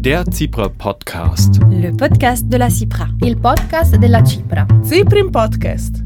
Der 0.00 0.24
Cipra 0.32 0.68
Podcast. 0.70 1.60
Le 1.70 1.92
podcast 1.92 2.50
de 2.50 2.56
la 2.56 2.70
Cipra. 2.70 3.10
Il 3.22 3.36
podcast 3.36 4.00
della 4.00 4.24
Cipra. 4.24 4.66
Ciprim 4.82 5.30
Podcast. 5.30 6.02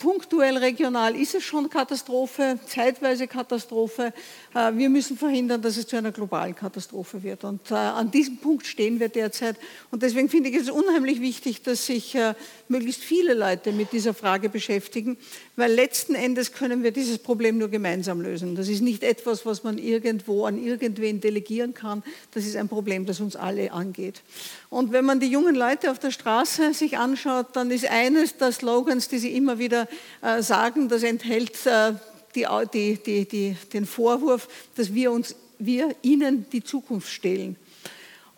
Punktuell 0.00 0.56
regional 0.56 1.14
ist 1.14 1.34
es 1.34 1.44
schon 1.44 1.68
Katastrophe, 1.68 2.58
zeitweise 2.66 3.28
Katastrophe. 3.28 4.14
Äh, 4.54 4.72
wir 4.72 4.88
müssen 4.88 5.18
verhindern, 5.18 5.60
dass 5.60 5.76
es 5.76 5.86
zu 5.86 5.96
einer 5.96 6.10
globalen 6.10 6.54
Katastrophe 6.54 7.22
wird. 7.22 7.44
Und 7.44 7.70
äh, 7.70 7.74
an 7.74 8.10
diesem 8.10 8.38
Punkt 8.38 8.66
stehen 8.66 8.98
wir 8.98 9.10
derzeit. 9.10 9.56
Und 9.90 10.02
deswegen 10.02 10.30
finde 10.30 10.48
ich 10.48 10.56
es 10.56 10.70
unheimlich 10.70 11.20
wichtig, 11.20 11.60
dass 11.64 11.84
sich 11.84 12.14
äh, 12.14 12.32
möglichst 12.68 13.02
viele 13.02 13.34
Leute 13.34 13.72
mit 13.72 13.92
dieser 13.92 14.14
Frage 14.14 14.48
beschäftigen, 14.48 15.18
weil 15.56 15.70
letzten 15.70 16.14
Endes 16.14 16.52
können 16.52 16.82
wir 16.82 16.92
dieses 16.92 17.18
Problem 17.18 17.58
nur 17.58 17.68
gemeinsam 17.68 18.22
lösen. 18.22 18.56
Das 18.56 18.68
ist 18.68 18.80
nicht 18.80 19.02
etwas, 19.02 19.44
was 19.44 19.64
man 19.64 19.76
irgendwo 19.76 20.46
an 20.46 20.56
irgendwen 20.56 21.20
delegieren 21.20 21.74
kann. 21.74 22.02
Das 22.32 22.46
ist 22.46 22.56
ein 22.56 22.70
Problem, 22.70 23.04
das 23.04 23.20
uns 23.20 23.36
alle 23.36 23.70
angeht. 23.70 24.22
Und 24.70 24.92
wenn 24.92 25.04
man 25.04 25.20
die 25.20 25.26
jungen 25.26 25.56
Leute 25.56 25.90
auf 25.90 25.98
der 25.98 26.12
Straße 26.12 26.72
sich 26.72 26.96
anschaut, 26.96 27.48
dann 27.54 27.70
ist 27.70 27.86
eines 27.90 28.36
der 28.36 28.52
Slogans, 28.52 29.08
die 29.08 29.18
sie 29.18 29.36
immer 29.36 29.58
wieder 29.58 29.88
sagen, 30.38 30.88
das 30.88 31.02
enthält 31.02 31.58
die, 32.36 32.46
die, 33.04 33.24
die, 33.26 33.56
den 33.72 33.84
Vorwurf, 33.84 34.46
dass 34.76 34.94
wir, 34.94 35.10
uns, 35.10 35.34
wir 35.58 35.94
ihnen 36.02 36.46
die 36.52 36.62
Zukunft 36.62 37.10
stehlen. 37.10 37.56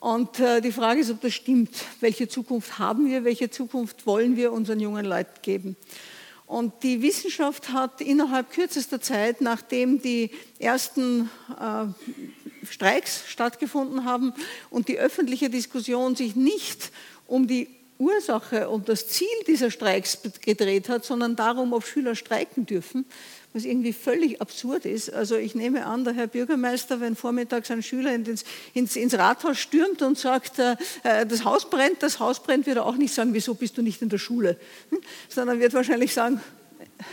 Und 0.03 0.41
äh, 0.41 0.61
die 0.61 0.73
Frage 0.73 1.01
ist, 1.01 1.13
ob 1.13 1.21
das 1.21 1.33
stimmt. 1.33 1.71
Welche 2.01 2.27
Zukunft 2.27 2.81
haben 2.81 3.09
wir? 3.09 3.23
Welche 3.23 3.51
Zukunft 3.51 4.05
wollen 4.05 4.35
wir 4.35 4.53
unseren 4.53 4.81
jungen 4.81 5.05
Leuten 5.05 5.41
geben? 5.43 5.77
Und 6.53 6.83
die 6.83 7.01
Wissenschaft 7.01 7.73
hat 7.73 8.03
innerhalb 8.03 8.51
kürzester 8.51 9.01
Zeit, 9.01 9.41
nachdem 9.41 10.03
die 10.03 10.29
ersten 10.59 11.31
äh, 11.59 12.67
Streiks 12.71 13.25
stattgefunden 13.27 14.05
haben 14.05 14.35
und 14.69 14.89
die 14.89 14.99
öffentliche 14.99 15.49
Diskussion 15.49 16.15
sich 16.15 16.37
nicht 16.37 16.93
um 17.27 17.47
die 17.47 17.69
Ursache 17.97 18.69
und 18.69 18.91
das 18.91 19.09
Ziel 19.09 19.29
dieser 19.47 19.71
Streiks 19.71 20.19
gedreht 20.43 20.91
hat, 20.91 21.07
sondern 21.07 21.37
darum, 21.37 21.73
ob 21.73 21.87
Schüler 21.87 22.15
streiken 22.15 22.67
dürfen, 22.67 23.07
was 23.53 23.65
irgendwie 23.65 23.93
völlig 23.93 24.41
absurd 24.41 24.87
ist. 24.87 25.13
Also 25.13 25.37
ich 25.37 25.55
nehme 25.55 25.87
an, 25.87 26.05
der 26.05 26.15
Herr 26.15 26.27
Bürgermeister, 26.27 27.01
wenn 27.01 27.17
vormittags 27.17 27.71
ein 27.71 27.83
Schüler 27.83 28.15
ins, 28.15 28.45
ins, 28.73 28.97
ins 28.97 29.15
Rathaus 29.15 29.59
stürmt 29.59 30.03
und 30.03 30.19
sagt, 30.19 30.59
äh, 30.59 30.77
äh, 31.03 31.27
das 31.27 31.45
Haus 31.45 31.69
brennt, 31.69 32.03
das 32.03 32.19
Haus 32.19 32.43
brennt, 32.43 32.67
wird 32.67 32.79
er 32.79 32.87
auch 32.87 32.97
nicht 32.97 33.13
sagen, 33.13 33.35
wieso 33.35 33.55
bist 33.55 33.77
du 33.77 33.83
nicht 33.83 34.01
in 34.03 34.09
der 34.09 34.19
Schule, 34.19 34.59
hm? 34.91 35.01
sondern 35.29 35.61
wird 35.61 35.75
wahrscheinlich 35.75 36.15
sagen, 36.15 36.41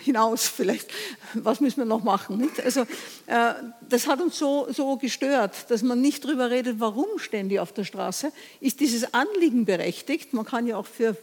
hinaus 0.03 0.47
vielleicht, 0.47 0.89
was 1.33 1.59
müssen 1.59 1.77
wir 1.77 1.85
noch 1.85 2.03
machen. 2.03 2.37
Nicht? 2.37 2.63
Also 2.63 2.81
äh, 3.25 3.53
das 3.87 4.07
hat 4.07 4.21
uns 4.21 4.37
so, 4.37 4.67
so 4.71 4.97
gestört, 4.97 5.69
dass 5.69 5.81
man 5.81 6.01
nicht 6.01 6.23
darüber 6.23 6.49
redet, 6.49 6.79
warum 6.79 7.07
stehen 7.17 7.49
die 7.49 7.59
auf 7.59 7.73
der 7.73 7.83
Straße. 7.83 8.31
Ist 8.61 8.79
dieses 8.79 9.13
Anliegen 9.13 9.65
berechtigt? 9.65 10.33
Man 10.33 10.45
kann 10.45 10.67
ja 10.67 10.77
auch 10.77 10.85
für 10.85 11.17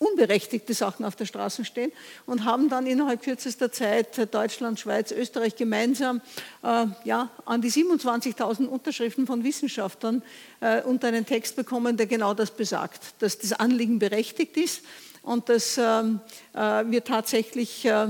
unberechtigte 0.00 0.72
Sachen 0.72 1.04
auf 1.04 1.14
der 1.14 1.26
Straße 1.26 1.64
stehen 1.64 1.92
und 2.24 2.46
haben 2.46 2.70
dann 2.70 2.86
innerhalb 2.86 3.22
kürzester 3.22 3.70
Zeit 3.70 4.34
Deutschland, 4.34 4.80
Schweiz, 4.80 5.12
Österreich 5.12 5.56
gemeinsam 5.56 6.22
äh, 6.62 6.86
ja, 7.04 7.28
an 7.44 7.60
die 7.60 7.70
27.000 7.70 8.66
Unterschriften 8.66 9.26
von 9.26 9.44
Wissenschaftlern 9.44 10.22
äh, 10.60 10.82
unter 10.82 11.08
einen 11.08 11.26
Text 11.26 11.54
bekommen, 11.54 11.98
der 11.98 12.06
genau 12.06 12.32
das 12.32 12.50
besagt, 12.50 13.14
dass 13.18 13.38
das 13.38 13.52
Anliegen 13.52 13.98
berechtigt 13.98 14.56
ist 14.56 14.82
und 15.22 15.50
dass 15.50 15.76
ähm, 15.76 16.20
äh, 16.54 16.58
wir 16.86 17.04
tatsächlich 17.04 17.84
äh, 17.84 18.06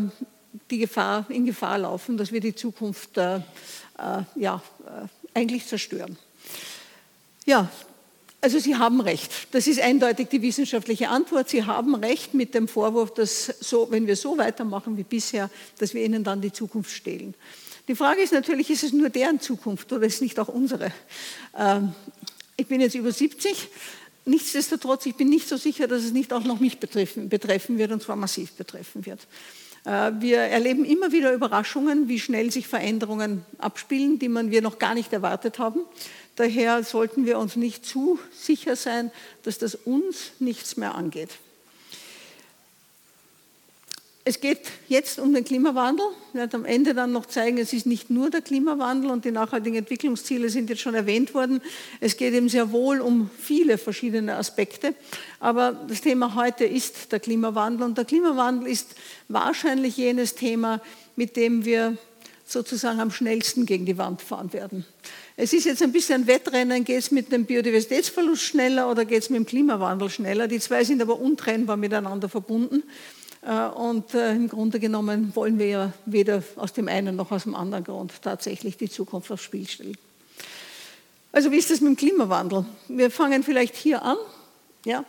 die 0.71 0.79
Gefahr, 0.79 1.27
in 1.29 1.45
Gefahr 1.45 1.79
laufen, 1.79 2.17
dass 2.17 2.31
wir 2.31 2.41
die 2.41 2.55
Zukunft 2.55 3.19
äh, 3.19 3.39
äh, 3.39 3.41
ja, 4.37 4.63
eigentlich 5.35 5.67
zerstören. 5.67 6.17
Ja, 7.47 7.69
also 8.41 8.59
Sie 8.59 8.77
haben 8.77 9.01
recht. 9.01 9.31
Das 9.53 9.67
ist 9.67 9.81
eindeutig 9.81 10.29
die 10.29 10.41
wissenschaftliche 10.43 11.09
Antwort. 11.09 11.51
Sie 11.51 11.65
haben 11.65 11.95
recht 11.95 12.35
mit 12.35 12.55
dem 12.55 12.69
Vorwurf, 12.69 13.13
dass 13.13 13.47
so, 13.61 13.89
wenn 13.91 14.07
wir 14.07 14.17
so 14.17 14.39
weitermachen 14.39 14.97
wie 14.97 15.03
bisher, 15.03 15.51
dass 15.79 15.93
wir 15.95 16.05
ihnen 16.05 16.25
dann 16.25 16.41
die 16.41 16.53
Zukunft 16.53 16.91
stehlen. 16.91 17.35
Die 17.89 17.95
Frage 17.95 18.23
ist 18.23 18.33
natürlich, 18.33 18.71
ist 18.71 18.85
es 18.85 18.93
nur 18.93 19.11
deren 19.11 19.41
Zukunft 19.41 19.93
oder 19.93 20.07
ist 20.07 20.17
es 20.17 20.21
nicht 20.21 20.39
auch 20.39 20.49
unsere? 20.49 20.93
Ähm, 21.59 21.93
ich 22.57 22.67
bin 22.67 22.81
jetzt 22.81 22.95
über 22.95 23.13
70. 23.13 23.69
Nichtsdestotrotz, 24.27 25.07
ich 25.07 25.17
bin 25.17 25.29
nicht 25.29 25.49
so 25.49 25.57
sicher, 25.57 25.89
dass 25.89 26.05
es 26.05 26.13
nicht 26.13 26.33
auch 26.33 26.45
noch 26.45 26.61
mich 26.61 26.79
betreffen, 26.79 27.29
betreffen 27.29 27.79
wird 27.79 27.91
und 27.91 28.03
zwar 28.03 28.17
massiv 28.17 28.53
betreffen 28.53 29.05
wird. 29.07 29.21
Äh, 29.85 30.13
wir 30.21 30.39
erleben 30.39 30.85
immer 30.85 31.13
wieder 31.13 31.33
Überraschungen, 31.33 32.09
wie 32.09 32.21
schnell 32.21 32.51
sich 32.51 32.69
Veränderungen 32.69 33.45
abspielen, 33.59 34.19
die 34.19 34.29
man 34.29 34.51
wir 34.51 34.63
noch 34.63 34.79
gar 34.79 34.95
nicht 34.95 35.13
erwartet 35.13 35.59
haben. 35.59 35.81
Daher 36.37 36.83
sollten 36.85 37.27
wir 37.27 37.39
uns 37.39 37.57
nicht 37.57 37.85
zu 37.85 38.19
sicher 38.33 38.77
sein, 38.77 39.11
dass 39.43 39.59
das 39.59 39.75
uns 39.75 40.33
nichts 40.39 40.77
mehr 40.77 40.95
angeht. 40.95 41.31
Es 44.23 44.41
geht 44.41 44.61
jetzt 44.87 45.19
um 45.19 45.33
den 45.33 45.45
Klimawandel. 45.45 46.05
Ich 46.29 46.35
werde 46.35 46.57
am 46.59 46.65
Ende 46.67 46.95
dann 46.95 47.11
noch 47.11 47.27
zeigen, 47.27 47.57
es 47.57 47.73
ist 47.73 47.87
nicht 47.87 48.11
nur 48.11 48.29
der 48.29 48.43
Klimawandel 48.43 49.11
und 49.11 49.25
die 49.25 49.31
nachhaltigen 49.31 49.79
Entwicklungsziele 49.79 50.51
sind 50.51 50.69
jetzt 50.69 50.83
schon 50.83 50.95
erwähnt 50.95 51.33
worden. 51.35 51.63
Es 52.01 52.19
geht 52.19 52.35
eben 52.35 52.51
sehr 52.51 52.71
wohl 52.71 53.01
um 53.01 53.31
viele 53.39 53.79
verschiedene 53.79 54.37
Aspekte. 54.37 54.95
Aber 55.41 55.73
das 55.89 56.03
Thema 56.03 56.35
heute 56.35 56.65
ist 56.65 57.11
der 57.13 57.19
Klimawandel 57.19 57.85
und 57.85 57.97
der 57.97 58.05
Klimawandel 58.05 58.69
ist 58.71 58.95
wahrscheinlich 59.29 59.97
jenes 59.97 60.35
Thema, 60.35 60.83
mit 61.17 61.37
dem 61.37 61.65
wir 61.65 61.97
sozusagen 62.45 63.01
am 63.01 63.11
schnellsten 63.11 63.65
gegen 63.65 63.87
die 63.87 63.97
Wand 63.97 64.21
fahren 64.21 64.53
werden. 64.53 64.85
Es 65.43 65.55
ist 65.55 65.65
jetzt 65.65 65.83
ein 65.83 65.91
bisschen 65.91 66.23
ein 66.23 66.27
Wettrennen, 66.27 66.85
geht 66.85 66.99
es 66.99 67.11
mit 67.11 67.33
dem 67.33 67.47
Biodiversitätsverlust 67.47 68.43
schneller 68.43 68.91
oder 68.91 69.07
geht 69.07 69.23
es 69.23 69.31
mit 69.31 69.39
dem 69.39 69.47
Klimawandel 69.47 70.11
schneller? 70.11 70.47
Die 70.49 70.61
zwei 70.61 70.85
sind 70.85 71.01
aber 71.01 71.19
untrennbar 71.19 71.79
miteinander 71.79 72.29
verbunden. 72.29 72.83
Äh, 73.41 73.69
und 73.69 74.13
äh, 74.13 74.33
im 74.33 74.49
Grunde 74.49 74.79
genommen 74.79 75.35
wollen 75.35 75.59
wir 75.59 75.67
ja 75.67 75.93
weder 76.05 76.43
aus 76.57 76.75
dem 76.75 76.89
einen 76.89 77.17
noch 77.17 77.31
aus 77.31 77.45
dem 77.45 77.55
anderen 77.55 77.85
Grund 77.85 78.13
tatsächlich 78.21 78.77
die 78.77 78.91
Zukunft 78.91 79.33
aufs 79.33 79.43
Spiel 79.43 79.67
stellen. 79.67 79.97
Also 81.33 81.51
wie 81.51 81.57
ist 81.57 81.71
das 81.71 81.81
mit 81.81 81.89
dem 81.89 81.97
Klimawandel? 81.97 82.67
Wir 82.89 83.11
fangen 83.11 83.43
vielleicht 83.43 83.77
hier 83.77 84.03
an. 84.03 84.19
Ja. 84.85 85.07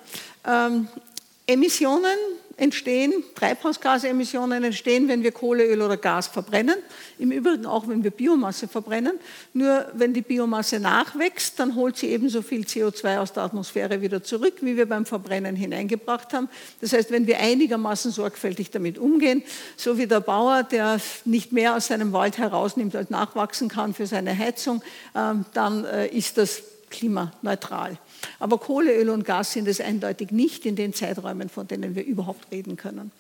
Emissionen 1.52 2.18
entstehen, 2.62 3.24
Treibhausgasemissionen 3.34 4.64
entstehen, 4.64 5.08
wenn 5.08 5.24
wir 5.24 5.32
Kohle, 5.32 5.66
Öl 5.66 5.82
oder 5.82 5.98
Gas 5.98 6.28
verbrennen. 6.28 6.76
Im 7.18 7.32
Übrigen 7.32 7.66
auch, 7.66 7.88
wenn 7.88 8.04
wir 8.04 8.12
Biomasse 8.12 8.68
verbrennen. 8.68 9.20
Nur 9.54 9.88
wenn 9.94 10.14
die 10.14 10.22
Biomasse 10.22 10.80
nachwächst, 10.80 11.60
dann 11.60 11.76
holt 11.76 11.98
sie 11.98 12.10
ebenso 12.10 12.44
viel 12.44 12.62
CO2 12.62 13.18
aus 13.18 13.34
der 13.34 13.44
Atmosphäre 13.44 14.02
wieder 14.02 14.22
zurück, 14.22 14.58
wie 14.62 14.78
wir 14.78 14.88
beim 14.88 15.08
Verbrennen 15.08 15.56
hineingebracht 15.56 16.34
haben. 16.34 16.50
Das 16.82 16.94
heißt, 16.94 17.10
wenn 17.10 17.26
wir 17.26 17.40
einigermaßen 17.40 18.12
sorgfältig 18.12 18.70
damit 18.70 19.00
umgehen, 19.00 19.42
so 19.76 19.98
wie 19.98 20.06
der 20.06 20.20
Bauer, 20.20 20.62
der 20.62 21.00
nicht 21.26 21.52
mehr 21.52 21.76
aus 21.76 21.88
seinem 21.88 22.14
Wald 22.14 22.38
herausnimmt, 22.38 22.96
als 22.96 23.10
nachwachsen 23.10 23.70
kann 23.70 23.96
für 23.96 24.06
seine 24.06 24.38
Heizung, 24.38 24.84
ähm, 25.16 25.46
dann 25.54 25.86
äh, 25.86 26.08
ist 26.08 26.38
das 26.38 26.62
klimaneutral. 26.92 27.98
Aber 28.40 28.58
Kohle, 28.58 28.96
Öl 28.96 29.10
und 29.10 29.26
Gas 29.26 29.54
sind 29.54 29.68
es 29.68 29.82
eindeutig 29.82 30.32
nicht 30.32 30.66
in 30.66 30.76
den 30.76 30.94
Zeiträumen, 30.94 31.50
von 31.50 31.68
denen 31.68 31.96
wir 31.96 32.04
überhaupt 32.04 32.52
reden 32.52 32.78
können. 32.78 33.12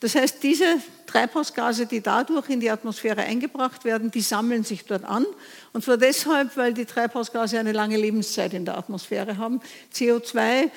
Das 0.00 0.14
heißt, 0.14 0.42
diese 0.42 0.66
Treibhausgase, 1.06 1.86
die 1.86 2.02
dadurch 2.02 2.50
in 2.50 2.60
die 2.60 2.70
Atmosphäre 2.70 3.22
eingebracht 3.22 3.84
werden, 3.84 4.10
die 4.10 4.20
sammeln 4.20 4.62
sich 4.62 4.84
dort 4.84 5.04
an. 5.04 5.24
Und 5.72 5.84
zwar 5.84 5.96
deshalb, 5.96 6.56
weil 6.56 6.74
die 6.74 6.84
Treibhausgase 6.84 7.58
eine 7.58 7.72
lange 7.72 7.96
Lebenszeit 7.96 8.52
in 8.52 8.66
der 8.66 8.76
Atmosphäre 8.76 9.38
haben. 9.38 9.60
CO2 9.94 10.70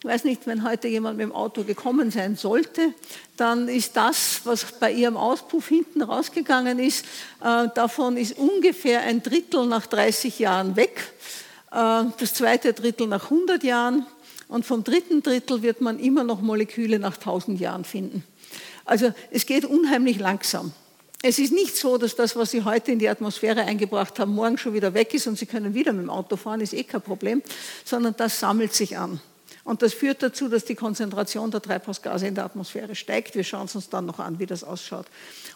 ich 0.00 0.04
weiß 0.04 0.24
nicht, 0.24 0.46
wenn 0.46 0.62
heute 0.62 0.88
jemand 0.88 1.16
mit 1.16 1.24
dem 1.24 1.32
Auto 1.32 1.64
gekommen 1.64 2.10
sein 2.10 2.36
sollte, 2.36 2.92
dann 3.36 3.66
ist 3.66 3.96
das, 3.96 4.42
was 4.44 4.78
bei 4.78 4.92
ihrem 4.92 5.16
Auspuff 5.16 5.68
hinten 5.68 6.02
rausgegangen 6.02 6.78
ist, 6.78 7.04
äh, 7.42 7.68
davon 7.74 8.16
ist 8.16 8.38
ungefähr 8.38 9.00
ein 9.00 9.22
Drittel 9.22 9.66
nach 9.66 9.86
30 9.86 10.38
Jahren 10.38 10.76
weg, 10.76 11.12
das 11.76 12.32
zweite 12.32 12.72
Drittel 12.72 13.06
nach 13.06 13.24
100 13.24 13.62
Jahren 13.62 14.06
und 14.48 14.64
vom 14.64 14.82
dritten 14.82 15.22
Drittel 15.22 15.62
wird 15.62 15.82
man 15.82 15.98
immer 15.98 16.24
noch 16.24 16.40
Moleküle 16.40 16.98
nach 16.98 17.16
1000 17.16 17.60
Jahren 17.60 17.84
finden. 17.84 18.24
Also 18.86 19.12
es 19.30 19.44
geht 19.44 19.66
unheimlich 19.66 20.18
langsam. 20.18 20.72
Es 21.22 21.38
ist 21.38 21.52
nicht 21.52 21.76
so, 21.76 21.98
dass 21.98 22.14
das, 22.14 22.36
was 22.36 22.50
Sie 22.50 22.64
heute 22.64 22.92
in 22.92 22.98
die 22.98 23.08
Atmosphäre 23.08 23.62
eingebracht 23.62 24.18
haben, 24.18 24.34
morgen 24.34 24.56
schon 24.56 24.74
wieder 24.74 24.94
weg 24.94 25.12
ist 25.12 25.26
und 25.26 25.38
Sie 25.38 25.46
können 25.46 25.74
wieder 25.74 25.92
mit 25.92 26.04
dem 26.04 26.10
Auto 26.10 26.36
fahren, 26.36 26.60
ist 26.60 26.72
eh 26.72 26.84
kein 26.84 27.02
Problem, 27.02 27.42
sondern 27.84 28.14
das 28.16 28.40
sammelt 28.40 28.72
sich 28.72 28.96
an. 28.96 29.20
Und 29.66 29.82
das 29.82 29.94
führt 29.94 30.22
dazu, 30.22 30.48
dass 30.48 30.64
die 30.64 30.76
Konzentration 30.76 31.50
der 31.50 31.60
Treibhausgase 31.60 32.28
in 32.28 32.36
der 32.36 32.44
Atmosphäre 32.44 32.94
steigt. 32.94 33.34
Wir 33.34 33.42
schauen 33.42 33.64
es 33.64 33.74
uns 33.74 33.88
dann 33.88 34.06
noch 34.06 34.20
an, 34.20 34.38
wie 34.38 34.46
das 34.46 34.62
ausschaut. 34.62 35.06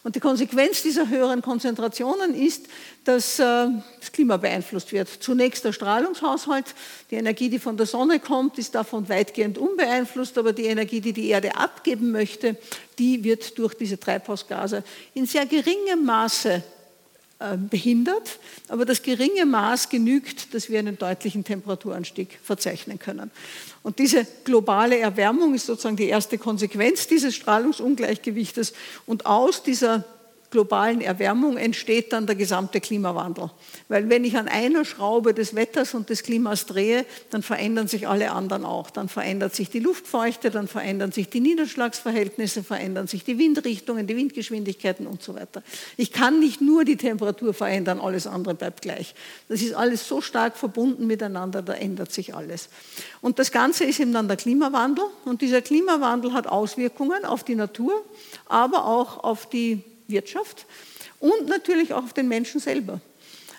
Und 0.02 0.16
die 0.16 0.20
Konsequenz 0.20 0.82
dieser 0.82 1.08
höheren 1.08 1.42
Konzentrationen 1.42 2.34
ist, 2.34 2.66
dass 3.04 3.38
äh, 3.38 3.68
das 4.00 4.10
Klima 4.10 4.36
beeinflusst 4.36 4.90
wird. 4.90 5.08
Zunächst 5.08 5.64
der 5.64 5.72
Strahlungshaushalt. 5.72 6.74
Die 7.12 7.14
Energie, 7.14 7.50
die 7.50 7.60
von 7.60 7.76
der 7.76 7.86
Sonne 7.86 8.18
kommt, 8.18 8.58
ist 8.58 8.74
davon 8.74 9.08
weitgehend 9.08 9.58
unbeeinflusst, 9.58 10.36
aber 10.38 10.52
die 10.52 10.66
Energie, 10.66 11.00
die 11.00 11.12
die 11.12 11.28
Erde 11.28 11.54
abgeben 11.54 12.10
möchte, 12.10 12.56
die 12.98 13.22
wird 13.22 13.56
durch 13.60 13.74
diese 13.74 14.00
Treibhausgase 14.00 14.82
in 15.14 15.26
sehr 15.26 15.46
geringem 15.46 16.04
Maße 16.04 16.64
behindert, 17.70 18.38
aber 18.68 18.84
das 18.84 19.02
geringe 19.02 19.46
Maß 19.46 19.88
genügt, 19.88 20.52
dass 20.52 20.68
wir 20.68 20.78
einen 20.78 20.98
deutlichen 20.98 21.42
Temperaturanstieg 21.42 22.38
verzeichnen 22.42 22.98
können. 22.98 23.30
Und 23.82 23.98
diese 23.98 24.26
globale 24.44 24.98
Erwärmung 24.98 25.54
ist 25.54 25.66
sozusagen 25.66 25.96
die 25.96 26.08
erste 26.08 26.36
Konsequenz 26.36 27.06
dieses 27.06 27.34
Strahlungsungleichgewichtes. 27.34 28.74
Und 29.06 29.24
aus 29.24 29.62
dieser 29.62 30.04
globalen 30.50 31.00
Erwärmung 31.00 31.56
entsteht 31.56 32.12
dann 32.12 32.26
der 32.26 32.34
gesamte 32.34 32.80
Klimawandel. 32.80 33.50
Weil 33.88 34.08
wenn 34.10 34.24
ich 34.24 34.36
an 34.36 34.48
einer 34.48 34.84
Schraube 34.84 35.32
des 35.32 35.54
Wetters 35.54 35.94
und 35.94 36.10
des 36.10 36.24
Klimas 36.24 36.66
drehe, 36.66 37.06
dann 37.30 37.42
verändern 37.42 37.86
sich 37.86 38.08
alle 38.08 38.32
anderen 38.32 38.64
auch. 38.64 38.90
Dann 38.90 39.08
verändert 39.08 39.54
sich 39.54 39.70
die 39.70 39.78
Luftfeuchte, 39.78 40.50
dann 40.50 40.66
verändern 40.66 41.12
sich 41.12 41.28
die 41.28 41.40
Niederschlagsverhältnisse, 41.40 42.64
verändern 42.64 43.06
sich 43.06 43.24
die 43.24 43.38
Windrichtungen, 43.38 44.06
die 44.06 44.16
Windgeschwindigkeiten 44.16 45.06
und 45.06 45.22
so 45.22 45.34
weiter. 45.34 45.62
Ich 45.96 46.12
kann 46.12 46.40
nicht 46.40 46.60
nur 46.60 46.84
die 46.84 46.96
Temperatur 46.96 47.54
verändern, 47.54 48.00
alles 48.00 48.26
andere 48.26 48.54
bleibt 48.54 48.82
gleich. 48.82 49.14
Das 49.48 49.62
ist 49.62 49.74
alles 49.74 50.06
so 50.08 50.20
stark 50.20 50.56
verbunden 50.56 51.06
miteinander, 51.06 51.62
da 51.62 51.74
ändert 51.74 52.12
sich 52.12 52.34
alles. 52.34 52.68
Und 53.20 53.38
das 53.38 53.52
Ganze 53.52 53.84
ist 53.84 54.00
eben 54.00 54.12
dann 54.12 54.26
der 54.26 54.36
Klimawandel. 54.36 55.04
Und 55.24 55.42
dieser 55.42 55.62
Klimawandel 55.62 56.32
hat 56.32 56.48
Auswirkungen 56.48 57.24
auf 57.24 57.44
die 57.44 57.54
Natur, 57.54 57.92
aber 58.48 58.86
auch 58.86 59.22
auf 59.22 59.48
die 59.48 59.84
Wirtschaft 60.10 60.66
und 61.18 61.48
natürlich 61.48 61.92
auch 61.92 62.04
auf 62.04 62.12
den 62.12 62.28
Menschen 62.28 62.60
selber. 62.60 63.00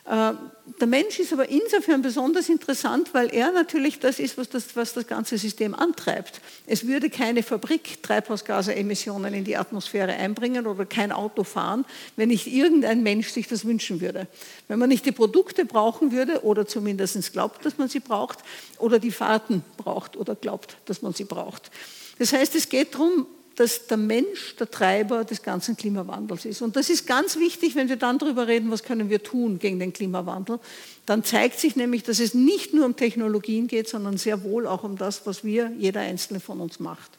Äh, 0.06 0.34
der 0.80 0.88
Mensch 0.88 1.20
ist 1.20 1.32
aber 1.32 1.50
insofern 1.50 2.02
besonders 2.02 2.50
interessant, 2.50 3.14
weil 3.14 3.34
er 3.34 3.52
natürlich 3.52 4.00
das 4.00 4.20
ist, 4.20 4.38
was 4.38 4.50
das, 4.50 4.76
was 4.76 4.94
das 4.94 5.06
ganze 5.06 5.38
System 5.38 5.76
antreibt. 5.76 6.42
Es 6.66 6.88
würde 6.88 7.10
keine 7.10 7.44
Fabrik 7.44 8.02
Treibhausgasemissionen 8.02 9.34
in 9.34 9.44
die 9.44 9.58
Atmosphäre 9.58 10.14
einbringen 10.14 10.66
oder 10.66 10.86
kein 10.86 11.12
Auto 11.12 11.44
fahren, 11.44 11.86
wenn 12.16 12.30
nicht 12.30 12.48
irgendein 12.48 13.04
Mensch 13.04 13.30
sich 13.30 13.48
das 13.48 13.66
wünschen 13.66 14.02
würde. 14.02 14.28
Wenn 14.68 14.80
man 14.80 14.90
nicht 14.90 15.06
die 15.06 15.12
Produkte 15.12 15.66
brauchen 15.66 16.12
würde 16.12 16.44
oder 16.44 16.66
zumindest 16.66 17.32
glaubt, 17.34 17.64
dass 17.66 17.78
man 17.78 17.88
sie 17.88 18.00
braucht 18.00 18.40
oder 18.80 18.98
die 18.98 19.12
Fahrten 19.12 19.64
braucht 19.78 20.18
oder 20.18 20.36
glaubt, 20.36 20.78
dass 20.86 21.02
man 21.02 21.14
sie 21.14 21.26
braucht. 21.26 21.70
Das 22.18 22.34
heißt, 22.34 22.56
es 22.56 22.70
geht 22.70 22.96
darum, 22.96 23.28
dass 23.62 23.86
der 23.86 23.98
Mensch 23.98 24.56
der 24.56 24.72
Treiber 24.72 25.24
des 25.24 25.44
ganzen 25.44 25.78
Klimawandels 25.78 26.46
ist. 26.46 26.64
Und 26.64 26.76
das 26.76 26.90
ist 26.90 27.06
ganz 27.06 27.38
wichtig, 27.38 27.76
wenn 27.76 27.90
wir 27.90 27.96
dann 27.96 28.18
darüber 28.18 28.48
reden, 28.48 28.72
was 28.72 28.82
können 28.82 29.12
wir 29.12 29.22
tun 29.22 29.60
gegen 29.60 29.78
den 29.78 29.94
Klimawandel. 29.94 30.58
Dann 31.06 31.24
zeigt 31.24 31.60
sich 31.60 31.76
nämlich, 31.76 32.02
dass 32.02 32.20
es 32.20 32.34
nicht 32.34 32.74
nur 32.74 32.88
um 32.88 32.96
Technologien 32.96 33.68
geht, 33.68 33.88
sondern 33.88 34.18
sehr 34.18 34.44
wohl 34.44 34.66
auch 34.66 34.84
um 34.84 34.98
das, 34.98 35.28
was 35.28 35.44
wir, 35.44 35.72
jeder 35.78 36.02
Einzelne 36.02 36.40
von 36.40 36.60
uns 36.60 36.80
macht. 36.80 37.12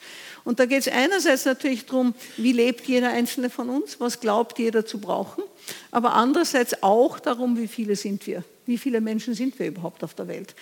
Und 0.42 0.58
da 0.58 0.66
geht 0.66 0.80
es 0.80 0.88
einerseits 0.88 1.44
natürlich 1.44 1.86
darum, 1.86 2.12
wie 2.36 2.52
lebt 2.52 2.88
jeder 2.88 3.10
Einzelne 3.10 3.48
von 3.48 3.68
uns, 3.68 4.00
was 4.00 4.18
glaubt 4.18 4.58
jeder 4.58 4.84
zu 4.84 4.98
brauchen, 4.98 5.44
aber 5.92 6.14
andererseits 6.14 6.82
auch 6.82 7.20
darum, 7.20 7.56
wie 7.56 7.68
viele 7.68 7.94
sind 7.94 8.26
wir, 8.26 8.42
wie 8.66 8.78
viele 8.78 9.00
Menschen 9.00 9.34
sind 9.34 9.60
wir 9.60 9.68
überhaupt 9.68 10.02
auf 10.02 10.14
der 10.14 10.26
Welt. 10.26 10.56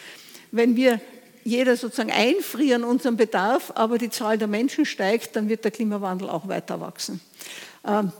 Wenn 0.53 0.77
wir 0.77 1.01
jeder 1.45 1.77
sozusagen 1.77 2.11
einfrieren 2.11 2.85
unseren 2.85 3.17
Bedarf, 3.17 3.73
aber 3.75 3.99
die 3.99 4.11
Zahl 4.11 4.39
der 4.39 4.49
Menschen 4.49 4.85
steigt, 4.85 5.37
dann 5.37 5.49
wird 5.49 5.65
der 5.65 5.71
Klimawandel 5.71 6.29
auch 6.29 6.49
weiter 6.49 6.81
wachsen. 6.81 7.21
Ähm, 7.87 8.13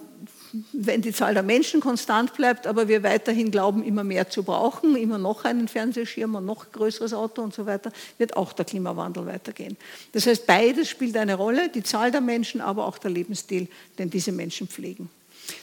wenn 0.73 1.01
die 1.01 1.13
Zahl 1.13 1.35
der 1.35 1.43
Menschen 1.43 1.81
konstant 1.81 2.35
bleibt, 2.35 2.67
aber 2.67 2.89
wir 2.89 3.03
weiterhin 3.03 3.51
glauben, 3.51 3.85
immer 3.85 4.05
mehr 4.05 4.31
zu 4.31 4.43
brauchen, 4.43 4.97
immer 4.97 5.19
noch 5.19 5.45
einen 5.45 5.69
Fernsehschirm 5.69 6.35
und 6.35 6.45
noch 6.45 6.73
größeres 6.73 7.15
Auto 7.15 7.43
und 7.43 7.55
so 7.55 7.67
weiter, 7.67 7.93
wird 8.19 8.37
auch 8.37 8.53
der 8.53 8.65
Klimawandel 8.65 9.27
weitergehen. 9.27 9.77
Das 10.13 10.27
heißt, 10.27 10.47
beides 10.47 10.89
spielt 10.89 11.17
eine 11.17 11.35
Rolle, 11.35 11.69
die 11.69 11.83
Zahl 11.83 12.11
der 12.11 12.21
Menschen, 12.21 12.61
aber 12.61 12.87
auch 12.87 12.99
der 12.99 13.11
Lebensstil, 13.11 13.69
den 13.99 14.11
diese 14.11 14.33
Menschen 14.33 14.67
pflegen. 14.67 15.09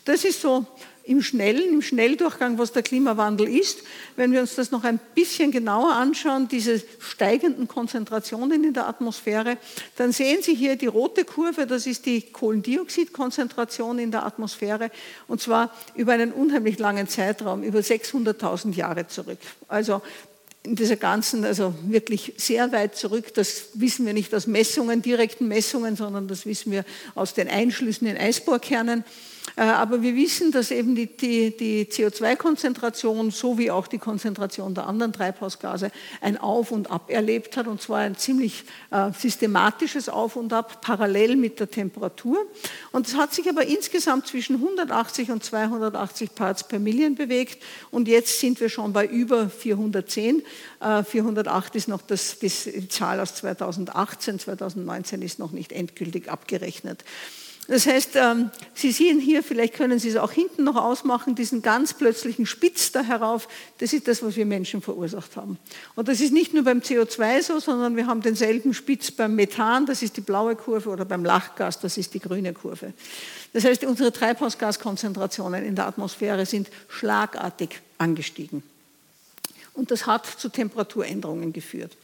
Das 0.06 0.24
ist 0.24 0.42
so 0.42 0.65
im 1.07 1.21
Schnellen, 1.21 1.74
im 1.74 1.81
Schnelldurchgang, 1.81 2.57
was 2.57 2.74
der 2.74 2.83
Klimawandel 2.83 3.48
ist. 3.48 3.80
Wenn 4.15 4.31
wir 4.31 4.42
uns 4.42 4.56
das 4.56 4.71
noch 4.71 4.83
ein 4.83 5.00
bisschen 5.15 5.51
genauer 5.51 5.94
anschauen, 5.94 6.48
diese 6.48 6.83
steigenden 7.00 7.68
Konzentrationen 7.68 8.63
in 8.63 8.74
der 8.74 8.88
Atmosphäre, 8.88 9.57
dann 9.95 10.12
sehen 10.12 10.42
Sie 10.42 10.54
hier 10.54 10.75
die 10.75 10.88
rote 10.88 11.24
Kurve, 11.24 11.65
das 11.65 11.88
ist 11.88 12.06
die 12.06 12.21
Kohlendioxidkonzentration 12.21 14.00
in 14.00 14.12
der 14.12 14.25
Atmosphäre, 14.25 14.92
und 15.27 15.42
zwar 15.42 15.74
über 15.95 16.13
einen 16.13 16.31
unheimlich 16.31 16.77
langen 16.77 17.07
Zeitraum, 17.07 17.63
über 17.63 17.80
600.000 17.80 18.75
Jahre 18.75 19.07
zurück. 19.07 19.39
Also 19.68 20.01
in 20.63 20.75
dieser 20.75 20.98
ganzen, 20.98 21.45
also 21.45 21.74
wirklich 21.83 22.33
sehr 22.36 22.71
weit 22.74 22.98
zurück, 22.98 23.33
das 23.33 23.69
wissen 23.75 24.06
wir 24.06 24.13
nicht 24.13 24.36
aus 24.36 24.48
Messungen, 24.48 25.01
direkten 25.01 25.48
Messungen, 25.48 25.95
sondern 25.95 26.28
das 26.28 26.45
wissen 26.45 26.73
wir 26.73 26.83
aus 27.16 27.33
den 27.33 27.47
Einschlüssen 27.47 28.07
in 28.07 28.18
Eisbohrkernen. 28.18 29.06
Äh, 29.56 29.61
aber 29.61 30.01
wir 30.01 30.16
wissen, 30.16 30.51
dass 30.51 30.71
eben 30.71 30.95
die, 30.95 31.07
die, 31.07 31.56
die 31.56 31.85
CO2-Konzentration 31.85 33.31
sowie 33.31 33.71
auch 33.71 33.87
die 33.87 33.97
Konzentration 33.97 34.73
der 34.73 34.87
anderen 34.87 35.13
Treibhausgase 35.13 35.92
ein 36.21 36.37
Auf 36.37 36.71
und 36.71 36.92
Ab 36.92 37.09
erlebt 37.09 37.57
hat, 37.57 37.68
und 37.68 37.81
zwar 37.81 37.99
ein 37.99 38.18
ziemlich 38.18 38.66
äh, 38.92 39.11
systematisches 39.18 40.09
Auf 40.09 40.35
und 40.35 40.54
Ab, 40.54 40.81
parallel 40.81 41.35
mit 41.37 41.59
der 41.59 41.71
Temperatur. 41.71 42.45
Und 42.92 43.07
es 43.07 43.16
hat 43.16 43.33
sich 43.33 43.49
aber 43.49 43.66
insgesamt 43.66 44.27
zwischen 44.27 44.56
180 44.56 45.31
und 45.31 45.44
280 45.44 46.35
Parts 46.35 46.68
per 46.68 46.80
Million 46.80 47.16
bewegt, 47.16 47.63
und 47.92 48.07
jetzt 48.07 48.39
sind 48.39 48.59
wir 48.59 48.69
schon 48.69 48.94
bei 48.94 49.06
über 49.06 49.49
410. 49.49 50.44
Äh, 50.80 51.04
408 51.04 51.75
ist 51.75 51.87
noch 51.87 52.01
das, 52.01 52.39
die 52.39 52.87
Zahl 52.89 53.19
aus 53.19 53.35
2018, 53.35 54.39
2019 54.39 55.21
ist 55.21 55.39
noch 55.39 55.51
nicht 55.51 55.71
endgültig 55.71 56.30
abgerechnet. 56.30 57.04
Das 57.68 57.86
heißt, 57.86 58.12
ähm, 58.16 58.50
Sie 58.74 58.92
sehen 58.92 59.19
hier, 59.19 59.44
vielleicht 59.44 59.74
können 59.74 60.00
Sie 60.00 60.07
es 60.07 60.16
auch 60.16 60.31
hinten 60.31 60.64
noch 60.64 60.78
ausmachen, 60.78 61.36
diesen 61.36 61.62
ganz 61.62 61.94
plötzlichen 61.94 62.45
Spitz 62.45 62.94
da 62.94 63.02
herauf, 63.02 63.50
das 63.80 63.92
ist 63.92 64.07
das, 64.07 64.24
was 64.24 64.38
wir 64.38 64.45
Menschen 64.45 64.81
verursacht 64.81 65.36
haben. 65.36 65.57
Und 65.95 66.07
das 66.07 66.21
ist 66.21 66.31
nicht 66.31 66.54
nur 66.54 66.64
beim 66.64 66.80
CO2 66.80 67.42
so, 67.42 67.59
sondern 67.59 67.97
wir 67.97 68.07
haben 68.07 68.21
denselben 68.21 68.74
Spitz 68.74 69.12
beim 69.12 69.36
Methan, 69.36 69.86
das 69.86 70.02
ist 70.02 70.16
die 70.16 70.21
blaue 70.21 70.56
Kurve, 70.56 70.90
oder 70.90 71.04
beim 71.04 71.26
Lachgas, 71.26 71.80
das 71.80 71.97
ist 71.97 72.14
die 72.14 72.19
grüne 72.19 72.54
Kurve. 72.54 72.94
Das 73.52 73.66
heißt, 73.66 73.83
unsere 73.83 74.14
Treibhausgaskonzentrationen 74.14 75.66
in 75.66 75.76
der 75.76 75.88
Atmosphäre 75.88 76.45
sind 76.45 76.69
schlagartig 76.88 77.81
angestiegen. 77.97 78.64
Und 79.78 79.92
das 79.92 80.07
hat 80.07 80.26
zu 80.26 80.50
Temperaturänderungen 80.50 81.54
geführt. 81.54 81.96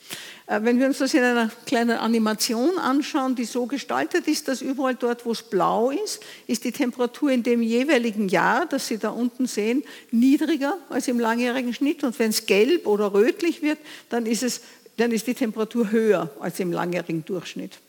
Äh, 0.46 0.60
wenn 0.62 0.80
wir 0.80 0.86
uns 0.86 1.00
das 1.00 1.16
in 1.16 1.24
einer 1.24 1.50
kleinen 1.66 1.98
Animation 1.98 2.78
anschauen, 2.78 3.34
die 3.34 3.46
so 3.46 3.66
gestaltet 3.66 4.28
ist, 4.28 4.48
dass 4.48 4.62
überall 4.62 4.94
dort, 4.94 5.26
wo 5.26 5.32
es 5.32 5.42
blau 5.42 5.90
ist, 5.90 6.22
ist 6.46 6.66
die 6.66 6.72
Temperatur 6.72 7.32
in 7.32 7.42
dem 7.42 7.64
jeweiligen 7.64 8.30
Jahr, 8.30 8.68
das 8.68 8.88
Sie 8.88 9.00
da 9.00 9.10
unten 9.10 9.48
sehen, 9.48 9.84
niedriger 10.12 10.78
als 10.90 11.08
im 11.08 11.20
langjährigen 11.20 11.74
Schnitt. 11.74 12.04
Und 12.04 12.20
wenn 12.20 12.30
es 12.30 12.46
gelb 12.46 12.86
oder 12.86 13.12
rötlich 13.12 13.64
wird, 13.64 13.80
dann 14.10 14.28
ist, 14.28 14.44
es, 14.44 14.62
dann 14.98 15.12
ist 15.12 15.26
die 15.26 15.34
Temperatur 15.34 15.90
höher 15.90 16.30
als 16.40 16.60
im 16.60 16.72
langjährigen 16.72 17.26
Durchschnitt. 17.26 17.80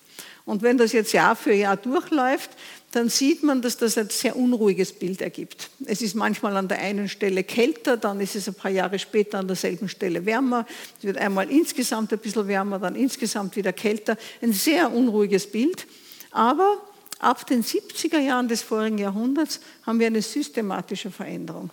Und 0.46 0.62
wenn 0.62 0.78
das 0.78 0.92
jetzt 0.92 1.12
Jahr 1.12 1.36
für 1.36 1.52
Jahr 1.52 1.76
durchläuft, 1.76 2.50
dann 2.94 3.08
sieht 3.08 3.42
man, 3.42 3.60
dass 3.60 3.76
das 3.76 3.98
ein 3.98 4.08
sehr 4.08 4.36
unruhiges 4.36 4.92
Bild 4.92 5.20
ergibt. 5.20 5.68
Es 5.84 6.00
ist 6.00 6.14
manchmal 6.14 6.56
an 6.56 6.68
der 6.68 6.78
einen 6.78 7.08
Stelle 7.08 7.42
kälter, 7.42 7.96
dann 7.96 8.20
ist 8.20 8.36
es 8.36 8.46
ein 8.46 8.54
paar 8.54 8.70
Jahre 8.70 8.98
später 8.98 9.38
an 9.38 9.48
derselben 9.48 9.88
Stelle 9.88 10.24
wärmer. 10.26 10.64
Es 10.98 11.04
wird 11.04 11.18
einmal 11.18 11.50
insgesamt 11.50 12.12
ein 12.12 12.20
bisschen 12.20 12.46
wärmer, 12.46 12.78
dann 12.78 12.94
insgesamt 12.94 13.56
wieder 13.56 13.72
kälter. 13.72 14.16
Ein 14.42 14.52
sehr 14.52 14.92
unruhiges 14.92 15.50
Bild. 15.50 15.86
Aber 16.30 16.80
ab 17.18 17.46
den 17.46 17.64
70er 17.64 18.18
Jahren 18.18 18.46
des 18.46 18.62
vorigen 18.62 18.98
Jahrhunderts 18.98 19.60
haben 19.84 19.98
wir 19.98 20.06
eine 20.06 20.22
systematische 20.22 21.10
Veränderung. 21.10 21.70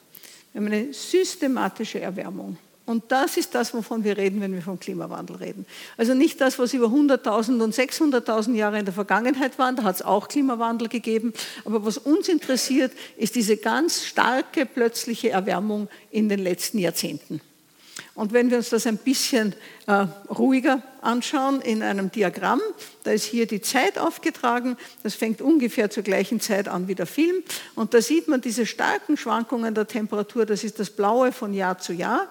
Wir 0.53 0.61
haben 0.61 0.67
eine 0.71 0.93
systematische 0.93 1.99
Erwärmung. 1.99 2.57
Und 2.85 3.11
das 3.11 3.37
ist 3.37 3.53
das, 3.53 3.73
wovon 3.73 4.03
wir 4.03 4.17
reden, 4.17 4.41
wenn 4.41 4.53
wir 4.53 4.61
vom 4.61 4.79
Klimawandel 4.79 5.37
reden. 5.37 5.65
Also 5.97 6.13
nicht 6.13 6.41
das, 6.41 6.57
was 6.57 6.73
über 6.73 6.87
100.000 6.87 7.61
und 7.61 7.75
600.000 7.75 8.55
Jahre 8.55 8.79
in 8.79 8.85
der 8.85 8.93
Vergangenheit 8.93 9.59
waren, 9.59 9.75
da 9.75 9.83
hat 9.83 9.95
es 9.95 10.01
auch 10.01 10.27
Klimawandel 10.27 10.87
gegeben. 10.87 11.31
Aber 11.63 11.85
was 11.85 11.97
uns 11.97 12.27
interessiert, 12.27 12.91
ist 13.17 13.35
diese 13.35 13.57
ganz 13.57 14.03
starke 14.03 14.65
plötzliche 14.65 15.29
Erwärmung 15.29 15.89
in 16.09 16.27
den 16.27 16.39
letzten 16.39 16.79
Jahrzehnten. 16.79 17.39
Und 18.15 18.33
wenn 18.33 18.49
wir 18.49 18.57
uns 18.57 18.69
das 18.69 18.87
ein 18.87 18.97
bisschen 18.97 19.53
äh, 19.87 20.07
ruhiger 20.29 20.83
anschauen 21.01 21.61
in 21.61 21.83
einem 21.83 22.11
Diagramm, 22.11 22.61
da 23.03 23.11
ist 23.11 23.25
hier 23.25 23.47
die 23.47 23.61
Zeit 23.61 23.97
aufgetragen, 23.97 24.77
das 25.03 25.15
fängt 25.15 25.41
ungefähr 25.41 25.89
zur 25.89 26.03
gleichen 26.03 26.39
Zeit 26.39 26.67
an 26.67 26.87
wie 26.87 26.95
der 26.95 27.07
Film. 27.07 27.43
Und 27.75 27.93
da 27.93 28.01
sieht 28.01 28.27
man 28.27 28.41
diese 28.41 28.65
starken 28.65 29.17
Schwankungen 29.17 29.73
der 29.73 29.87
Temperatur, 29.87 30.45
das 30.45 30.63
ist 30.63 30.79
das 30.79 30.89
Blaue 30.89 31.31
von 31.31 31.53
Jahr 31.53 31.79
zu 31.79 31.93
Jahr. 31.93 32.27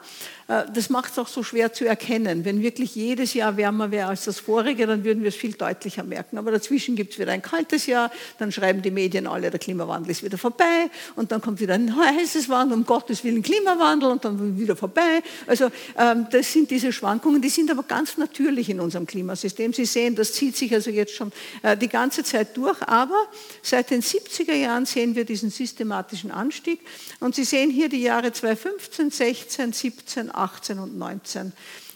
Äh, 0.50 0.64
das 0.74 0.90
macht 0.90 1.12
es 1.12 1.18
auch 1.18 1.28
so 1.28 1.42
schwer 1.42 1.72
zu 1.72 1.86
erkennen. 1.86 2.44
Wenn 2.44 2.60
wirklich 2.60 2.94
jedes 2.94 3.34
Jahr 3.34 3.56
wärmer 3.56 3.90
wäre 3.90 4.08
als 4.08 4.24
das 4.24 4.40
vorige, 4.40 4.86
dann 4.86 5.04
würden 5.04 5.22
wir 5.22 5.28
es 5.28 5.36
viel 5.36 5.52
deutlicher 5.52 6.02
merken. 6.02 6.38
Aber 6.38 6.50
dazwischen 6.50 6.96
gibt 6.96 7.12
es 7.12 7.18
wieder 7.18 7.32
ein 7.32 7.42
kaltes 7.42 7.86
Jahr, 7.86 8.10
dann 8.38 8.50
schreiben 8.50 8.82
die 8.82 8.90
Medien 8.90 9.26
alle, 9.26 9.50
der 9.50 9.60
Klimawandel 9.60 10.10
ist 10.10 10.22
wieder 10.24 10.38
vorbei 10.38 10.90
und 11.16 11.30
dann 11.30 11.40
kommt 11.40 11.60
wieder 11.60 11.74
ein 11.74 11.94
heißes 11.96 12.48
Wandel, 12.48 12.78
um 12.78 12.84
Gottes 12.84 13.22
Willen 13.22 13.42
Klimawandel 13.42 14.10
und 14.10 14.24
dann 14.24 14.58
wieder 14.58 14.76
vorbei. 14.76 15.22
Also 15.46 15.70
ähm, 15.96 16.26
das 16.30 16.52
sind 16.52 16.70
diese 16.70 16.92
Schwankungen, 16.92 17.40
die 17.40 17.48
sind 17.48 17.70
aber 17.70 17.84
ganz 17.84 18.18
natürlich 18.18 18.59
in 18.68 18.80
unserem 18.80 19.06
Klimasystem. 19.06 19.72
Sie 19.72 19.84
sehen, 19.84 20.14
das 20.14 20.32
zieht 20.32 20.56
sich 20.56 20.72
also 20.74 20.90
jetzt 20.90 21.14
schon 21.14 21.32
äh, 21.62 21.76
die 21.76 21.88
ganze 21.88 22.22
Zeit 22.24 22.56
durch, 22.56 22.80
aber 22.82 23.26
seit 23.62 23.90
den 23.90 24.02
70er 24.02 24.54
Jahren 24.54 24.86
sehen 24.86 25.14
wir 25.14 25.24
diesen 25.24 25.50
systematischen 25.50 26.30
Anstieg 26.30 26.80
und 27.20 27.34
Sie 27.34 27.44
sehen 27.44 27.70
hier 27.70 27.88
die 27.88 28.02
Jahre 28.02 28.32
2015, 28.32 29.10
16, 29.10 29.72
17, 29.72 30.34
18 30.34 30.78
und 30.78 30.98
19. 30.98 31.52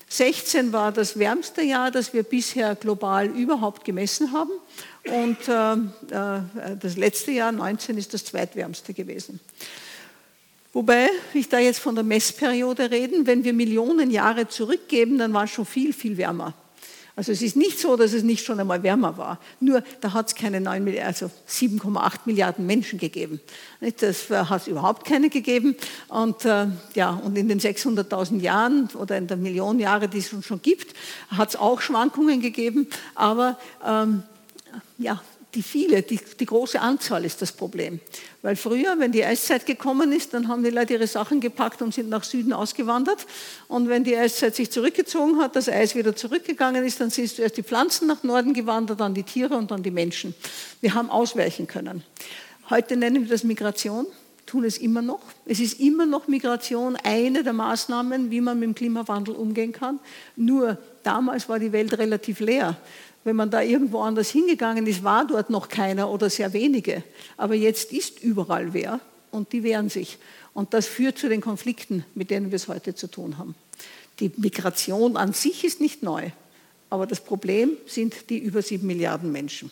16 0.08 0.72
war 0.72 0.92
das 0.92 1.18
wärmste 1.18 1.62
Jahr, 1.62 1.90
das 1.90 2.12
wir 2.12 2.22
bisher 2.22 2.76
global 2.76 3.26
überhaupt 3.26 3.84
gemessen 3.84 4.32
haben. 4.32 4.52
Und 5.04 5.48
äh, 5.48 5.72
äh 6.14 6.76
das 6.78 6.96
letzte 6.96 7.32
Jahr, 7.32 7.52
19, 7.52 7.98
ist 7.98 8.14
das 8.14 8.24
zweitwärmste 8.24 8.94
gewesen. 8.94 9.40
Wobei 10.74 11.08
ich 11.32 11.48
da 11.48 11.60
jetzt 11.60 11.78
von 11.78 11.94
der 11.94 12.02
Messperiode 12.04 12.90
reden, 12.90 13.26
wenn 13.26 13.44
wir 13.44 13.52
Millionen 13.52 14.10
Jahre 14.10 14.48
zurückgeben, 14.48 15.18
dann 15.18 15.32
war 15.32 15.44
es 15.44 15.50
schon 15.50 15.64
viel, 15.64 15.92
viel 15.92 16.16
wärmer. 16.16 16.52
Also 17.16 17.30
es 17.30 17.42
ist 17.42 17.54
nicht 17.54 17.78
so, 17.78 17.96
dass 17.96 18.12
es 18.12 18.24
nicht 18.24 18.44
schon 18.44 18.58
einmal 18.58 18.82
wärmer 18.82 19.16
war. 19.16 19.38
Nur 19.60 19.84
da 20.00 20.12
hat 20.12 20.26
es 20.26 20.34
keine 20.34 20.60
9, 20.60 20.98
also 20.98 21.30
7,8 21.48 22.20
Milliarden 22.24 22.66
Menschen 22.66 22.98
gegeben. 22.98 23.40
Das 24.00 24.28
hat 24.30 24.62
es 24.62 24.66
überhaupt 24.66 25.06
keine 25.06 25.30
gegeben. 25.30 25.76
Und, 26.08 26.44
äh, 26.44 26.66
ja, 26.94 27.10
und 27.10 27.38
in 27.38 27.48
den 27.48 27.60
600.000 27.60 28.40
Jahren 28.40 28.88
oder 28.98 29.16
in 29.16 29.28
der 29.28 29.36
Million 29.36 29.78
Jahre, 29.78 30.08
die 30.08 30.18
es 30.18 30.34
schon 30.44 30.60
gibt, 30.60 30.92
hat 31.28 31.50
es 31.50 31.56
auch 31.56 31.80
Schwankungen 31.80 32.40
gegeben. 32.40 32.88
Aber 33.14 33.58
ähm, 33.86 34.24
ja, 34.98 35.22
die 35.54 35.62
viele, 35.62 36.02
die, 36.02 36.18
die, 36.38 36.46
große 36.46 36.80
Anzahl 36.80 37.24
ist 37.24 37.40
das 37.40 37.52
Problem. 37.52 38.00
Weil 38.42 38.56
früher, 38.56 38.98
wenn 38.98 39.12
die 39.12 39.24
Eiszeit 39.24 39.66
gekommen 39.66 40.12
ist, 40.12 40.34
dann 40.34 40.48
haben 40.48 40.64
die 40.64 40.70
Leute 40.70 40.94
ihre 40.94 41.06
Sachen 41.06 41.40
gepackt 41.40 41.80
und 41.82 41.94
sind 41.94 42.08
nach 42.08 42.24
Süden 42.24 42.52
ausgewandert. 42.52 43.26
Und 43.68 43.88
wenn 43.88 44.04
die 44.04 44.16
Eiszeit 44.16 44.54
sich 44.54 44.70
zurückgezogen 44.70 45.38
hat, 45.38 45.56
das 45.56 45.68
Eis 45.68 45.94
wieder 45.94 46.16
zurückgegangen 46.16 46.84
ist, 46.84 47.00
dann 47.00 47.10
sind 47.10 47.30
zuerst 47.30 47.56
die 47.56 47.62
Pflanzen 47.62 48.08
nach 48.08 48.22
Norden 48.22 48.52
gewandert, 48.54 49.00
dann 49.00 49.14
die 49.14 49.22
Tiere 49.22 49.56
und 49.56 49.70
dann 49.70 49.82
die 49.82 49.90
Menschen. 49.90 50.34
Wir 50.80 50.94
haben 50.94 51.10
ausweichen 51.10 51.66
können. 51.66 52.02
Heute 52.70 52.96
nennen 52.96 53.22
wir 53.22 53.28
das 53.28 53.44
Migration, 53.44 54.06
tun 54.46 54.64
es 54.64 54.78
immer 54.78 55.02
noch. 55.02 55.20
Es 55.46 55.60
ist 55.60 55.80
immer 55.80 56.06
noch 56.06 56.28
Migration 56.28 56.96
eine 57.02 57.42
der 57.44 57.52
Maßnahmen, 57.52 58.30
wie 58.30 58.40
man 58.40 58.58
mit 58.58 58.68
dem 58.68 58.74
Klimawandel 58.74 59.34
umgehen 59.34 59.72
kann. 59.72 60.00
Nur 60.36 60.78
damals 61.02 61.48
war 61.48 61.58
die 61.58 61.72
Welt 61.72 61.96
relativ 61.98 62.40
leer 62.40 62.76
wenn 63.24 63.36
man 63.36 63.50
da 63.50 63.62
irgendwo 63.62 64.00
anders 64.00 64.30
hingegangen 64.30 64.86
ist, 64.86 65.02
war 65.02 65.26
dort 65.26 65.50
noch 65.50 65.68
keiner 65.68 66.10
oder 66.10 66.30
sehr 66.30 66.52
wenige. 66.52 67.02
Aber 67.36 67.54
jetzt 67.54 67.92
ist 67.92 68.22
überall 68.22 68.74
wer 68.74 69.00
und 69.30 69.52
die 69.52 69.62
wehren 69.62 69.88
sich. 69.88 70.18
Und 70.52 70.74
das 70.74 70.86
führt 70.86 71.18
zu 71.18 71.28
den 71.28 71.40
Konflikten, 71.40 72.04
mit 72.14 72.30
denen 72.30 72.50
wir 72.50 72.56
es 72.56 72.68
heute 72.68 72.94
zu 72.94 73.10
tun 73.10 73.38
haben. 73.38 73.54
Die 74.20 74.30
Migration 74.36 75.16
an 75.16 75.32
sich 75.32 75.64
ist 75.64 75.80
nicht 75.80 76.02
neu, 76.02 76.30
aber 76.90 77.06
das 77.06 77.20
Problem 77.20 77.76
sind 77.86 78.30
die 78.30 78.38
über 78.38 78.62
sieben 78.62 78.86
Milliarden 78.86 79.32
Menschen. 79.32 79.70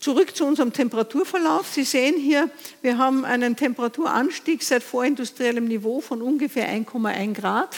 Zurück 0.00 0.34
zu 0.34 0.44
unserem 0.44 0.72
Temperaturverlauf. 0.72 1.72
Sie 1.72 1.82
sehen 1.82 2.20
hier, 2.20 2.50
wir 2.82 2.98
haben 2.98 3.24
einen 3.24 3.56
Temperaturanstieg 3.56 4.62
seit 4.62 4.82
vorindustriellem 4.82 5.66
Niveau 5.66 6.00
von 6.00 6.22
ungefähr 6.22 6.68
1,1 6.68 7.34
Grad. 7.34 7.76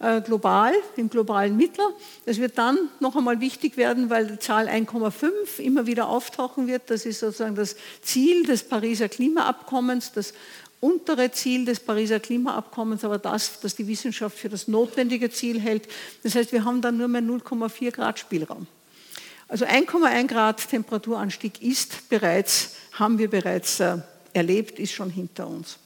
Äh, 0.00 0.20
global, 0.20 0.74
im 0.94 1.10
globalen 1.10 1.56
Mittler. 1.56 1.90
Das 2.24 2.38
wird 2.38 2.56
dann 2.56 2.78
noch 3.00 3.16
einmal 3.16 3.40
wichtig 3.40 3.76
werden, 3.76 4.10
weil 4.10 4.28
die 4.28 4.38
Zahl 4.38 4.68
1,5 4.68 5.58
immer 5.58 5.86
wieder 5.86 6.08
auftauchen 6.08 6.68
wird. 6.68 6.82
Das 6.86 7.04
ist 7.04 7.18
sozusagen 7.18 7.56
das 7.56 7.74
Ziel 8.00 8.44
des 8.44 8.62
Pariser 8.62 9.08
Klimaabkommens, 9.08 10.12
das 10.12 10.34
untere 10.78 11.32
Ziel 11.32 11.64
des 11.64 11.80
Pariser 11.80 12.20
Klimaabkommens, 12.20 13.02
aber 13.04 13.18
das, 13.18 13.58
das 13.58 13.74
die 13.74 13.88
Wissenschaft 13.88 14.38
für 14.38 14.48
das 14.48 14.68
notwendige 14.68 15.30
Ziel 15.30 15.58
hält. 15.58 15.88
Das 16.22 16.36
heißt, 16.36 16.52
wir 16.52 16.64
haben 16.64 16.80
dann 16.80 16.96
nur 16.96 17.08
mehr 17.08 17.22
0,4 17.22 17.90
Grad 17.90 18.20
Spielraum. 18.20 18.68
Also 19.48 19.64
1,1 19.64 20.28
Grad 20.28 20.68
Temperaturanstieg 20.68 21.60
ist 21.60 22.08
bereits, 22.08 22.76
haben 22.92 23.18
wir 23.18 23.28
bereits 23.28 23.80
äh, 23.80 23.96
erlebt, 24.32 24.78
ist 24.78 24.92
schon 24.92 25.10
hinter 25.10 25.48
uns. 25.48 25.78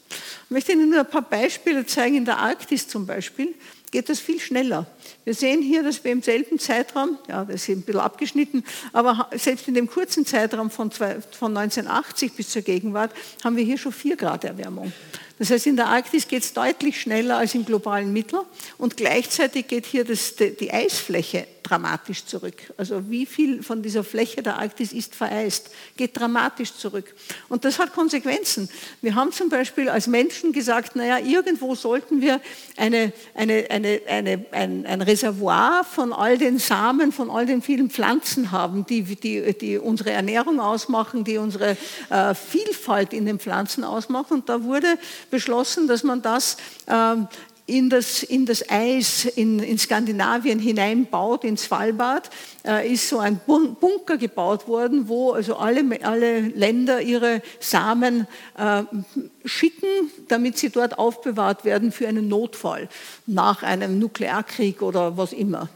Ich 0.45 0.50
möchte 0.50 0.73
Ihnen 0.73 0.90
nur 0.90 1.00
ein 1.00 1.09
paar 1.09 1.23
Beispiele 1.23 1.87
zeigen. 1.87 2.16
In 2.16 2.25
der 2.26 2.38
Arktis 2.38 2.87
zum 2.87 3.07
Beispiel 3.07 3.54
geht 3.93 4.09
das 4.09 4.19
viel 4.19 4.41
schneller. 4.41 4.87
Wir 5.25 5.35
sehen 5.35 5.63
hier, 5.63 5.85
dass 5.85 6.03
wir 6.03 6.11
im 6.11 6.23
selben 6.23 6.59
Zeitraum, 6.59 7.19
ja, 7.29 7.45
das 7.45 7.57
ist 7.57 7.69
ein 7.69 7.83
bisschen 7.83 8.01
abgeschnitten, 8.01 8.65
aber 8.93 9.29
selbst 9.37 9.69
in 9.69 9.75
dem 9.75 9.87
kurzen 9.87 10.27
Zeitraum 10.27 10.71
von, 10.71 10.91
von 10.91 11.57
1980 11.57 12.33
bis 12.33 12.49
zur 12.49 12.63
Gegenwart 12.63 13.13
haben 13.45 13.57
wir 13.57 13.65
hier 13.65 13.79
schon 13.79 13.93
4 13.93 14.17
Grad 14.17 14.45
Erwärmung. 14.45 14.93
Das 15.39 15.51
heißt, 15.51 15.67
in 15.67 15.77
der 15.77 15.89
Arktis 15.89 16.27
geht 16.27 16.43
es 16.43 16.53
deutlich 16.53 17.01
schneller 17.01 17.37
als 17.37 17.55
im 17.55 17.65
globalen 17.65 18.13
Mittel 18.13 18.41
und 18.79 18.97
gleichzeitig 18.97 19.69
geht 19.69 19.87
hier 19.87 20.05
das, 20.05 20.35
die 20.37 20.73
Eisfläche 20.73 21.47
dramatisch 21.62 22.25
zurück. 22.25 22.73
Also 22.76 23.09
wie 23.11 23.26
viel 23.26 23.62
von 23.62 23.83
dieser 23.83 24.04
Fläche 24.04 24.42
der 24.42 24.59
Arktis 24.59 24.92
ist 24.92 25.14
vereist, 25.14 25.71
geht 25.97 26.19
dramatisch 26.19 26.75
zurück. 26.75 27.14
Und 27.49 27.64
das 27.64 27.78
hat 27.78 27.92
Konsequenzen. 27.92 28.69
Wir 29.00 29.14
haben 29.14 29.33
zum 29.33 29.49
Beispiel 29.49 29.88
als 29.88 30.07
Menschen 30.07 30.52
gesagt, 30.52 30.97
naja, 30.97 31.19
irgendwo 31.19 31.75
sollten 31.75 32.21
wir 32.21 32.40
eine, 32.76 33.12
eine, 33.35 33.66
eine, 33.71 34.00
eine, 34.07 34.45
ein, 34.50 34.87
ein 34.87 35.02
Reservoir 35.02 35.85
von 35.85 36.12
all 36.12 36.38
den 36.38 36.59
Samen, 36.59 37.12
von 37.12 37.31
all 37.31 37.47
den 37.47 37.62
vielen 37.62 37.90
Pflanzen 37.90 38.50
haben, 38.50 38.87
die, 38.87 39.02
die, 39.02 39.57
die 39.59 39.78
unsere 39.78 40.11
Ernährung 40.11 40.61
ausmachen, 40.61 41.25
die 41.25 41.38
unsere 41.38 41.76
äh, 42.11 42.35
Vielfalt 42.35 43.12
in 43.12 43.26
den 43.26 43.38
Pflanzen 43.38 43.85
ausmachen. 43.85 44.35
Und 44.35 44.49
da 44.49 44.62
wurde 44.62 44.99
beschlossen, 45.31 45.87
dass 45.87 46.02
man 46.02 46.23
das 46.23 46.57
ähm, 46.88 47.28
in 47.66 47.90
das, 47.90 48.23
in 48.23 48.45
das 48.45 48.69
Eis 48.69 49.25
in, 49.25 49.61
in 49.61 49.78
Skandinavien 49.78 50.59
hineinbaut, 50.59 51.45
in 51.45 51.57
Svalbard, 51.57 52.28
äh, 52.66 52.92
ist 52.92 53.09
so 53.09 53.19
ein 53.19 53.40
Bunker 53.47 54.16
gebaut 54.16 54.66
worden, 54.66 55.09
wo 55.09 55.33
also 55.33 55.57
alle, 55.57 55.85
alle 56.02 56.40
Länder 56.40 57.00
ihre 57.00 57.40
Samen 57.61 58.26
äh, 58.57 58.83
schicken, 59.45 60.11
damit 60.28 60.59
sie 60.59 60.71
dort 60.71 60.99
aufbewahrt 60.99 61.64
werden 61.64 61.92
für 61.92 62.09
einen 62.09 62.28
Notfall 62.28 62.88
nach 63.26 63.62
einem 63.62 63.99
Nuklearkrieg 63.99 64.83
oder 64.83 65.16
was 65.16 65.33
immer. 65.33 65.69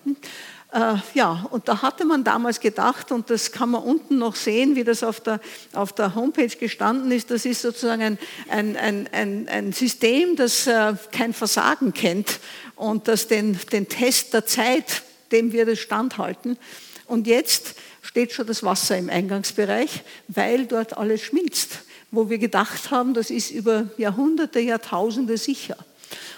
Äh, 0.76 0.97
ja, 1.14 1.47
und 1.50 1.68
da 1.68 1.80
hatte 1.80 2.04
man 2.04 2.23
damals 2.23 2.61
gedacht, 2.61 3.11
und 3.11 3.30
das 3.30 3.50
kann 3.50 3.71
man 3.71 3.83
unten 3.83 4.18
noch 4.18 4.37
sehen, 4.37 4.76
wie 4.76 4.85
das 4.85 5.02
auf 5.02 5.21
der, 5.21 5.40
auf 5.73 5.95
der 5.95 6.14
Homepage 6.14 6.54
gestanden 6.54 7.11
ist, 7.12 7.30
das 7.30 7.47
ist 7.47 7.62
sozusagen 7.62 8.18
ein, 8.50 8.76
ein, 8.76 9.09
ein, 9.11 9.49
ein, 9.49 9.73
System, 9.73 10.37
das 10.37 10.66
äh, 10.66 10.92
kein 11.12 11.33
Versagen 11.33 11.95
kennt 11.95 12.40
und 12.75 13.09
das 13.09 13.26
den, 13.26 13.59
den 13.73 13.88
Test 13.88 14.35
der 14.35 14.45
Zeit, 14.45 15.02
dem 15.33 15.50
wir 15.52 15.64
das 15.64 15.78
standhalten. 15.78 16.59
Und 17.06 17.26
jetzt 17.26 17.76
steht 18.02 18.33
schon 18.33 18.47
das 18.47 18.62
Wasser 18.62 18.99
im 18.99 19.09
Eingangsbereich, 19.09 20.02
weil 20.28 20.66
dort 20.66 20.99
alles 20.99 21.23
schmilzt, 21.23 21.85
wo 22.11 22.28
wir 22.28 22.37
gedacht 22.37 22.90
haben, 22.90 23.14
das 23.14 23.30
ist 23.30 23.50
über 23.50 23.88
Jahrhunderte, 23.97 24.61
Jahrtausende 24.61 25.38
sicher. 25.38 25.78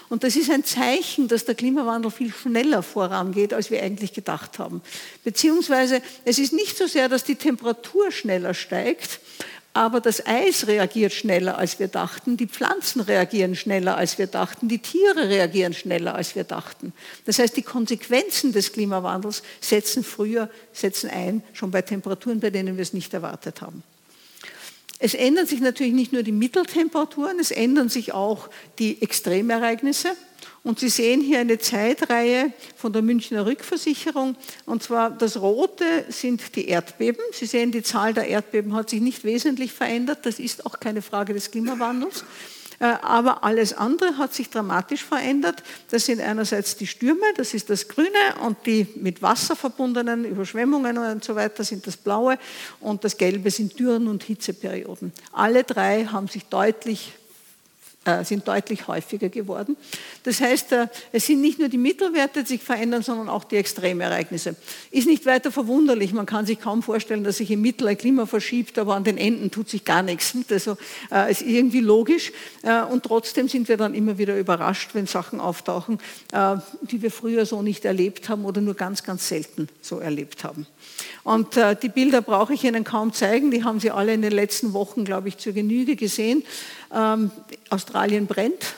Und 0.09 0.23
das 0.23 0.35
ist 0.35 0.49
ein 0.49 0.63
Zeichen, 0.63 1.27
dass 1.27 1.45
der 1.45 1.55
Klimawandel 1.55 2.09
viel 2.09 2.33
schneller 2.33 2.81
vorangeht, 2.81 3.53
als 3.53 3.69
wir 3.69 3.81
eigentlich 3.81 4.13
gedacht 4.13 4.57
haben. 4.57 4.81
Beziehungsweise 5.23 6.01
es 6.25 6.39
ist 6.39 6.51
nicht 6.51 6.77
so 6.77 6.87
sehr, 6.87 7.09
dass 7.09 7.23
die 7.23 7.35
Temperatur 7.35 8.11
schneller 8.11 8.55
steigt, 8.55 9.19
aber 9.73 10.01
das 10.01 10.25
Eis 10.25 10.65
reagiert 10.65 11.13
schneller, 11.13 11.59
als 11.59 11.77
wir 11.79 11.87
dachten, 11.87 12.37
die 12.37 12.47
Pflanzen 12.47 13.01
reagieren 13.01 13.55
schneller, 13.55 13.97
als 13.97 14.17
wir 14.17 14.25
dachten, 14.25 14.67
die 14.67 14.79
Tiere 14.79 15.29
reagieren 15.29 15.73
schneller, 15.73 16.15
als 16.15 16.35
wir 16.35 16.43
dachten. 16.43 16.91
Das 17.25 17.37
heißt, 17.37 17.55
die 17.55 17.61
Konsequenzen 17.61 18.51
des 18.51 18.73
Klimawandels 18.73 19.43
setzen 19.61 20.03
früher, 20.03 20.49
setzen 20.73 21.09
ein, 21.11 21.43
schon 21.53 21.69
bei 21.69 21.83
Temperaturen, 21.83 22.39
bei 22.39 22.49
denen 22.49 22.77
wir 22.77 22.81
es 22.81 22.93
nicht 22.93 23.13
erwartet 23.13 23.61
haben. 23.61 23.83
Es 24.99 25.13
ändern 25.13 25.47
sich 25.47 25.61
natürlich 25.61 25.93
nicht 25.93 26.11
nur 26.11 26.23
die 26.23 26.33
Mitteltemperaturen, 26.33 27.39
es 27.39 27.51
ändern 27.51 27.87
sich 27.87 28.13
auch 28.13 28.49
die 28.79 29.01
Extremereignisse. 29.01 30.09
Und 30.61 30.79
Sie 30.79 30.89
sehen 30.89 31.21
hier 31.21 31.39
eine 31.39 31.57
Zeitreihe 31.57 32.51
von 32.75 32.91
der 32.91 33.01
Münchner 33.01 33.45
Rückversicherung. 33.45 34.35
Und 34.65 34.83
zwar 34.83 35.09
das 35.09 35.39
Rote 35.39 36.05
sind 36.09 36.55
die 36.57 36.67
Erdbeben. 36.67 37.23
Sie 37.31 37.45
sehen, 37.45 37.71
die 37.71 37.81
Zahl 37.81 38.13
der 38.13 38.27
Erdbeben 38.27 38.75
hat 38.75 38.89
sich 38.89 38.99
nicht 38.99 39.23
wesentlich 39.23 39.71
verändert. 39.71 40.25
Das 40.25 40.37
ist 40.37 40.65
auch 40.65 40.79
keine 40.81 41.01
Frage 41.01 41.33
des 41.33 41.51
Klimawandels. 41.51 42.25
Äh, 42.79 42.85
aber 43.01 43.43
alles 43.43 43.73
andere 43.73 44.17
hat 44.17 44.33
sich 44.33 44.49
dramatisch 44.49 45.03
verändert. 45.03 45.63
Das 45.91 46.05
sind 46.05 46.21
einerseits 46.21 46.77
die 46.77 46.87
Stürme, 46.87 47.25
das 47.35 47.53
ist 47.53 47.69
das 47.69 47.87
Grüne, 47.87 48.09
und 48.45 48.65
die 48.65 48.87
mit 48.95 49.21
Wasser 49.21 49.55
verbundenen 49.55 50.23
Überschwemmungen 50.23 50.97
und 50.97 51.23
so 51.23 51.35
weiter 51.35 51.63
sind 51.63 51.85
das 51.85 51.97
Blaue, 51.97 52.37
und 52.79 53.03
das 53.03 53.17
Gelbe 53.17 53.51
sind 53.51 53.77
Dürren 53.77 54.07
und 54.07 54.23
Hitzeperioden. 54.23 55.11
Alle 55.33 55.63
drei 55.63 56.05
haben 56.05 56.27
sich 56.27 56.45
deutlich 56.45 57.13
äh, 58.09 58.23
sind 58.25 58.47
deutlich 58.47 58.87
häufiger 58.87 59.29
geworden. 59.29 59.77
Das 60.23 60.41
heißt, 60.41 60.71
äh, 60.71 60.87
es 61.11 61.25
sind 61.25 61.41
nicht 61.41 61.59
nur 61.59 61.69
die 61.69 61.77
Mittelwerte, 61.77 62.43
die 62.43 62.47
sich 62.47 62.63
verändern, 62.63 63.03
sondern 63.03 63.29
auch 63.29 63.43
die 63.43 63.57
Extremereignisse. 63.57 64.55
Ist 64.91 65.07
nicht 65.07 65.25
weiter 65.25 65.51
verwunderlich. 65.51 66.13
Man 66.13 66.25
kann 66.25 66.45
sich 66.45 66.59
kaum 66.59 66.81
vorstellen, 66.81 67.23
dass 67.23 67.37
sich 67.37 67.51
im 67.51 67.61
Mittel 67.61 67.87
ein 67.87 67.97
Klima 67.97 68.25
verschiebt, 68.25 68.77
aber 68.79 68.95
an 68.95 69.03
den 69.03 69.17
Enden 69.17 69.51
tut 69.51 69.69
sich 69.69 69.85
gar 69.85 70.01
nichts. 70.01 70.33
Also 70.49 70.77
äh, 71.11 71.31
ist 71.31 71.41
irgendwie 71.41 71.81
logisch. 71.81 72.31
Und 72.91 73.03
trotzdem 73.03 73.47
sind 73.47 73.67
wir 73.69 73.77
dann 73.77 73.93
immer 73.93 74.17
wieder 74.17 74.37
überrascht, 74.37 74.91
wenn 74.93 75.07
Sachen 75.07 75.39
auftauchen, 75.39 75.99
die 76.81 77.01
wir 77.01 77.09
früher 77.09 77.45
so 77.45 77.61
nicht 77.61 77.85
erlebt 77.85 78.27
haben 78.29 78.45
oder 78.45 78.61
nur 78.61 78.73
ganz, 78.73 79.03
ganz 79.03 79.27
selten 79.27 79.69
so 79.81 79.99
erlebt 79.99 80.43
haben. 80.43 80.67
Und 81.23 81.59
die 81.83 81.89
Bilder 81.89 82.21
brauche 82.21 82.53
ich 82.53 82.63
Ihnen 82.63 82.83
kaum 82.83 83.13
zeigen. 83.13 83.51
Die 83.51 83.63
haben 83.63 83.79
Sie 83.79 83.91
alle 83.91 84.13
in 84.13 84.21
den 84.21 84.31
letzten 84.31 84.73
Wochen, 84.73 85.05
glaube 85.05 85.27
ich, 85.27 85.37
zur 85.37 85.53
Genüge 85.53 85.95
gesehen. 85.95 86.43
Ähm, 86.93 87.31
Australien 87.69 88.25
brennt. 88.25 88.75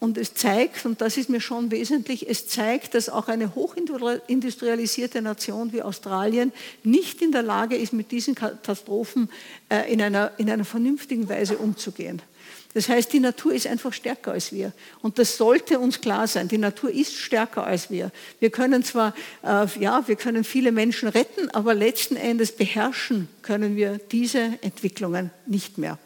Und 0.00 0.16
es 0.16 0.32
zeigt, 0.32 0.86
und 0.86 1.02
das 1.02 1.18
ist 1.18 1.28
mir 1.28 1.42
schon 1.42 1.70
wesentlich, 1.70 2.26
es 2.26 2.48
zeigt, 2.48 2.94
dass 2.94 3.10
auch 3.10 3.28
eine 3.28 3.54
hochindustrialisierte 3.54 5.20
Nation 5.20 5.74
wie 5.74 5.82
Australien 5.82 6.52
nicht 6.82 7.20
in 7.20 7.32
der 7.32 7.42
Lage 7.42 7.76
ist, 7.76 7.92
mit 7.92 8.10
diesen 8.10 8.34
Katastrophen 8.34 9.28
äh, 9.68 9.92
in 9.92 10.00
einer, 10.00 10.32
in 10.38 10.48
einer 10.48 10.64
vernünftigen 10.64 11.28
Weise 11.28 11.58
umzugehen. 11.58 12.22
Das 12.72 12.88
heißt, 12.88 13.12
die 13.12 13.18
Natur 13.18 13.52
ist 13.52 13.66
einfach 13.66 13.92
stärker 13.92 14.32
als 14.32 14.52
wir. 14.52 14.72
Und 15.02 15.18
das 15.18 15.36
sollte 15.36 15.80
uns 15.80 16.00
klar 16.00 16.28
sein. 16.28 16.46
Die 16.46 16.58
Natur 16.58 16.90
ist 16.90 17.16
stärker 17.16 17.66
als 17.66 17.90
wir. 17.90 18.12
Wir 18.38 18.50
können 18.50 18.84
zwar, 18.84 19.12
äh, 19.42 19.66
ja, 19.80 20.06
wir 20.06 20.16
können 20.16 20.44
viele 20.44 20.70
Menschen 20.70 21.08
retten, 21.08 21.50
aber 21.50 21.74
letzten 21.74 22.14
Endes 22.16 22.52
beherrschen 22.52 23.28
können 23.42 23.74
wir 23.74 23.98
diese 24.12 24.58
Entwicklungen 24.60 25.30
nicht 25.46 25.78
mehr. 25.78 25.98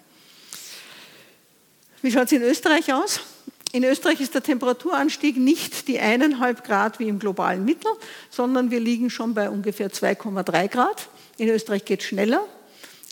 Wie 2.01 2.11
schaut 2.11 2.27
es 2.27 2.33
in 2.33 2.43
Österreich 2.43 2.93
aus? 2.93 3.21
In 3.73 3.83
Österreich 3.85 4.21
ist 4.21 4.35
der 4.35 4.43
Temperaturanstieg 4.43 5.37
nicht 5.37 5.89
die 5.89 5.99
eineinhalb 5.99 6.65
Grad 6.65 6.99
wie 6.99 7.09
im 7.09 7.19
globalen 7.19 7.65
Mittel, 7.65 7.91
sondern 8.31 8.71
wir 8.71 8.79
liegen 8.79 9.11
schon 9.11 9.35
bei 9.35 9.51
ungefähr 9.51 9.91
2,3 9.91 10.69
Grad. 10.69 11.09
In 11.39 11.49
Österreich 11.49 11.85
geht 11.85 12.01
es 12.01 12.07
schneller. 12.07 12.47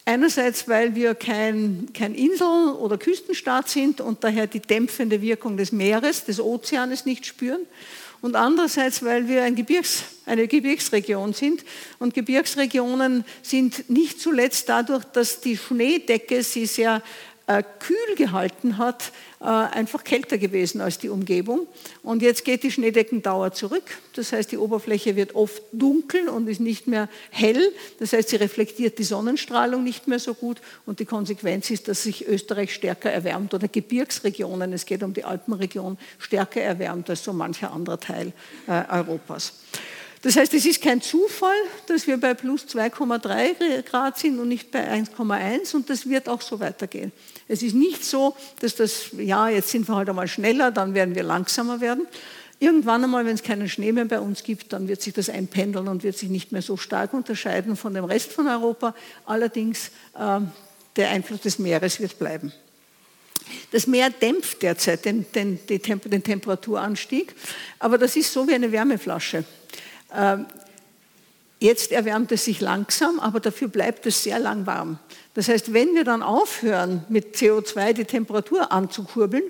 Einerseits, 0.04 0.66
weil 0.66 0.97
wir 0.97 1.14
kein, 1.14 1.88
kein 1.94 2.14
Insel- 2.14 2.73
oder 2.73 2.99
Küstenstaat 2.99 3.68
sind 3.68 4.00
und 4.00 4.25
daher 4.25 4.49
die 4.49 4.61
dämpfende 4.61 5.23
Wirkung 5.23 5.56
des 5.56 5.71
Meeres, 5.71 6.25
des 6.25 6.40
Ozeanes 6.40 7.04
nicht 7.04 7.25
spüren. 7.25 7.61
Und 8.21 8.37
andererseits, 8.37 9.04
weil 9.04 9.28
wir 9.28 9.42
ein 9.42 9.56
Gebirgs, 9.56 10.04
eine 10.26 10.47
Gebirgsregion 10.47 11.32
sind. 11.35 11.64
Und 11.99 12.14
Gebirgsregionen 12.14 13.25
sind 13.42 13.90
nicht 13.90 14.21
zuletzt 14.21 14.68
dadurch, 14.68 15.04
dass 15.04 15.40
die 15.40 15.56
Schneedecke 15.56 16.42
sie 16.44 16.66
sehr 16.66 17.02
äh, 17.47 17.63
kühl 17.81 18.17
gehalten 18.17 18.78
hat, 18.78 19.13
äh, 19.41 19.45
einfach 19.45 20.05
kälter 20.05 20.39
gewesen 20.39 20.81
als 20.81 20.99
die 20.99 21.09
Umgebung. 21.09 21.67
Und 22.02 22.23
jetzt 22.23 22.45
geht 22.45 22.63
die 22.63 22.71
Schneedeckendauer 22.71 23.52
zurück. 23.52 23.85
Das 24.15 24.33
heißt, 24.33 24.52
die 24.52 24.59
Oberfläche 24.59 25.17
wird 25.17 25.35
oft 25.35 25.63
dunkel 25.73 26.28
und 26.28 26.49
ist 26.49 26.61
nicht 26.61 26.87
mehr 26.87 27.09
hell. 27.31 27.73
Das 27.99 28.13
heißt, 28.13 28.28
sie 28.28 28.37
reflektiert 28.37 28.99
die 28.99 29.05
Sonnenstrahlung 29.05 29.83
nicht 29.83 30.09
mehr 30.09 30.19
so 30.19 30.35
gut. 30.35 30.61
Und 30.87 31.00
die 31.00 31.05
Konsequenz 31.05 31.71
ist, 31.71 31.89
dass 31.89 32.05
sich 32.05 32.26
Österreich 32.26 32.75
stärker 32.75 33.11
erwärmt 33.11 33.55
oder 33.55 33.69
Gebirgsregionen, 33.69 34.73
es 34.73 34.87
geht 34.87 35.02
um 35.02 35.15
die 35.15 35.25
Alpenregion, 35.25 35.99
stärker 36.19 36.61
erwärmt 36.61 37.11
als 37.11 37.25
so 37.25 37.33
mancher 37.33 37.73
anderer 37.73 37.99
Teil 37.99 38.33
äh, 38.67 38.83
Europas. 38.91 39.52
Das 40.23 40.37
heißt, 40.37 40.55
es 40.55 40.65
ist 40.65 40.81
kein 40.81 41.02
Zufall, 41.02 41.57
dass 41.89 42.07
wir 42.07 42.17
bei 42.17 42.35
plus 42.35 42.65
2,3 42.67 43.83
Grad 43.83 44.19
sind 44.19 44.39
und 44.39 44.49
nicht 44.49 44.71
bei 44.71 44.89
1,1 44.89 45.75
und 45.75 45.91
das 45.91 46.09
wird 46.09 46.28
auch 46.28 46.41
so 46.41 46.61
weitergehen. 46.61 47.11
Es 47.52 47.62
ist 47.62 47.75
nicht 47.75 48.02
so, 48.02 48.34
dass 48.60 48.76
das, 48.76 49.10
ja, 49.19 49.50
jetzt 49.50 49.69
sind 49.69 49.86
wir 49.86 49.95
halt 49.95 50.08
einmal 50.08 50.26
schneller, 50.26 50.71
dann 50.71 50.95
werden 50.95 51.15
wir 51.15 51.23
langsamer 51.23 51.82
werden. 51.82 52.06
Irgendwann 52.60 53.04
einmal, 53.04 53.26
wenn 53.26 53.34
es 53.34 53.43
keinen 53.43 53.69
Schnee 53.69 53.93
mehr 53.93 54.06
bei 54.06 54.21
uns 54.21 54.43
gibt, 54.43 54.73
dann 54.73 54.88
wird 54.88 55.02
sich 55.02 55.12
das 55.12 55.28
einpendeln 55.28 55.86
und 55.86 56.02
wird 56.02 56.17
sich 56.17 56.30
nicht 56.30 56.50
mehr 56.50 56.62
so 56.62 56.78
stark 56.78 57.12
unterscheiden 57.12 57.76
von 57.76 57.93
dem 57.93 58.06
Rest 58.06 58.32
von 58.32 58.49
Europa. 58.49 58.95
Allerdings, 59.26 59.88
äh, 60.19 60.41
der 60.97 61.10
Einfluss 61.10 61.43
des 61.43 61.58
Meeres 61.58 62.00
wird 62.00 62.19
bleiben. 62.19 62.54
Das 63.71 63.86
Meer 63.86 64.08
dämpft 64.08 64.62
derzeit 64.62 65.04
den, 65.04 65.26
den, 65.34 65.58
den 65.67 66.23
Temperaturanstieg, 66.23 67.34
aber 67.78 67.99
das 67.99 68.17
ist 68.17 68.32
so 68.32 68.49
wie 68.49 68.54
eine 68.54 68.73
Wärmeflasche. 68.73 69.45
Ähm, 70.15 70.47
jetzt 71.60 71.93
erwärmt 71.93 72.32
es 72.32 72.47
sich 72.47 72.62
langsam, 72.62 73.21
aber 73.21 73.41
dafür 73.41 73.69
bleibt 73.69 74.06
es 74.06 74.23
sehr 74.23 74.38
lang 74.38 74.65
warm. 74.65 74.99
Das 75.34 75.49
heißt, 75.49 75.73
wenn 75.73 75.95
wir 75.95 76.04
dann 76.04 76.23
aufhören, 76.23 77.04
mit 77.08 77.36
CO2 77.36 77.95
die 77.95 78.04
Temperatur 78.04 78.71
anzukurbeln, 78.71 79.45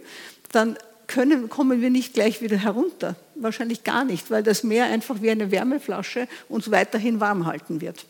dann 0.53 0.77
können, 1.09 1.49
kommen 1.49 1.83
wir 1.83 1.91
nicht 1.91 2.15
gleich 2.15 2.41
wieder 2.41 2.57
herunter. 2.57 3.17
Wahrscheinlich 3.35 3.85
gar 3.85 4.05
nicht, 4.05 4.31
weil 4.31 4.43
das 4.43 4.63
Meer 4.63 4.87
einfach 4.87 5.21
wie 5.21 5.31
eine 5.31 5.51
Wärmeflasche 5.51 6.29
uns 6.49 6.71
weiterhin 6.71 7.21
warm 7.21 7.47
halten 7.47 7.81
wird. 7.81 8.07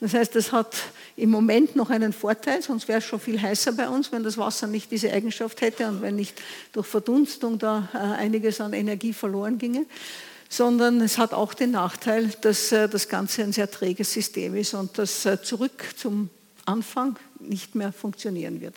Das 0.00 0.12
heißt, 0.12 0.34
das 0.34 0.52
hat 0.52 0.76
im 1.16 1.30
Moment 1.30 1.76
noch 1.76 1.90
einen 1.90 2.12
Vorteil, 2.12 2.60
sonst 2.60 2.88
wäre 2.88 2.98
es 2.98 3.04
schon 3.04 3.20
viel 3.20 3.40
heißer 3.40 3.72
bei 3.72 3.88
uns, 3.88 4.12
wenn 4.12 4.22
das 4.22 4.36
Wasser 4.36 4.66
nicht 4.66 4.90
diese 4.90 5.10
Eigenschaft 5.10 5.62
hätte 5.62 5.88
und 5.88 6.02
wenn 6.02 6.16
nicht 6.16 6.40
durch 6.72 6.86
Verdunstung 6.86 7.58
da 7.58 7.88
äh, 7.94 7.98
einiges 7.98 8.60
an 8.60 8.72
Energie 8.72 9.12
verloren 9.12 9.58
ginge 9.58 9.86
sondern 10.48 11.00
es 11.00 11.18
hat 11.18 11.32
auch 11.32 11.52
den 11.52 11.72
Nachteil, 11.72 12.30
dass 12.42 12.70
äh, 12.70 12.88
das 12.88 13.08
Ganze 13.08 13.42
ein 13.42 13.52
sehr 13.52 13.68
träges 13.68 14.12
System 14.12 14.54
ist 14.54 14.74
und 14.74 14.98
das 14.98 15.26
äh, 15.26 15.42
zurück 15.42 15.84
zum 15.96 16.30
Anfang 16.66 17.16
nicht 17.40 17.74
mehr 17.74 17.92
funktionieren 17.92 18.60
wird. 18.60 18.74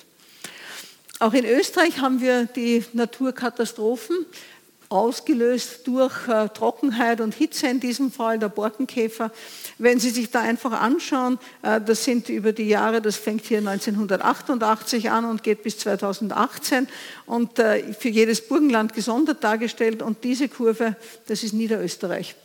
Auch 1.20 1.34
in 1.34 1.46
Österreich 1.46 2.00
haben 2.00 2.22
wir 2.22 2.46
die 2.46 2.84
Naturkatastrophen 2.94 4.26
ausgelöst 4.90 5.86
durch 5.86 6.28
äh, 6.28 6.48
Trockenheit 6.50 7.20
und 7.20 7.34
Hitze, 7.34 7.68
in 7.68 7.80
diesem 7.80 8.12
Fall 8.12 8.40
der 8.40 8.50
Borkenkäfer. 8.50 9.32
Wenn 9.78 10.00
Sie 10.00 10.12
sich 10.12 10.32
da 10.32 10.42
einfach 10.42 10.72
anschauen, 10.72 11.40
äh, 11.62 11.82
das 11.82 12.04
sind 12.04 12.30
über 12.30 12.54
die 12.54 12.68
Jahre, 12.68 13.02
das 13.02 13.18
fängt 13.18 13.46
hier 13.46 13.58
1988 13.58 15.10
an 15.12 15.26
und 15.26 15.44
geht 15.44 15.64
bis 15.64 15.78
2018 15.80 16.88
und 17.26 17.60
äh, 17.60 17.94
für 17.94 18.10
jedes 18.10 18.48
Burgenland 18.48 18.94
gesondert 18.94 19.44
dargestellt 19.44 20.02
und 20.02 20.24
diese 20.24 20.48
Kurve, 20.48 20.96
das 21.28 21.44
ist 21.44 21.54
Niederösterreich. 21.54 22.36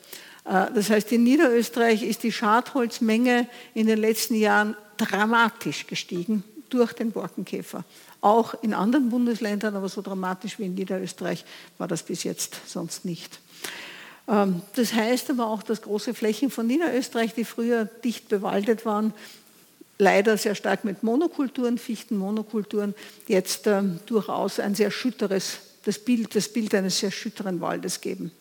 Äh, 0.44 0.66
das 0.74 0.90
heißt, 0.90 1.12
in 1.12 1.24
Niederösterreich 1.24 2.02
ist 2.02 2.22
die 2.22 2.32
Schadholzmenge 2.32 3.48
in 3.74 3.86
den 3.86 3.98
letzten 3.98 4.34
Jahren 4.34 4.76
dramatisch 4.96 5.86
gestiegen 5.86 6.44
durch 6.70 6.92
den 6.92 7.12
Borkenkäfer. 7.12 7.84
Auch 8.20 8.54
in 8.62 8.72
anderen 8.72 9.10
Bundesländern, 9.10 9.76
aber 9.76 9.88
so 9.88 10.00
dramatisch 10.00 10.58
wie 10.58 10.66
in 10.66 10.74
Niederösterreich 10.74 11.44
war 11.78 11.88
das 11.88 12.02
bis 12.02 12.22
jetzt 12.24 12.56
sonst 12.66 13.04
nicht. 13.04 13.40
Ähm, 14.28 14.62
das 14.74 14.92
heißt 14.94 15.30
aber 15.30 15.46
auch, 15.46 15.62
dass 15.62 15.82
große 15.82 16.14
Flächen 16.14 16.50
von 16.50 16.66
Niederösterreich, 16.66 17.34
die 17.34 17.44
früher 17.44 17.84
dicht 17.84 18.28
bewaldet 18.28 18.86
waren, 18.86 19.12
leider 19.98 20.36
sehr 20.36 20.54
stark 20.54 20.84
mit 20.84 21.02
Monokulturen, 21.02 21.78
Fichtenmonokulturen, 21.78 22.94
jetzt 23.28 23.66
ähm, 23.66 24.00
durchaus 24.06 24.58
ein 24.58 24.74
sehr 24.74 24.90
schütteres, 24.90 25.58
das 25.84 25.98
Bild, 25.98 26.34
das 26.34 26.48
Bild 26.48 26.74
eines 26.74 26.98
sehr 26.98 27.10
schütteren 27.10 27.60
Waldes 27.60 28.00
geben. 28.00 28.32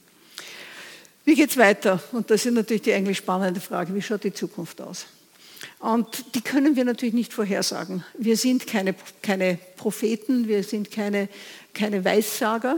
Wie 1.23 1.35
geht 1.35 1.51
es 1.51 1.57
weiter? 1.57 2.01
Und 2.11 2.31
das 2.31 2.45
ist 2.45 2.53
natürlich 2.53 2.81
die 2.81 2.93
eigentlich 2.93 3.17
spannende 3.17 3.61
Frage, 3.61 3.93
wie 3.93 4.01
schaut 4.01 4.23
die 4.23 4.33
Zukunft 4.33 4.81
aus? 4.81 5.05
Und 5.79 6.35
die 6.35 6.41
können 6.41 6.75
wir 6.75 6.85
natürlich 6.85 7.13
nicht 7.13 7.33
vorhersagen. 7.33 8.03
Wir 8.17 8.37
sind 8.37 8.67
keine, 8.67 8.95
keine 9.21 9.57
Propheten, 9.77 10.47
wir 10.47 10.63
sind 10.63 10.91
keine, 10.91 11.29
keine 11.73 12.03
Weissager, 12.03 12.77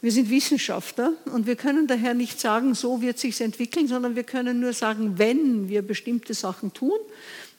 wir 0.00 0.12
sind 0.12 0.30
Wissenschaftler 0.30 1.12
und 1.32 1.46
wir 1.46 1.56
können 1.56 1.86
daher 1.86 2.14
nicht 2.14 2.40
sagen, 2.40 2.74
so 2.74 3.00
wird 3.00 3.18
sich 3.18 3.40
entwickeln, 3.40 3.88
sondern 3.88 4.16
wir 4.16 4.24
können 4.24 4.60
nur 4.60 4.72
sagen, 4.72 5.18
wenn 5.18 5.68
wir 5.68 5.82
bestimmte 5.82 6.34
Sachen 6.34 6.72
tun, 6.72 6.98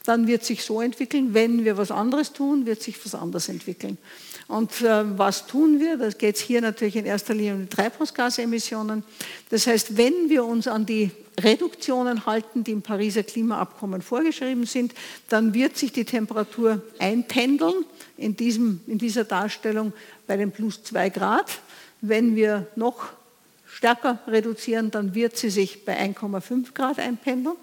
dann 0.06 0.28
wird 0.28 0.46
sich 0.46 0.64
so 0.64 0.82
entwickeln. 0.82 1.34
Wenn 1.34 1.66
wir 1.66 1.78
was 1.78 1.92
anderes 1.92 2.32
tun, 2.32 2.66
wird 2.66 2.82
sich 2.82 3.04
was 3.04 3.16
anderes 3.16 3.50
entwickeln. 3.50 3.98
Und 4.48 4.82
äh, 4.82 5.18
was 5.18 5.48
tun 5.48 5.80
wir? 5.80 5.98
Da 5.98 6.10
geht 6.10 6.38
hier 6.38 6.62
natürlich 6.62 6.96
in 6.96 7.06
erster 7.06 7.34
Linie 7.34 7.56
um 7.56 7.62
die 7.62 7.76
Treibhausgasemissionen. 7.76 9.04
Das 9.50 9.66
heißt, 9.66 9.98
wenn 9.98 10.30
wir 10.30 10.46
uns 10.46 10.68
an 10.68 10.86
die 10.86 11.12
Reduktionen 11.40 12.26
halten, 12.26 12.64
die 12.64 12.72
im 12.72 12.82
Pariser 12.82 13.24
Klimaabkommen 13.24 14.02
vorgeschrieben 14.02 14.66
sind, 14.66 14.94
dann 15.30 15.54
wird 15.54 15.78
sich 15.78 15.92
die 15.92 16.06
Temperatur 16.06 16.82
einpendeln 17.00 17.86
in, 18.18 18.36
diesem, 18.36 18.82
in 18.88 19.00
dieser 19.00 19.24
Darstellung 19.24 19.94
bei 20.28 20.38
den 20.38 20.52
plus 20.52 20.84
zwei 20.84 21.10
Grad. 21.10 21.60
Wenn 22.02 22.36
wir 22.36 22.68
noch 22.76 23.10
stärker 23.66 24.20
reduzieren, 24.28 24.92
dann 24.92 25.16
wird 25.16 25.36
sie 25.36 25.50
sich 25.50 25.84
bei 25.84 26.00
1,5 26.00 26.74
Grad 26.74 27.00
einpendeln. 27.00 27.58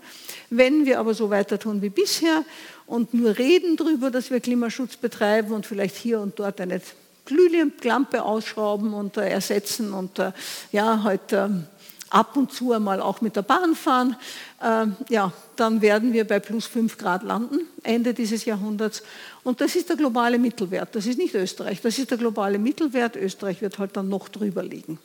Wenn 0.50 0.84
wir 0.84 0.98
aber 0.98 1.14
so 1.14 1.30
weiter 1.30 1.58
tun 1.58 1.80
wie 1.80 1.88
bisher 1.88 2.44
und 2.92 3.14
nur 3.14 3.38
reden 3.38 3.78
darüber, 3.78 4.10
dass 4.10 4.30
wir 4.30 4.40
Klimaschutz 4.40 4.98
betreiben 4.98 5.52
und 5.52 5.64
vielleicht 5.64 5.96
hier 5.96 6.20
und 6.20 6.38
dort 6.38 6.60
eine 6.60 6.78
Glühlampe 7.24 8.22
ausschrauben 8.22 8.92
und 8.92 9.16
äh, 9.16 9.30
ersetzen 9.30 9.94
und 9.94 10.18
äh, 10.18 10.32
ja, 10.72 11.02
heute 11.02 11.40
halt, 11.40 11.50
ähm, 11.50 11.66
ab 12.10 12.36
und 12.36 12.52
zu 12.52 12.72
einmal 12.72 13.00
auch 13.00 13.22
mit 13.22 13.34
der 13.34 13.40
Bahn 13.40 13.74
fahren, 13.74 14.14
äh, 14.60 14.88
ja, 15.08 15.32
dann 15.56 15.80
werden 15.80 16.12
wir 16.12 16.26
bei 16.26 16.38
plus 16.38 16.66
5 16.66 16.98
Grad 16.98 17.22
landen, 17.22 17.60
Ende 17.82 18.12
dieses 18.12 18.44
Jahrhunderts. 18.44 19.02
Und 19.42 19.62
das 19.62 19.74
ist 19.74 19.88
der 19.88 19.96
globale 19.96 20.38
Mittelwert. 20.38 20.94
Das 20.94 21.06
ist 21.06 21.16
nicht 21.16 21.34
Österreich, 21.34 21.80
das 21.80 21.96
ist 21.98 22.10
der 22.10 22.18
globale 22.18 22.58
Mittelwert. 22.58 23.16
Österreich 23.16 23.62
wird 23.62 23.78
halt 23.78 23.96
dann 23.96 24.10
noch 24.10 24.28
drüber 24.28 24.62
liegen. 24.62 24.98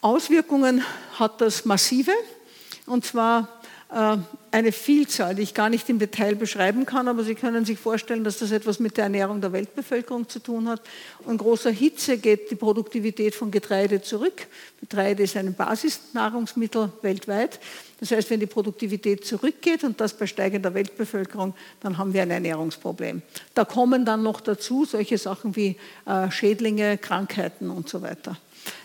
Auswirkungen 0.00 0.84
hat 1.18 1.40
das 1.40 1.64
massive. 1.64 2.12
Und 2.86 3.04
zwar 3.04 3.48
eine 3.88 4.72
Vielzahl, 4.72 5.34
die 5.34 5.42
ich 5.42 5.54
gar 5.54 5.68
nicht 5.68 5.88
im 5.88 5.98
Detail 5.98 6.34
beschreiben 6.34 6.84
kann, 6.84 7.06
aber 7.06 7.22
Sie 7.22 7.34
können 7.34 7.64
sich 7.64 7.78
vorstellen, 7.78 8.24
dass 8.24 8.38
das 8.38 8.50
etwas 8.50 8.80
mit 8.80 8.96
der 8.96 9.04
Ernährung 9.04 9.40
der 9.40 9.52
Weltbevölkerung 9.52 10.28
zu 10.28 10.40
tun 10.40 10.68
hat. 10.68 10.80
In 11.28 11.36
großer 11.36 11.70
Hitze 11.70 12.18
geht 12.18 12.50
die 12.50 12.56
Produktivität 12.56 13.34
von 13.34 13.50
Getreide 13.50 14.02
zurück. 14.02 14.46
Getreide 14.80 15.22
ist 15.22 15.36
ein 15.36 15.54
Basisnahrungsmittel 15.54 16.92
weltweit. 17.02 17.60
Das 18.00 18.10
heißt, 18.10 18.30
wenn 18.30 18.40
die 18.40 18.46
Produktivität 18.46 19.24
zurückgeht 19.24 19.84
und 19.84 20.00
das 20.00 20.14
bei 20.14 20.26
steigender 20.26 20.74
Weltbevölkerung, 20.74 21.54
dann 21.80 21.96
haben 21.96 22.12
wir 22.12 22.22
ein 22.22 22.30
Ernährungsproblem. 22.30 23.22
Da 23.54 23.64
kommen 23.64 24.04
dann 24.04 24.22
noch 24.22 24.40
dazu 24.40 24.84
solche 24.84 25.18
Sachen 25.18 25.56
wie 25.56 25.76
äh, 26.06 26.30
Schädlinge, 26.30 26.98
Krankheiten 26.98 27.70
und 27.70 27.88
so 27.88 28.02
weiter. 28.02 28.36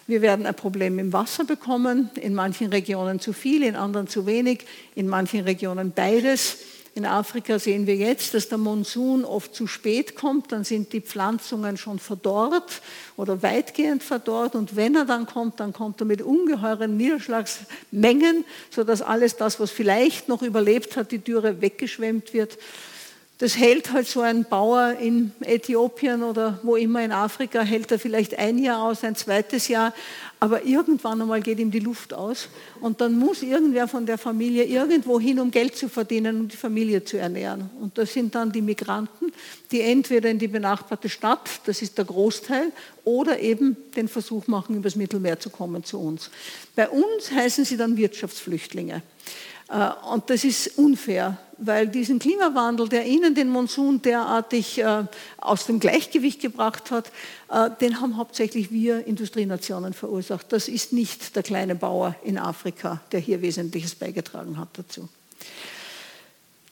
Wir 0.10 0.24
werden 0.24 0.48
ein 0.48 0.56
Problem 0.56 0.98
im 0.98 1.14
Wasser 1.14 1.44
bekommen, 1.44 2.10
in 2.20 2.34
manchen 2.34 2.72
Regionen 2.72 3.20
zu 3.20 3.32
viel, 3.32 3.62
in 3.62 3.76
anderen 3.76 4.08
zu 4.08 4.26
wenig, 4.26 4.66
in 4.96 5.08
manchen 5.08 5.42
Regionen 5.42 5.92
beides. 5.92 6.58
In 6.96 7.06
Afrika 7.06 7.60
sehen 7.60 7.86
wir 7.86 7.96
jetzt, 7.96 8.34
dass 8.34 8.50
der 8.50 8.58
Monsun 8.58 9.24
oft 9.24 9.54
zu 9.54 9.68
spät 9.68 10.16
kommt, 10.16 10.52
dann 10.52 10.64
sind 10.64 10.94
die 10.94 11.02
Pflanzungen 11.02 11.78
schon 11.78 12.00
verdorrt 12.00 12.82
oder 13.18 13.44
weitgehend 13.44 14.02
verdorrt 14.02 14.56
und 14.56 14.76
wenn 14.76 14.96
er 14.96 15.06
dann 15.06 15.28
kommt, 15.28 15.60
dann 15.60 15.74
kommt 15.74 16.02
er 16.02 16.08
mit 16.08 16.24
ungeheuren 16.24 16.98
Niederschlagsmengen, 16.98 18.46
sodass 18.72 19.04
alles 19.04 19.36
das, 19.36 19.60
was 19.60 19.70
vielleicht 19.70 20.28
noch 20.28 20.42
überlebt 20.42 20.98
hat, 20.98 21.12
die 21.12 21.20
Dürre 21.20 21.62
weggeschwemmt 21.62 22.34
wird. 22.34 22.58
Das 23.40 23.58
hält 23.58 23.94
halt 23.94 24.06
so 24.06 24.20
ein 24.20 24.44
Bauer 24.44 24.98
in 25.00 25.32
Äthiopien 25.40 26.24
oder 26.24 26.60
wo 26.62 26.76
immer 26.76 27.02
in 27.02 27.14
Afrika, 27.14 27.62
hält 27.62 27.90
er 27.90 27.98
vielleicht 27.98 28.38
ein 28.38 28.58
Jahr 28.58 28.84
aus, 28.84 29.06
ein 29.06 29.16
zweites 29.16 29.70
Jahr, 29.70 29.94
aber 30.42 30.66
irgendwann 30.66 31.22
einmal 31.22 31.40
geht 31.40 31.58
ihm 31.60 31.72
die 31.72 31.80
Luft 31.80 32.14
aus 32.14 32.50
und 32.82 33.00
dann 33.00 33.18
muss 33.18 33.42
irgendwer 33.42 33.88
von 33.88 34.06
der 34.06 34.18
Familie 34.18 34.66
irgendwo 34.66 35.22
hin, 35.22 35.40
um 35.40 35.52
Geld 35.52 35.78
zu 35.78 35.88
verdienen, 35.88 36.42
um 36.42 36.48
die 36.50 36.58
Familie 36.58 37.06
zu 37.06 37.18
ernähren. 37.18 37.70
Und 37.80 37.98
das 37.98 38.12
sind 38.12 38.36
dann 38.36 38.52
die 38.52 38.62
Migranten, 38.62 39.32
die 39.72 39.82
entweder 39.82 40.30
in 40.30 40.40
die 40.40 40.50
benachbarte 40.50 41.08
Stadt, 41.08 41.62
das 41.66 41.82
ist 41.82 41.98
der 41.98 42.06
Großteil, 42.06 42.74
oder 43.06 43.40
eben 43.40 43.78
den 43.96 44.10
Versuch 44.10 44.48
machen, 44.48 44.76
übers 44.76 44.98
Mittelmeer 44.98 45.40
zu 45.40 45.50
kommen 45.50 45.86
zu 45.86 45.98
uns. 45.98 46.30
Bei 46.76 46.90
uns 46.90 47.32
heißen 47.32 47.64
sie 47.64 47.78
dann 47.78 47.96
Wirtschaftsflüchtlinge. 47.96 49.02
Äh, 49.70 49.90
und 50.12 50.30
das 50.30 50.44
ist 50.44 50.78
unfair, 50.78 51.38
weil 51.58 51.88
diesen 51.88 52.20
Klimawandel, 52.20 52.90
der 52.90 53.06
Ihnen 53.06 53.36
den 53.36 53.50
Monsun 53.50 54.02
derartig 54.02 54.80
äh, 54.80 55.04
aus 55.38 55.66
dem 55.66 55.80
Gleichgewicht 55.80 56.42
gebracht 56.42 56.92
hat, 56.92 57.12
äh, 57.52 57.70
den 57.80 58.02
haben 58.02 58.18
hauptsächlich 58.18 58.72
wir 58.72 59.06
Industrienationen 59.06 59.94
verursacht. 59.94 60.52
Das 60.52 60.68
ist 60.68 60.94
nicht 60.94 61.36
der 61.36 61.44
kleine 61.44 61.76
Bauer 61.76 62.16
in 62.24 62.38
Afrika, 62.38 63.02
der 63.12 63.20
hier 63.20 63.42
Wesentliches 63.42 63.96
beigetragen 63.96 64.58
hat 64.58 64.70
dazu. 64.74 65.08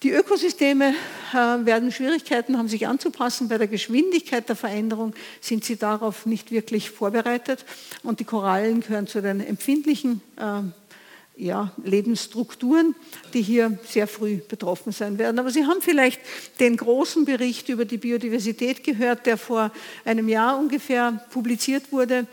Die 0.03 0.11
Ökosysteme 0.11 0.93
werden 1.33 1.91
Schwierigkeiten 1.91 2.55
haben, 2.59 2.67
sich 2.67 2.85
anzupassen. 2.85 3.47
Bei 3.47 3.57
der 3.57 3.65
Geschwindigkeit 3.65 4.47
der 4.47 4.55
Veränderung 4.55 5.15
sind 5.41 5.63
sie 5.65 5.75
darauf 5.75 6.27
nicht 6.27 6.51
wirklich 6.51 6.91
vorbereitet. 6.91 7.65
Und 8.03 8.19
die 8.19 8.23
Korallen 8.23 8.81
gehören 8.81 9.07
zu 9.07 9.23
den 9.23 9.39
empfindlichen 9.39 10.21
ja, 11.37 11.71
Lebensstrukturen, 11.83 12.95
die 13.33 13.41
hier 13.41 13.77
sehr 13.87 14.07
früh 14.07 14.37
betroffen 14.37 14.91
sein 14.91 15.17
werden. 15.17 15.39
Aber 15.39 15.51
Sie 15.51 15.65
haben 15.65 15.81
vielleicht 15.81 16.19
den 16.59 16.77
großen 16.77 17.25
Bericht 17.25 17.69
über 17.69 17.85
die 17.85 17.97
Biodiversität 17.97 18.83
gehört, 18.83 19.25
der 19.25 19.37
vor 19.37 19.71
einem 20.03 20.27
Jahr 20.27 20.57
ungefähr 20.57 21.25
publiziert 21.31 21.91
wurde, 21.91 22.27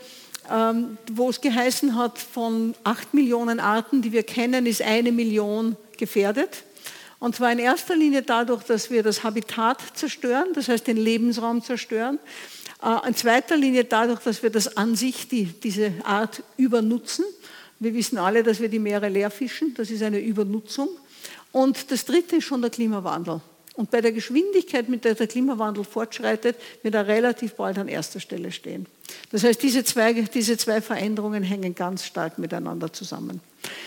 ähm, 0.51 0.97
wo 1.11 1.29
es 1.29 1.41
geheißen 1.41 1.95
hat, 1.95 2.19
von 2.19 2.75
acht 2.83 3.13
Millionen 3.13 3.59
Arten, 3.59 4.01
die 4.01 4.11
wir 4.11 4.23
kennen, 4.23 4.65
ist 4.65 4.81
eine 4.81 5.11
Million 5.11 5.75
gefährdet. 5.97 6.63
Und 7.19 7.35
zwar 7.35 7.51
in 7.51 7.59
erster 7.59 7.95
Linie 7.95 8.21
dadurch, 8.21 8.63
dass 8.63 8.91
wir 8.91 9.01
das 9.01 9.23
Habitat 9.23 9.79
zerstören, 9.95 10.49
das 10.53 10.67
heißt 10.67 10.85
den 10.85 10.97
Lebensraum 10.97 11.63
zerstören. 11.63 12.19
Äh, 12.83 13.07
in 13.07 13.15
zweiter 13.15 13.57
Linie 13.57 13.85
dadurch, 13.85 14.19
dass 14.21 14.43
wir 14.43 14.49
das 14.49 14.77
an 14.77 14.95
sich, 14.95 15.27
die, 15.27 15.45
diese 15.45 15.93
Art 16.03 16.43
übernutzen. 16.57 17.25
Wir 17.85 17.93
wissen 17.93 18.17
alle, 18.17 18.41
dass 18.41 18.59
wir 18.59 18.67
die 18.67 18.79
Meere 18.79 19.09
leer 19.09 19.29
fischen. 19.29 19.75
Das 19.75 19.91
ist 19.91 20.01
eine 20.01 20.17
Übernutzung. 20.17 20.89
Und 21.51 21.91
das 21.91 22.03
Dritte 22.03 22.37
ist 22.37 22.45
schon 22.45 22.59
der 22.59 22.71
Klimawandel. 22.71 23.41
Und 23.75 23.91
bei 23.91 24.01
der 24.01 24.11
Geschwindigkeit, 24.11 24.89
mit 24.89 25.05
der 25.05 25.13
der 25.13 25.27
Klimawandel 25.27 25.83
fortschreitet, 25.83 26.55
wird 26.81 26.95
er 26.95 27.05
relativ 27.05 27.53
bald 27.53 27.77
an 27.77 27.87
erster 27.87 28.19
Stelle 28.19 28.51
stehen. 28.51 28.87
Das 29.31 29.43
heißt, 29.43 29.61
diese 29.61 29.83
zwei, 29.83 30.13
diese 30.13 30.57
zwei 30.57 30.81
Veränderungen 30.81 31.43
hängen 31.43 31.75
ganz 31.75 32.05
stark 32.05 32.39
miteinander 32.39 32.91
zusammen. 32.91 33.39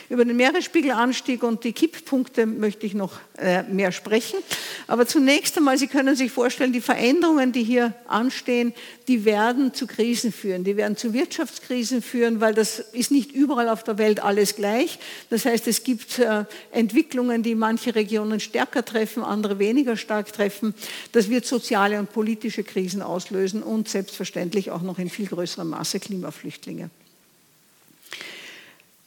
Über 0.08 0.24
den 0.24 0.36
Meeresspiegelanstieg 0.36 1.42
und 1.42 1.64
die 1.64 1.72
Kipppunkte 1.72 2.46
möchte 2.46 2.86
ich 2.86 2.94
noch 2.94 3.18
äh, 3.36 3.62
mehr 3.64 3.92
sprechen. 3.92 4.38
Aber 4.86 5.06
zunächst 5.06 5.56
einmal, 5.58 5.76
Sie 5.76 5.86
können 5.86 6.16
sich 6.16 6.32
vorstellen, 6.32 6.72
die 6.72 6.80
Veränderungen, 6.80 7.52
die 7.52 7.62
hier 7.62 7.92
anstehen, 8.06 8.72
die 9.06 9.24
werden 9.24 9.74
zu 9.74 9.86
Krisen 9.86 10.32
führen. 10.32 10.64
Die 10.64 10.76
werden 10.76 10.96
zu 10.96 11.12
Wirtschaftskrisen 11.12 12.02
führen, 12.02 12.40
weil 12.40 12.54
das 12.54 12.78
ist 12.78 13.10
nicht 13.10 13.32
überall 13.32 13.68
auf 13.68 13.84
der 13.84 13.98
Welt 13.98 14.22
alles 14.22 14.56
gleich. 14.56 14.98
Das 15.30 15.44
heißt, 15.44 15.68
es 15.68 15.84
gibt 15.84 16.18
äh, 16.18 16.44
Entwicklungen, 16.72 17.42
die 17.42 17.54
manche 17.54 17.94
Regionen 17.94 18.40
stärker 18.40 18.84
treffen, 18.84 19.22
andere 19.22 19.58
weniger 19.58 19.96
stark 19.96 20.32
treffen. 20.32 20.74
Das 21.12 21.28
wird 21.28 21.44
soziale 21.44 21.98
und 21.98 22.12
politische 22.12 22.64
Krisen 22.64 23.02
auslösen 23.02 23.62
und 23.62 23.88
selbstverständlich 23.88 24.70
auch 24.70 24.82
noch 24.82 24.98
in 24.98 25.10
viel 25.10 25.26
größerem 25.26 25.68
Maße 25.68 26.00
Klimaflüchtlinge. 26.00 26.90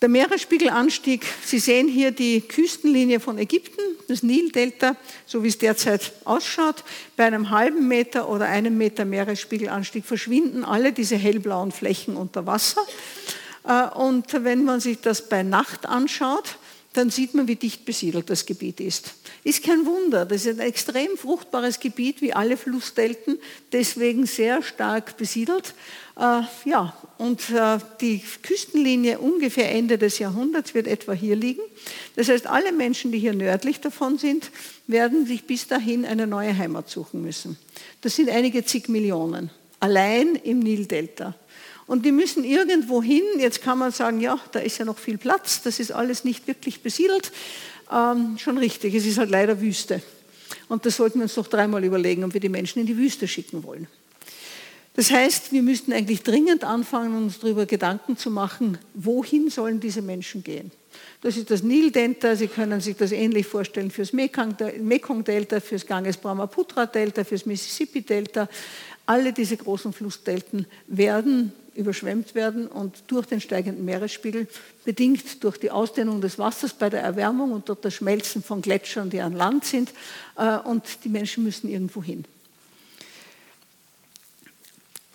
Der 0.02 0.10
Meeresspiegelanstieg, 0.10 1.24
Sie 1.46 1.60
sehen 1.60 1.88
hier 1.88 2.10
die 2.10 2.42
Küstenlinie 2.42 3.20
von 3.20 3.38
Ägypten, 3.38 3.82
das 4.08 4.24
Nildelta, 4.24 4.96
so 5.28 5.44
wie 5.44 5.48
es 5.48 5.60
derzeit 5.60 6.14
ausschaut. 6.26 6.84
Bei 7.16 7.26
einem 7.26 7.52
halben 7.52 7.88
Meter 7.88 8.28
oder 8.28 8.48
einem 8.48 8.80
Meter 8.80 9.06
Meeresspiegelanstieg 9.06 10.04
verschwinden 10.04 10.66
alle 10.66 10.92
diese 10.92 11.18
hellblauen 11.18 11.72
Flächen 11.72 12.18
unter 12.18 12.48
Wasser. 12.48 12.82
Äh, 13.64 13.90
und 13.90 14.44
wenn 14.44 14.64
man 14.64 14.80
sich 14.80 15.02
das 15.02 15.30
bei 15.30 15.44
Nacht 15.44 15.86
anschaut, 15.86 16.58
dann 16.94 17.12
sieht 17.12 17.36
man, 17.36 17.48
wie 17.48 17.56
dicht 17.56 17.86
besiedelt 17.86 18.30
das 18.32 18.48
Gebiet 18.48 18.80
ist. 18.80 19.14
Ist 19.44 19.64
kein 19.64 19.86
Wunder, 19.86 20.26
das 20.26 20.48
ist 20.48 20.60
ein 20.60 20.68
extrem 20.68 21.16
fruchtbares 21.16 21.80
Gebiet, 21.80 22.22
wie 22.22 22.34
alle 22.34 22.58
Flussdelten, 22.58 23.40
deswegen 23.72 24.26
sehr 24.26 24.64
stark 24.64 25.16
besiedelt. 25.16 25.76
Äh, 26.22 26.44
ja, 26.66 26.94
und 27.18 27.50
äh, 27.50 27.80
die 28.00 28.22
Küstenlinie 28.44 29.18
ungefähr 29.18 29.72
Ende 29.72 29.98
des 29.98 30.20
Jahrhunderts 30.20 30.76
wird 30.76 30.86
etwa 30.86 31.14
hier 31.14 31.36
liegen. 31.36 31.64
Das 32.16 32.30
heißt, 32.30 32.46
alle 32.46 32.72
Menschen, 32.72 33.12
die 33.12 33.18
hier 33.18 33.34
nördlich 33.34 33.82
davon 33.82 34.20
sind, 34.20 34.52
werden 34.86 35.26
sich 35.26 35.46
bis 35.46 35.68
dahin 35.68 36.06
eine 36.06 36.28
neue 36.28 36.56
Heimat 36.56 36.92
suchen 36.92 37.24
müssen. 37.24 37.58
Das 38.02 38.16
sind 38.16 38.30
einige 38.30 38.64
zig 38.64 38.88
Millionen, 38.88 39.50
allein 39.80 40.36
im 40.36 40.60
Nildelta. 40.60 41.34
Und 41.88 42.06
die 42.06 42.12
müssen 42.12 42.44
irgendwo 42.44 43.02
hin. 43.02 43.24
Jetzt 43.40 43.64
kann 43.64 43.80
man 43.80 43.92
sagen, 43.92 44.22
ja, 44.22 44.40
da 44.52 44.60
ist 44.60 44.78
ja 44.78 44.86
noch 44.86 45.00
viel 45.00 45.18
Platz, 45.18 45.64
das 45.64 45.80
ist 45.80 45.92
alles 45.92 46.24
nicht 46.24 46.48
wirklich 46.48 46.84
besiedelt. 46.84 47.32
ähm, 47.92 48.38
schon 48.38 48.60
richtig. 48.60 48.94
Es 48.94 49.08
ist 49.08 49.18
halt 49.18 49.32
leider 49.32 49.60
Wüste. 49.60 50.04
Und 50.70 50.86
das 50.86 50.98
sollten 50.98 51.18
wir 51.18 51.24
uns 51.24 51.34
doch 51.34 51.48
dreimal 51.48 51.84
überlegen, 51.84 52.24
ob 52.24 52.34
wir 52.36 52.42
die 52.42 52.48
Menschen 52.48 52.80
in 52.80 52.86
die 52.86 52.96
Wüste 52.96 53.28
schicken 53.28 53.64
wollen. 53.64 53.88
Das 55.02 55.10
heißt, 55.10 55.52
wir 55.52 55.64
müssten 55.64 55.94
eigentlich 55.94 56.22
dringend 56.22 56.64
anfangen, 56.64 57.16
uns 57.16 57.40
darüber 57.40 57.66
Gedanken 57.66 58.18
zu 58.18 58.30
machen, 58.30 58.78
wohin 58.94 59.50
sollen 59.50 59.80
diese 59.80 60.04
Menschen 60.04 60.44
gehen. 60.44 60.70
Das 61.22 61.38
ist 61.38 61.50
das 61.50 61.64
Nil-Delta, 61.64 62.36
Sie 62.36 62.46
können 62.46 62.82
sich 62.82 62.98
das 62.98 63.12
ähnlich 63.12 63.48
vorstellen 63.48 63.90
fürs 63.90 64.14
Mekong-Delta, 64.14 65.60
fürs 65.60 65.88
Ganges-Brahmaputra-Delta, 65.88 67.24
fürs 67.24 67.48
Mississippi-Delta. 67.48 68.48
Alle 69.08 69.34
diese 69.34 69.58
großen 69.58 69.92
Flussdelten 69.92 70.68
werden 70.86 71.52
überschwemmt 71.74 72.36
werden 72.36 72.68
und 72.68 73.06
durch 73.08 73.26
den 73.26 73.42
steigenden 73.42 73.84
Meeresspiegel, 73.84 74.48
bedingt 74.86 75.44
durch 75.44 75.58
die 75.58 75.72
Ausdehnung 75.72 76.22
des 76.22 76.38
Wassers 76.38 76.74
bei 76.74 76.92
der 76.92 77.02
Erwärmung 77.02 77.54
und 77.54 77.70
durch 77.70 77.80
das 77.80 77.96
Schmelzen 77.96 78.44
von 78.44 78.62
Gletschern, 78.62 79.10
die 79.10 79.22
an 79.22 79.34
Land 79.34 79.66
sind. 79.66 79.94
Äh, 80.38 80.60
und 80.60 80.84
die 81.04 81.10
Menschen 81.10 81.44
müssen 81.44 81.72
irgendwo 81.72 82.04
hin 82.04 82.24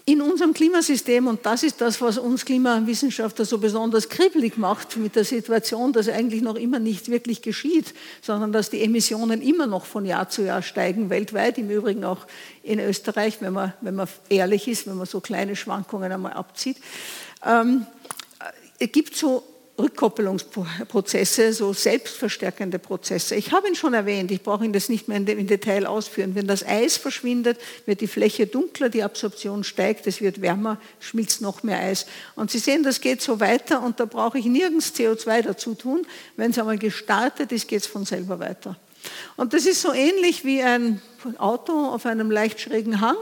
in 0.09 0.23
unserem 0.23 0.55
Klimasystem, 0.55 1.27
und 1.27 1.45
das 1.45 1.65
ist 1.65 1.81
das, 1.81 2.01
was 2.01 2.17
uns 2.17 2.45
Klimawissenschaftler 2.45 3.45
so 3.45 3.59
besonders 3.59 4.09
kribbelig 4.09 4.57
macht 4.57 4.97
mit 4.97 5.17
der 5.17 5.25
Situation, 5.25 5.93
dass 5.93 6.09
eigentlich 6.09 6.43
noch 6.43 6.55
immer 6.55 6.79
nicht 6.79 7.11
wirklich 7.11 7.43
geschieht, 7.43 7.93
sondern 8.23 8.53
dass 8.53 8.71
die 8.71 8.83
Emissionen 8.83 9.43
immer 9.43 9.67
noch 9.67 9.85
von 9.85 10.05
Jahr 10.05 10.29
zu 10.29 10.43
Jahr 10.43 10.63
steigen, 10.63 11.11
weltweit, 11.11 11.59
im 11.59 11.71
Übrigen 11.71 12.05
auch 12.05 12.29
in 12.63 12.79
Österreich, 12.79 13.39
wenn 13.41 13.53
man, 13.53 13.73
wenn 13.81 13.97
man 13.97 14.09
ehrlich 14.29 14.69
ist, 14.69 14.87
wenn 14.87 14.97
man 14.97 15.07
so 15.07 15.21
kleine 15.21 15.57
Schwankungen 15.57 16.13
einmal 16.13 16.35
abzieht. 16.35 16.77
Ähm, 17.45 17.85
es 18.79 18.93
gibt 18.93 19.17
so 19.17 19.43
Rückkoppelungsprozesse, 19.79 21.53
so 21.53 21.73
selbstverstärkende 21.73 22.79
Prozesse. 22.79 23.35
Ich 23.35 23.53
habe 23.53 23.69
ihn 23.69 23.75
schon 23.75 23.93
erwähnt, 23.93 24.31
ich 24.31 24.43
brauche 24.43 24.65
ihn 24.65 24.73
das 24.73 24.89
nicht 24.89 25.07
mehr 25.09 25.19
im 25.19 25.47
Detail 25.47 25.87
ausführen. 25.87 26.35
Wenn 26.35 26.47
das 26.47 26.67
Eis 26.67 26.97
verschwindet, 26.97 27.59
wird 27.85 28.01
die 28.01 28.07
Fläche 28.07 28.47
dunkler, 28.47 28.89
die 28.89 29.03
Absorption 29.03 29.65
steigt, 29.65 30.07
es 30.07 30.21
wird 30.21 30.41
wärmer, 30.41 30.81
schmilzt 30.99 31.43
noch 31.43 31.63
mehr 31.63 31.79
Eis. 31.79 32.07
Und 32.37 32.51
Sie 32.51 32.59
sehen, 32.59 32.83
das 32.83 33.01
geht 33.01 33.21
so 33.21 33.39
weiter 33.39 33.83
und 33.83 34.01
da 34.01 34.07
brauche 34.07 34.39
ich 34.39 34.47
nirgends 34.47 34.95
CO2 34.95 35.43
dazu 35.43 35.75
tun. 35.75 36.07
Wenn 36.37 36.53
es 36.53 36.59
einmal 36.59 36.79
gestartet 36.79 37.53
ist, 37.53 37.69
geht 37.69 37.83
es 37.83 37.87
von 37.87 38.07
selber 38.07 38.41
weiter. 38.41 38.77
Und 39.37 39.53
das 39.53 39.67
ist 39.67 39.83
so 39.83 39.93
ähnlich 39.93 40.45
wie 40.45 40.63
ein 40.63 41.01
Auto 41.39 41.73
auf 41.73 42.07
einem 42.07 42.31
leicht 42.31 42.61
schrägen 42.61 43.01
Hang. 43.01 43.17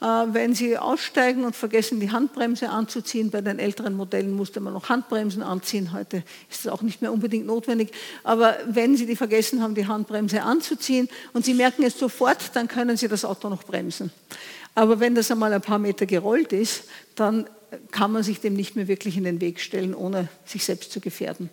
Äh, 0.00 0.04
wenn 0.04 0.54
Sie 0.54 0.78
aussteigen 0.78 1.44
und 1.44 1.56
vergessen, 1.56 1.98
die 2.00 2.10
Handbremse 2.10 2.68
anzuziehen, 2.68 3.30
bei 3.30 3.40
den 3.40 3.58
älteren 3.58 3.96
Modellen 3.96 4.32
musste 4.32 4.60
man 4.60 4.72
noch 4.72 4.88
Handbremsen 4.88 5.42
anziehen, 5.42 5.92
heute 5.92 6.22
ist 6.50 6.64
das 6.64 6.72
auch 6.72 6.82
nicht 6.82 7.02
mehr 7.02 7.12
unbedingt 7.12 7.46
notwendig, 7.46 7.90
aber 8.22 8.56
wenn 8.66 8.96
Sie 8.96 9.06
die 9.06 9.16
vergessen 9.16 9.62
haben, 9.62 9.74
die 9.74 9.86
Handbremse 9.86 10.42
anzuziehen 10.42 11.08
und 11.32 11.44
Sie 11.44 11.54
merken 11.54 11.82
es 11.82 11.98
sofort, 11.98 12.54
dann 12.54 12.68
können 12.68 12.96
Sie 12.96 13.08
das 13.08 13.24
Auto 13.24 13.48
noch 13.48 13.64
bremsen. 13.64 14.12
Aber 14.74 15.00
wenn 15.00 15.16
das 15.16 15.30
einmal 15.30 15.52
ein 15.52 15.62
paar 15.62 15.80
Meter 15.80 16.06
gerollt 16.06 16.52
ist, 16.52 16.84
dann 17.16 17.48
kann 17.90 18.12
man 18.12 18.22
sich 18.22 18.40
dem 18.40 18.54
nicht 18.54 18.76
mehr 18.76 18.88
wirklich 18.88 19.16
in 19.16 19.24
den 19.24 19.40
Weg 19.40 19.60
stellen, 19.60 19.94
ohne 19.94 20.28
sich 20.44 20.64
selbst 20.64 20.92
zu 20.92 21.00
gefährden. 21.00 21.50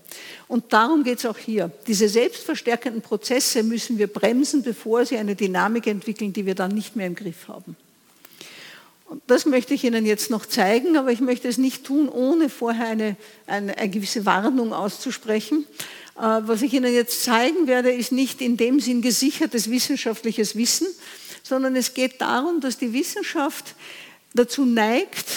Und 0.47 0.71
darum 0.71 1.03
geht 1.03 1.19
es 1.19 1.25
auch 1.25 1.37
hier. 1.37 1.71
Diese 1.87 2.07
selbstverstärkenden 2.07 3.01
Prozesse 3.01 3.63
müssen 3.63 3.97
wir 3.97 4.07
bremsen, 4.07 4.63
bevor 4.63 5.05
sie 5.05 5.17
eine 5.17 5.35
Dynamik 5.35 5.87
entwickeln, 5.87 6.31
die 6.31 6.45
wir 6.45 6.55
dann 6.55 6.71
nicht 6.71 6.95
mehr 6.95 7.07
im 7.07 7.15
Griff 7.15 7.47
haben. 7.47 7.75
Und 9.05 9.21
das 9.27 9.45
möchte 9.45 9.73
ich 9.73 9.83
Ihnen 9.83 10.05
jetzt 10.05 10.31
noch 10.31 10.45
zeigen, 10.45 10.97
aber 10.97 11.11
ich 11.11 11.21
möchte 11.21 11.47
es 11.47 11.57
nicht 11.57 11.85
tun, 11.85 12.09
ohne 12.09 12.49
vorher 12.49 12.87
eine, 12.87 13.15
eine, 13.45 13.77
eine 13.77 13.89
gewisse 13.89 14.25
Warnung 14.25 14.73
auszusprechen. 14.73 15.67
Äh, 16.17 16.21
was 16.21 16.63
ich 16.63 16.73
Ihnen 16.73 16.93
jetzt 16.93 17.23
zeigen 17.23 17.67
werde, 17.67 17.91
ist 17.91 18.11
nicht 18.11 18.41
in 18.41 18.57
dem 18.57 18.79
Sinn 18.79 19.01
gesichertes 19.01 19.69
wissenschaftliches 19.69 20.55
Wissen, 20.55 20.87
sondern 21.43 21.75
es 21.75 21.93
geht 21.93 22.19
darum, 22.19 22.61
dass 22.61 22.77
die 22.77 22.93
Wissenschaft 22.93 23.75
dazu 24.33 24.65
neigt, 24.65 25.27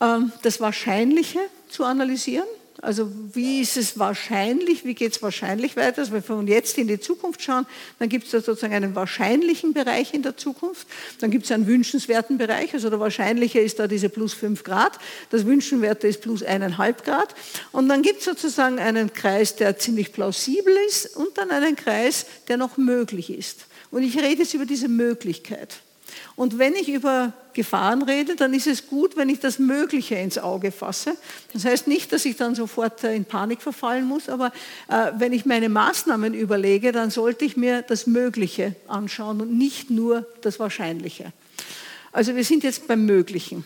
äh, 0.00 0.18
das 0.42 0.60
Wahrscheinliche 0.60 1.40
zu 1.68 1.84
analysieren 1.84 2.46
also 2.82 3.08
wie 3.32 3.60
ist 3.60 3.76
es 3.76 3.96
wahrscheinlich, 3.96 4.84
wie 4.84 4.94
geht 4.94 5.12
es 5.12 5.22
wahrscheinlich 5.22 5.76
weiter? 5.76 6.00
Also 6.00 6.10
wenn 6.10 6.18
wir 6.18 6.26
von 6.26 6.48
jetzt 6.48 6.76
in 6.78 6.88
die 6.88 6.98
Zukunft 6.98 7.40
schauen, 7.40 7.64
dann 8.00 8.08
gibt 8.08 8.24
es 8.24 8.32
da 8.32 8.40
sozusagen 8.40 8.74
einen 8.74 8.96
wahrscheinlichen 8.96 9.72
Bereich 9.72 10.12
in 10.12 10.22
der 10.22 10.36
Zukunft, 10.36 10.88
dann 11.20 11.30
gibt 11.30 11.44
es 11.44 11.52
einen 11.52 11.68
wünschenswerten 11.68 12.38
Bereich, 12.38 12.74
also 12.74 12.90
der 12.90 12.98
wahrscheinliche 12.98 13.60
ist 13.60 13.78
da 13.78 13.86
diese 13.86 14.08
plus 14.08 14.34
5 14.34 14.64
Grad, 14.64 14.98
das 15.30 15.46
wünschenswerte 15.46 16.08
ist 16.08 16.22
plus 16.22 16.44
1,5 16.44 17.04
Grad 17.04 17.36
und 17.70 17.88
dann 17.88 18.02
gibt 18.02 18.18
es 18.18 18.24
sozusagen 18.24 18.80
einen 18.80 19.12
Kreis, 19.12 19.54
der 19.54 19.78
ziemlich 19.78 20.12
plausibel 20.12 20.74
ist 20.88 21.16
und 21.16 21.38
dann 21.38 21.50
einen 21.52 21.76
Kreis, 21.76 22.26
der 22.48 22.56
noch 22.56 22.78
möglich 22.78 23.30
ist. 23.30 23.66
Und 23.92 24.02
ich 24.02 24.18
rede 24.18 24.42
jetzt 24.42 24.54
über 24.54 24.66
diese 24.66 24.88
Möglichkeit. 24.88 25.82
Und 26.36 26.58
wenn 26.58 26.74
ich 26.74 26.88
über 26.88 27.32
Gefahren 27.52 28.02
rede, 28.02 28.36
dann 28.36 28.54
ist 28.54 28.66
es 28.66 28.86
gut, 28.86 29.16
wenn 29.16 29.28
ich 29.28 29.40
das 29.40 29.58
Mögliche 29.58 30.14
ins 30.14 30.38
Auge 30.38 30.72
fasse. 30.72 31.16
Das 31.52 31.64
heißt 31.64 31.86
nicht, 31.86 32.12
dass 32.12 32.24
ich 32.24 32.36
dann 32.36 32.54
sofort 32.54 33.04
äh, 33.04 33.14
in 33.14 33.24
Panik 33.24 33.60
verfallen 33.60 34.06
muss, 34.06 34.28
aber 34.28 34.52
äh, 34.88 35.12
wenn 35.18 35.32
ich 35.32 35.44
meine 35.44 35.68
Maßnahmen 35.68 36.34
überlege, 36.34 36.92
dann 36.92 37.10
sollte 37.10 37.44
ich 37.44 37.56
mir 37.56 37.82
das 37.82 38.06
Mögliche 38.06 38.74
anschauen 38.88 39.40
und 39.40 39.56
nicht 39.56 39.90
nur 39.90 40.26
das 40.40 40.58
Wahrscheinliche. 40.58 41.32
Also 42.12 42.36
wir 42.36 42.44
sind 42.44 42.64
jetzt 42.64 42.86
beim 42.88 43.06
Möglichen. 43.06 43.64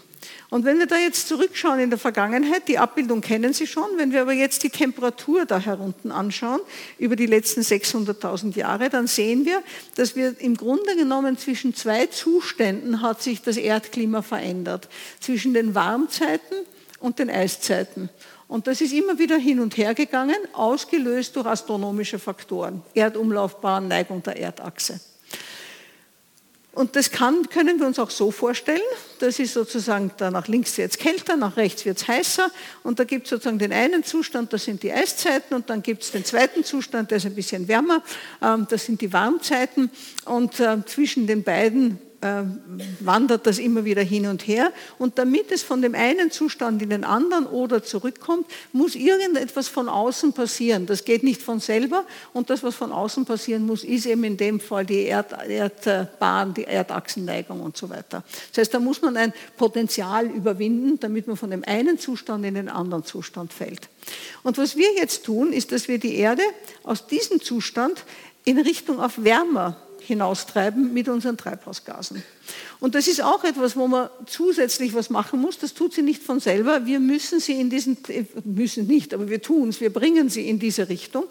Und 0.50 0.64
wenn 0.64 0.78
wir 0.78 0.86
da 0.86 0.96
jetzt 0.96 1.28
zurückschauen 1.28 1.80
in 1.80 1.90
der 1.90 1.98
Vergangenheit, 1.98 2.68
die 2.68 2.78
Abbildung 2.78 3.20
kennen 3.20 3.52
Sie 3.52 3.66
schon, 3.66 3.88
wenn 3.96 4.12
wir 4.12 4.22
aber 4.22 4.32
jetzt 4.32 4.62
die 4.62 4.70
Temperatur 4.70 5.44
da 5.44 5.58
herunten 5.58 6.12
anschauen, 6.12 6.60
über 6.98 7.16
die 7.16 7.26
letzten 7.26 7.62
600.000 7.62 8.56
Jahre, 8.56 8.88
dann 8.88 9.06
sehen 9.06 9.44
wir, 9.44 9.62
dass 9.96 10.16
wir 10.16 10.34
im 10.40 10.56
Grunde 10.56 10.96
genommen 10.96 11.36
zwischen 11.38 11.74
zwei 11.74 12.06
Zuständen 12.06 13.02
hat 13.02 13.22
sich 13.22 13.42
das 13.42 13.56
Erdklima 13.56 14.22
verändert. 14.22 14.88
Zwischen 15.20 15.54
den 15.54 15.74
Warmzeiten 15.74 16.56
und 17.00 17.18
den 17.18 17.30
Eiszeiten. 17.30 18.08
Und 18.48 18.66
das 18.68 18.80
ist 18.80 18.92
immer 18.92 19.18
wieder 19.18 19.36
hin 19.36 19.60
und 19.60 19.76
her 19.76 19.94
gegangen, 19.94 20.36
ausgelöst 20.52 21.34
durch 21.34 21.46
astronomische 21.46 22.18
Faktoren, 22.18 22.82
Erdumlaufbahn, 22.94 23.88
Neigung 23.88 24.22
der 24.22 24.36
Erdachse. 24.36 25.00
Und 26.76 26.94
das 26.94 27.10
kann, 27.10 27.48
können 27.48 27.80
wir 27.80 27.86
uns 27.86 27.98
auch 27.98 28.10
so 28.10 28.30
vorstellen. 28.30 28.82
Das 29.18 29.38
ist 29.38 29.54
sozusagen, 29.54 30.10
da 30.18 30.30
nach 30.30 30.46
links 30.46 30.76
wird 30.76 30.90
es 30.90 30.98
kälter, 30.98 31.34
nach 31.34 31.56
rechts 31.56 31.86
wird 31.86 31.96
es 31.96 32.06
heißer. 32.06 32.50
Und 32.82 32.98
da 32.98 33.04
gibt 33.04 33.24
es 33.24 33.30
sozusagen 33.30 33.58
den 33.58 33.72
einen 33.72 34.04
Zustand, 34.04 34.52
das 34.52 34.64
sind 34.64 34.82
die 34.82 34.92
Eiszeiten. 34.92 35.56
Und 35.56 35.70
dann 35.70 35.82
gibt 35.82 36.02
es 36.02 36.10
den 36.10 36.22
zweiten 36.26 36.64
Zustand, 36.64 37.10
der 37.10 37.16
ist 37.16 37.24
ein 37.24 37.34
bisschen 37.34 37.66
wärmer. 37.66 38.02
Ähm, 38.42 38.66
das 38.68 38.84
sind 38.84 39.00
die 39.00 39.10
Warmzeiten. 39.10 39.90
Und 40.26 40.60
äh, 40.60 40.76
zwischen 40.84 41.26
den 41.26 41.44
beiden 41.44 41.98
äh, 42.20 42.42
wandert 43.00 43.46
das 43.46 43.58
immer 43.58 43.84
wieder 43.84 44.02
hin 44.02 44.26
und 44.26 44.46
her. 44.46 44.72
Und 44.98 45.18
damit 45.18 45.52
es 45.52 45.62
von 45.62 45.82
dem 45.82 45.94
einen 45.94 46.30
Zustand 46.30 46.82
in 46.82 46.90
den 46.90 47.04
anderen 47.04 47.46
oder 47.46 47.82
zurückkommt, 47.82 48.46
muss 48.72 48.94
irgendetwas 48.94 49.68
von 49.68 49.88
außen 49.88 50.32
passieren. 50.32 50.86
Das 50.86 51.04
geht 51.04 51.22
nicht 51.22 51.42
von 51.42 51.60
selber. 51.60 52.04
Und 52.32 52.50
das, 52.50 52.62
was 52.62 52.74
von 52.74 52.92
außen 52.92 53.24
passieren 53.24 53.66
muss, 53.66 53.84
ist 53.84 54.06
eben 54.06 54.24
in 54.24 54.36
dem 54.36 54.60
Fall 54.60 54.86
die 54.86 55.02
Erd 55.04 55.34
Erdbahn, 55.48 56.54
die 56.54 56.64
Erdachsenneigung 56.64 57.60
und 57.60 57.76
so 57.76 57.88
weiter. 57.90 58.22
Das 58.50 58.58
heißt, 58.58 58.74
da 58.74 58.80
muss 58.80 59.02
man 59.02 59.16
ein 59.16 59.32
Potenzial 59.56 60.26
überwinden, 60.26 60.98
damit 61.00 61.26
man 61.26 61.36
von 61.36 61.50
dem 61.50 61.64
einen 61.64 61.98
Zustand 61.98 62.44
in 62.44 62.54
den 62.54 62.68
anderen 62.68 63.04
Zustand 63.04 63.52
fällt. 63.52 63.88
Und 64.42 64.58
was 64.58 64.76
wir 64.76 64.92
jetzt 64.94 65.24
tun, 65.24 65.52
ist, 65.52 65.72
dass 65.72 65.88
wir 65.88 65.98
die 65.98 66.16
Erde 66.16 66.42
aus 66.82 67.06
diesem 67.06 67.40
Zustand 67.40 68.04
in 68.44 68.58
Richtung 68.58 69.00
auf 69.00 69.24
wärmer 69.24 69.76
hinaustreiben 70.06 70.92
mit 70.92 71.08
unseren 71.08 71.36
Treibhausgasen. 71.36 72.22
Und 72.78 72.94
das 72.94 73.08
ist 73.08 73.22
auch 73.22 73.42
etwas, 73.42 73.76
wo 73.76 73.88
man 73.88 74.08
zusätzlich 74.26 74.94
was 74.94 75.10
machen 75.10 75.40
muss. 75.40 75.58
Das 75.58 75.74
tut 75.74 75.94
sie 75.94 76.02
nicht 76.02 76.22
von 76.22 76.38
selber. 76.38 76.86
Wir 76.86 77.00
müssen 77.00 77.40
sie 77.40 77.60
in 77.60 77.70
diesen, 77.70 77.96
müssen 78.44 78.86
nicht, 78.86 79.14
aber 79.14 79.28
wir 79.28 79.42
tun 79.42 79.70
es, 79.70 79.80
wir 79.80 79.92
bringen 79.92 80.28
sie 80.28 80.48
in 80.48 80.58
diese 80.58 80.88
Richtung. 80.88 81.24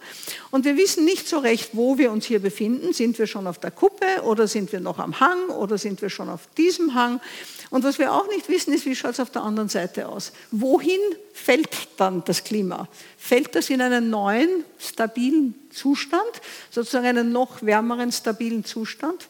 Und 0.51 0.65
wir 0.65 0.75
wissen 0.75 1.05
nicht 1.05 1.27
so 1.27 1.39
recht, 1.39 1.69
wo 1.73 1.97
wir 1.97 2.11
uns 2.11 2.25
hier 2.25 2.39
befinden. 2.39 2.93
Sind 2.93 3.17
wir 3.17 3.27
schon 3.27 3.47
auf 3.47 3.59
der 3.59 3.71
Kuppe 3.71 4.05
oder 4.23 4.47
sind 4.47 4.71
wir 4.71 4.79
noch 4.79 4.99
am 4.99 5.19
Hang 5.19 5.49
oder 5.49 5.77
sind 5.77 6.01
wir 6.01 6.09
schon 6.09 6.29
auf 6.29 6.47
diesem 6.57 6.93
Hang? 6.95 7.21
Und 7.69 7.83
was 7.83 7.97
wir 7.97 8.11
auch 8.11 8.27
nicht 8.27 8.49
wissen, 8.49 8.73
ist, 8.73 8.85
wie 8.85 8.95
schaut 8.95 9.13
es 9.13 9.19
auf 9.19 9.29
der 9.29 9.43
anderen 9.43 9.69
Seite 9.69 10.09
aus? 10.09 10.33
Wohin 10.51 10.99
fällt 11.35 11.89
dann 11.97 12.23
das 12.23 12.45
Klima? 12.45 12.87
Fällt 13.17 13.55
das 13.55 13.69
in 13.69 13.81
einen 13.81 14.09
neuen, 14.09 14.63
stabilen 14.79 15.53
Zustand, 15.69 16.23
sozusagen 16.71 17.05
einen 17.05 17.31
noch 17.31 17.61
wärmeren, 17.61 18.11
stabilen 18.11 18.63
Zustand? 18.63 19.27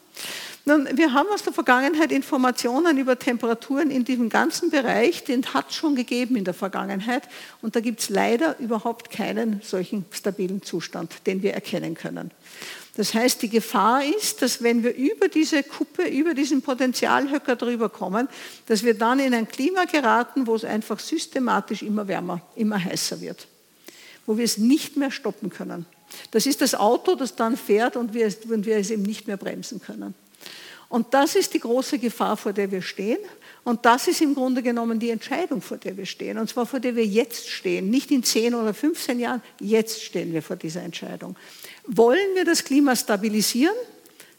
Nun, 0.65 0.87
wir 0.97 1.13
haben 1.13 1.27
aus 1.33 1.43
der 1.43 1.51
Vergangenheit 1.51 2.11
Informationen 2.11 2.97
über 2.97 3.19
Temperaturen 3.19 3.91
in 3.91 4.05
diesem 4.05 4.29
ganzen 4.29 4.69
Bereich, 4.69 5.23
den 5.23 5.45
hat 5.53 5.69
es 5.69 5.75
schon 5.75 5.95
gegeben 5.95 6.35
in 6.35 6.43
der 6.43 6.53
Vergangenheit. 6.53 7.23
Und 7.61 7.75
da 7.75 7.79
gibt 7.79 7.99
es 7.99 8.09
leider 8.09 8.57
überhaupt 8.59 9.11
keinen 9.11 9.61
solchen 9.63 10.05
stabilen 10.11 10.61
Zustand, 10.61 11.27
den 11.27 11.41
wir 11.43 11.53
erkennen 11.53 11.95
können. 11.95 12.31
Das 12.97 13.13
heißt, 13.13 13.41
die 13.41 13.49
Gefahr 13.49 14.03
ist, 14.05 14.41
dass 14.41 14.63
wenn 14.63 14.84
wir 14.84 14.95
über 14.95 15.27
diese 15.27 15.63
Kuppe, 15.63 16.03
über 16.08 16.34
diesen 16.34 16.62
Potentialhöcker 16.62 17.58
drüber 17.58 17.89
kommen, 17.89 18.29
dass 18.67 18.84
wir 18.84 18.93
dann 18.93 19.19
in 19.19 19.34
ein 19.34 19.47
Klima 19.47 19.84
geraten, 19.84 20.47
wo 20.47 20.55
es 20.55 20.63
einfach 20.63 20.99
systematisch 20.99 21.81
immer 21.81 22.08
wärmer, 22.08 22.41
immer 22.55 22.81
heißer 22.81 23.19
wird, 23.19 23.47
wo 24.25 24.38
wir 24.38 24.45
es 24.45 24.58
nicht 24.58 24.95
mehr 24.95 25.12
stoppen 25.12 25.49
können. 25.49 25.86
Das 26.31 26.45
ist 26.45 26.62
das 26.62 26.73
Auto, 26.73 27.15
das 27.15 27.36
dann 27.36 27.58
fährt 27.58 27.97
und 27.97 28.13
wir, 28.13 28.34
und 28.49 28.65
wir 28.65 28.77
es 28.77 28.91
eben 28.91 29.03
nicht 29.03 29.27
mehr 29.27 29.38
bremsen 29.38 29.81
können. 29.81 30.13
Und 30.88 31.13
das 31.13 31.36
ist 31.36 31.53
die 31.53 31.60
große 31.60 31.99
Gefahr, 31.99 32.38
vor 32.38 32.53
der 32.53 32.71
wir 32.71 32.81
stehen. 32.81 33.17
Und 33.63 33.86
das 33.86 34.08
ist 34.08 34.21
im 34.21 34.36
Grunde 34.36 34.62
genommen 34.62 34.99
die 34.99 35.10
Entscheidung, 35.10 35.62
vor 35.62 35.77
der 35.77 35.97
wir 35.97 36.05
stehen. 36.05 36.38
Und 36.38 36.47
zwar 36.47 36.65
vor 36.65 36.79
der 36.79 36.95
wir 36.95 37.05
jetzt 37.05 37.49
stehen. 37.49 37.89
Nicht 37.89 38.12
in 38.12 38.23
10 38.23 38.53
oder 38.53 38.73
15 38.73 39.19
Jahren, 39.19 39.41
jetzt 39.60 40.03
stehen 40.03 40.31
wir 40.31 40.43
vor 40.43 40.55
dieser 40.55 40.84
Entscheidung. 40.84 41.36
Wollen 41.87 42.35
wir 42.35 42.45
das 42.45 42.63
Klima 42.63 42.95
stabilisieren, 42.95 43.75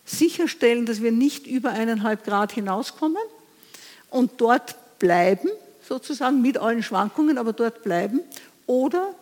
sicherstellen, 0.04 0.86
dass 0.86 1.02
wir 1.02 1.12
nicht 1.12 1.46
über 1.46 1.70
eineinhalb 1.70 2.24
Grad 2.24 2.52
hinauskommen 2.52 3.22
und 4.10 4.32
dort 4.38 4.98
bleiben, 4.98 5.48
sozusagen 5.86 6.42
mit 6.42 6.58
allen 6.58 6.82
Schwankungen, 6.82 7.38
aber 7.38 7.52
dort 7.52 7.82
bleiben? 7.82 8.20
Oder 8.66 9.14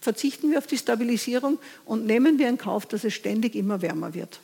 verzichten 0.00 0.50
wir 0.50 0.58
auf 0.58 0.66
die 0.66 0.78
Stabilisierung 0.78 1.58
und 1.84 2.06
nehmen 2.06 2.38
wir 2.38 2.48
in 2.48 2.58
Kauf, 2.58 2.86
dass 2.86 3.04
es 3.04 3.14
ständig 3.14 3.54
immer 3.54 3.82
wärmer 3.82 4.14
wird? 4.14 4.40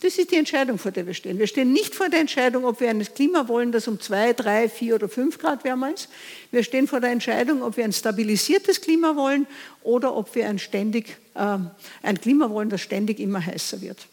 Das 0.00 0.18
ist 0.18 0.30
die 0.30 0.36
Entscheidung, 0.36 0.78
vor 0.78 0.90
der 0.90 1.06
wir 1.06 1.14
stehen. 1.14 1.38
Wir 1.38 1.46
stehen 1.46 1.72
nicht 1.72 1.94
vor 1.94 2.08
der 2.08 2.20
Entscheidung, 2.20 2.64
ob 2.64 2.80
wir 2.80 2.90
ein 2.90 3.02
Klima 3.14 3.48
wollen, 3.48 3.72
das 3.72 3.88
um 3.88 4.00
zwei, 4.00 4.32
drei, 4.32 4.68
vier 4.68 4.96
oder 4.96 5.08
fünf 5.08 5.38
Grad 5.38 5.64
wärmer 5.64 5.94
ist. 5.94 6.08
Wir 6.50 6.62
stehen 6.62 6.86
vor 6.88 7.00
der 7.00 7.10
Entscheidung, 7.10 7.62
ob 7.62 7.76
wir 7.76 7.84
ein 7.84 7.92
stabilisiertes 7.92 8.80
Klima 8.80 9.16
wollen 9.16 9.46
oder 9.82 10.14
ob 10.14 10.34
wir 10.34 10.48
ein, 10.48 10.58
ständig, 10.58 11.16
äh, 11.34 11.58
ein 12.02 12.20
Klima 12.20 12.50
wollen, 12.50 12.68
das 12.68 12.80
ständig 12.80 13.20
immer 13.20 13.44
heißer 13.44 13.80
wird. 13.80 14.06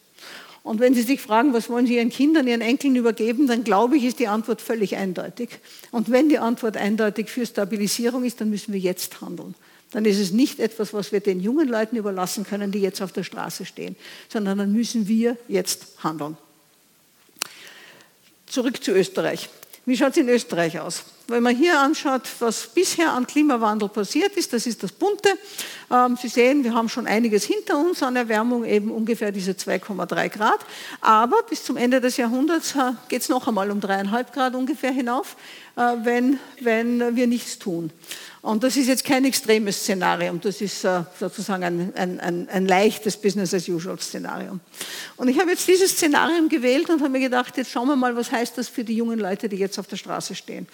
Und 0.62 0.78
wenn 0.78 0.94
Sie 0.94 1.02
sich 1.02 1.20
fragen, 1.20 1.52
was 1.52 1.68
wollen 1.68 1.86
Sie 1.86 1.96
Ihren 1.96 2.10
Kindern, 2.10 2.46
Ihren 2.46 2.60
Enkeln 2.60 2.94
übergeben, 2.94 3.48
dann 3.48 3.64
glaube 3.64 3.96
ich, 3.96 4.04
ist 4.04 4.20
die 4.20 4.28
Antwort 4.28 4.62
völlig 4.62 4.96
eindeutig. 4.96 5.48
Und 5.90 6.10
wenn 6.10 6.28
die 6.28 6.38
Antwort 6.38 6.76
eindeutig 6.76 7.28
für 7.28 7.44
Stabilisierung 7.44 8.24
ist, 8.24 8.40
dann 8.40 8.48
müssen 8.48 8.72
wir 8.72 8.80
jetzt 8.80 9.20
handeln 9.20 9.54
dann 9.92 10.04
ist 10.04 10.18
es 10.18 10.32
nicht 10.32 10.58
etwas, 10.58 10.92
was 10.92 11.12
wir 11.12 11.20
den 11.20 11.40
jungen 11.40 11.68
Leuten 11.68 11.96
überlassen 11.96 12.44
können, 12.44 12.72
die 12.72 12.80
jetzt 12.80 13.02
auf 13.02 13.12
der 13.12 13.24
Straße 13.24 13.64
stehen, 13.64 13.96
sondern 14.28 14.58
dann 14.58 14.72
müssen 14.72 15.06
wir 15.06 15.36
jetzt 15.48 15.86
handeln. 16.02 16.36
Zurück 18.46 18.82
zu 18.82 18.92
Österreich. 18.92 19.48
Wie 19.84 19.96
schaut 19.96 20.12
es 20.12 20.18
in 20.18 20.28
Österreich 20.28 20.78
aus? 20.78 21.04
Wenn 21.26 21.42
man 21.42 21.56
hier 21.56 21.80
anschaut, 21.80 22.22
was 22.38 22.68
bisher 22.68 23.12
an 23.12 23.26
Klimawandel 23.26 23.88
passiert 23.88 24.36
ist, 24.36 24.52
das 24.52 24.66
ist 24.66 24.82
das 24.82 24.92
Bunte. 24.92 25.30
Ähm, 25.90 26.16
Sie 26.20 26.28
sehen, 26.28 26.62
wir 26.62 26.74
haben 26.74 26.88
schon 26.88 27.06
einiges 27.06 27.44
hinter 27.44 27.78
uns 27.78 28.02
an 28.02 28.14
Erwärmung, 28.14 28.64
eben 28.64 28.90
ungefähr 28.90 29.32
diese 29.32 29.52
2,3 29.52 30.28
Grad. 30.28 30.60
Aber 31.00 31.42
bis 31.48 31.64
zum 31.64 31.76
Ende 31.76 32.00
des 32.00 32.16
Jahrhunderts 32.16 32.76
äh, 32.76 32.92
geht 33.08 33.22
es 33.22 33.28
noch 33.28 33.48
einmal 33.48 33.70
um 33.70 33.80
dreieinhalb 33.80 34.32
Grad 34.32 34.54
ungefähr 34.54 34.92
hinauf, 34.92 35.36
wenn, 35.74 36.38
wenn 36.60 37.16
wir 37.16 37.26
nichts 37.26 37.58
tun. 37.58 37.90
Und 38.42 38.64
das 38.64 38.76
ist 38.76 38.88
jetzt 38.88 39.04
kein 39.04 39.24
extremes 39.24 39.76
Szenarium, 39.76 40.40
das 40.40 40.60
ist 40.60 40.82
äh, 40.82 41.02
sozusagen 41.18 41.62
ein, 41.62 41.92
ein, 41.94 42.18
ein, 42.18 42.48
ein 42.48 42.66
leichtes 42.66 43.16
Business-as-usual-Szenarium. 43.16 44.58
Und 45.16 45.28
ich 45.28 45.38
habe 45.38 45.50
jetzt 45.50 45.68
dieses 45.68 45.92
Szenarium 45.92 46.48
gewählt 46.48 46.90
und 46.90 47.00
habe 47.00 47.10
mir 47.10 47.20
gedacht, 47.20 47.56
jetzt 47.56 47.70
schauen 47.70 47.86
wir 47.86 47.94
mal, 47.94 48.16
was 48.16 48.32
heißt 48.32 48.58
das 48.58 48.68
für 48.68 48.82
die 48.82 48.96
jungen 48.96 49.20
Leute, 49.20 49.48
die 49.48 49.56
jetzt 49.56 49.78
auf 49.78 49.86
der 49.86 49.96
Straße 49.96 50.34
stehen. 50.34 50.66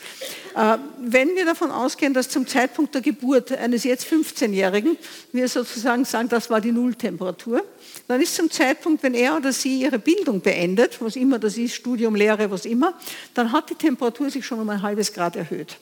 Äh, 0.57 0.79
wenn 0.99 1.37
wir 1.37 1.45
davon 1.45 1.71
ausgehen, 1.71 2.15
dass 2.15 2.31
zum 2.31 2.47
Zeitpunkt 2.47 2.95
der 2.95 3.03
Geburt 3.03 3.53
eines 3.53 3.85
jetzt 3.85 4.07
15-Jährigen, 4.07 4.97
wir 5.33 5.47
sozusagen 5.47 6.07
sagen, 6.07 6.31
das 6.31 6.49
war 6.49 6.63
die 6.63 6.73
Nulltemperatur, 6.73 7.63
dann 8.09 8.23
ist 8.23 8.35
zum 8.35 8.51
Zeitpunkt, 8.51 9.03
wenn 9.03 9.15
er 9.15 9.37
oder 9.37 9.53
sie 9.53 9.83
ihre 9.83 9.99
Bildung 9.99 10.41
beendet, 10.41 11.01
was 11.01 11.15
immer 11.15 11.39
das 11.39 11.59
ist, 11.59 11.75
Studium, 11.75 12.15
Lehre, 12.15 12.51
was 12.51 12.65
immer, 12.65 12.95
dann 13.35 13.53
hat 13.53 13.69
die 13.71 13.75
Temperatur 13.75 14.31
sich 14.31 14.45
schon 14.45 14.59
um 14.59 14.69
ein 14.71 14.83
halbes 14.83 15.13
Grad 15.13 15.37
erhöht. 15.37 15.77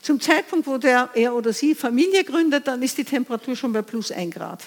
Zum 0.00 0.20
Zeitpunkt, 0.20 0.66
wo 0.66 0.78
der, 0.78 1.10
er 1.14 1.34
oder 1.34 1.52
sie 1.52 1.74
Familie 1.74 2.24
gründet, 2.24 2.66
dann 2.66 2.82
ist 2.82 2.96
die 2.96 3.04
Temperatur 3.04 3.54
schon 3.54 3.72
bei 3.72 3.82
plus 3.82 4.10
1 4.10 4.34
Grad. 4.34 4.64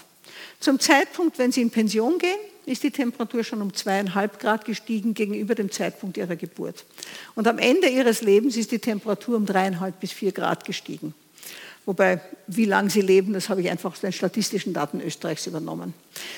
Zum 0.60 0.80
Zeitpunkt, 0.80 1.40
wenn 1.40 1.52
sie 1.52 1.62
in 1.62 1.72
Pension 1.72 2.20
gehen, 2.20 2.38
ist 2.66 2.84
die 2.84 2.92
Temperatur 2.92 3.44
schon 3.44 3.62
um 3.62 3.74
zweieinhalb 3.74 4.40
Grad 4.40 4.66
gestiegen 4.66 5.16
gegenüber 5.16 5.56
dem 5.56 5.72
Zeitpunkt 5.72 6.18
ihrer 6.18 6.36
Geburt. 6.36 6.86
Und 7.34 7.48
am 7.48 7.58
Ende 7.58 7.88
ihres 7.88 8.22
Lebens 8.22 8.56
ist 8.58 8.72
die 8.72 8.78
Temperatur 8.80 9.38
um 9.38 9.48
dreieinhalb 9.48 10.00
bis 10.00 10.12
vier 10.12 10.32
Grad 10.32 10.66
gestiegen. 10.66 11.16
Wobei, 11.86 12.22
wie 12.46 12.66
lange 12.66 12.92
sie 12.92 13.02
leben, 13.02 13.34
das 13.34 13.50
habe 13.50 13.62
ich 13.62 13.70
einfach 13.70 13.94
aus 13.94 14.02
den 14.02 14.12
statistischen 14.12 14.72
Daten 14.72 15.02
Österreichs 15.02 15.48
übernommen. 15.48 15.96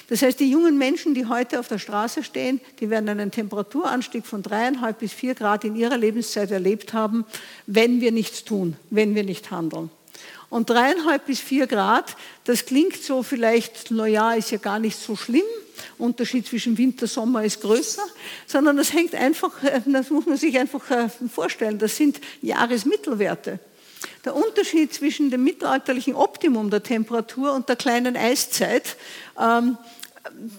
Das 0.07 0.21
heißt, 0.21 0.39
die 0.39 0.49
jungen 0.49 0.77
Menschen, 0.77 1.13
die 1.13 1.25
heute 1.25 1.59
auf 1.59 1.67
der 1.67 1.79
Straße 1.79 2.23
stehen, 2.23 2.61
die 2.79 2.89
werden 2.89 3.09
einen 3.09 3.29
Temperaturanstieg 3.29 4.25
von 4.25 4.41
dreieinhalb 4.41 4.99
bis 4.99 5.11
vier 5.11 5.35
Grad 5.35 5.65
in 5.65 5.75
ihrer 5.75 5.97
Lebenszeit 5.97 6.49
erlebt 6.49 6.93
haben, 6.93 7.25
wenn 7.67 7.99
wir 7.99 8.13
nichts 8.13 8.45
tun, 8.45 8.77
wenn 8.89 9.15
wir 9.15 9.23
nicht 9.23 9.51
handeln. 9.51 9.89
Und 10.49 10.69
dreieinhalb 10.69 11.25
bis 11.25 11.39
vier 11.39 11.67
Grad, 11.67 12.15
das 12.45 12.65
klingt 12.65 12.95
so 12.95 13.21
vielleicht, 13.21 13.91
naja, 13.91 14.33
ist 14.33 14.51
ja 14.51 14.59
gar 14.59 14.79
nicht 14.79 14.97
so 14.97 15.15
schlimm. 15.15 15.41
Unterschied 15.97 16.47
zwischen 16.47 16.77
Winter, 16.77 17.07
Sommer 17.07 17.43
ist 17.43 17.61
größer, 17.61 18.03
sondern 18.45 18.77
das 18.77 18.93
hängt 18.93 19.15
einfach, 19.15 19.51
das 19.85 20.09
muss 20.09 20.25
man 20.25 20.37
sich 20.37 20.57
einfach 20.57 20.89
äh, 20.89 21.09
vorstellen, 21.27 21.79
das 21.79 21.97
sind 21.97 22.21
Jahresmittelwerte. 22.41 23.59
Der 24.25 24.35
Unterschied 24.35 24.93
zwischen 24.93 25.31
dem 25.31 25.43
mittelalterlichen 25.43 26.15
Optimum 26.15 26.69
der 26.69 26.81
Temperatur 26.81 27.53
und 27.53 27.67
der 27.67 27.75
kleinen 27.75 28.15
Eiszeit, 28.15 28.95
ähm, 29.37 29.77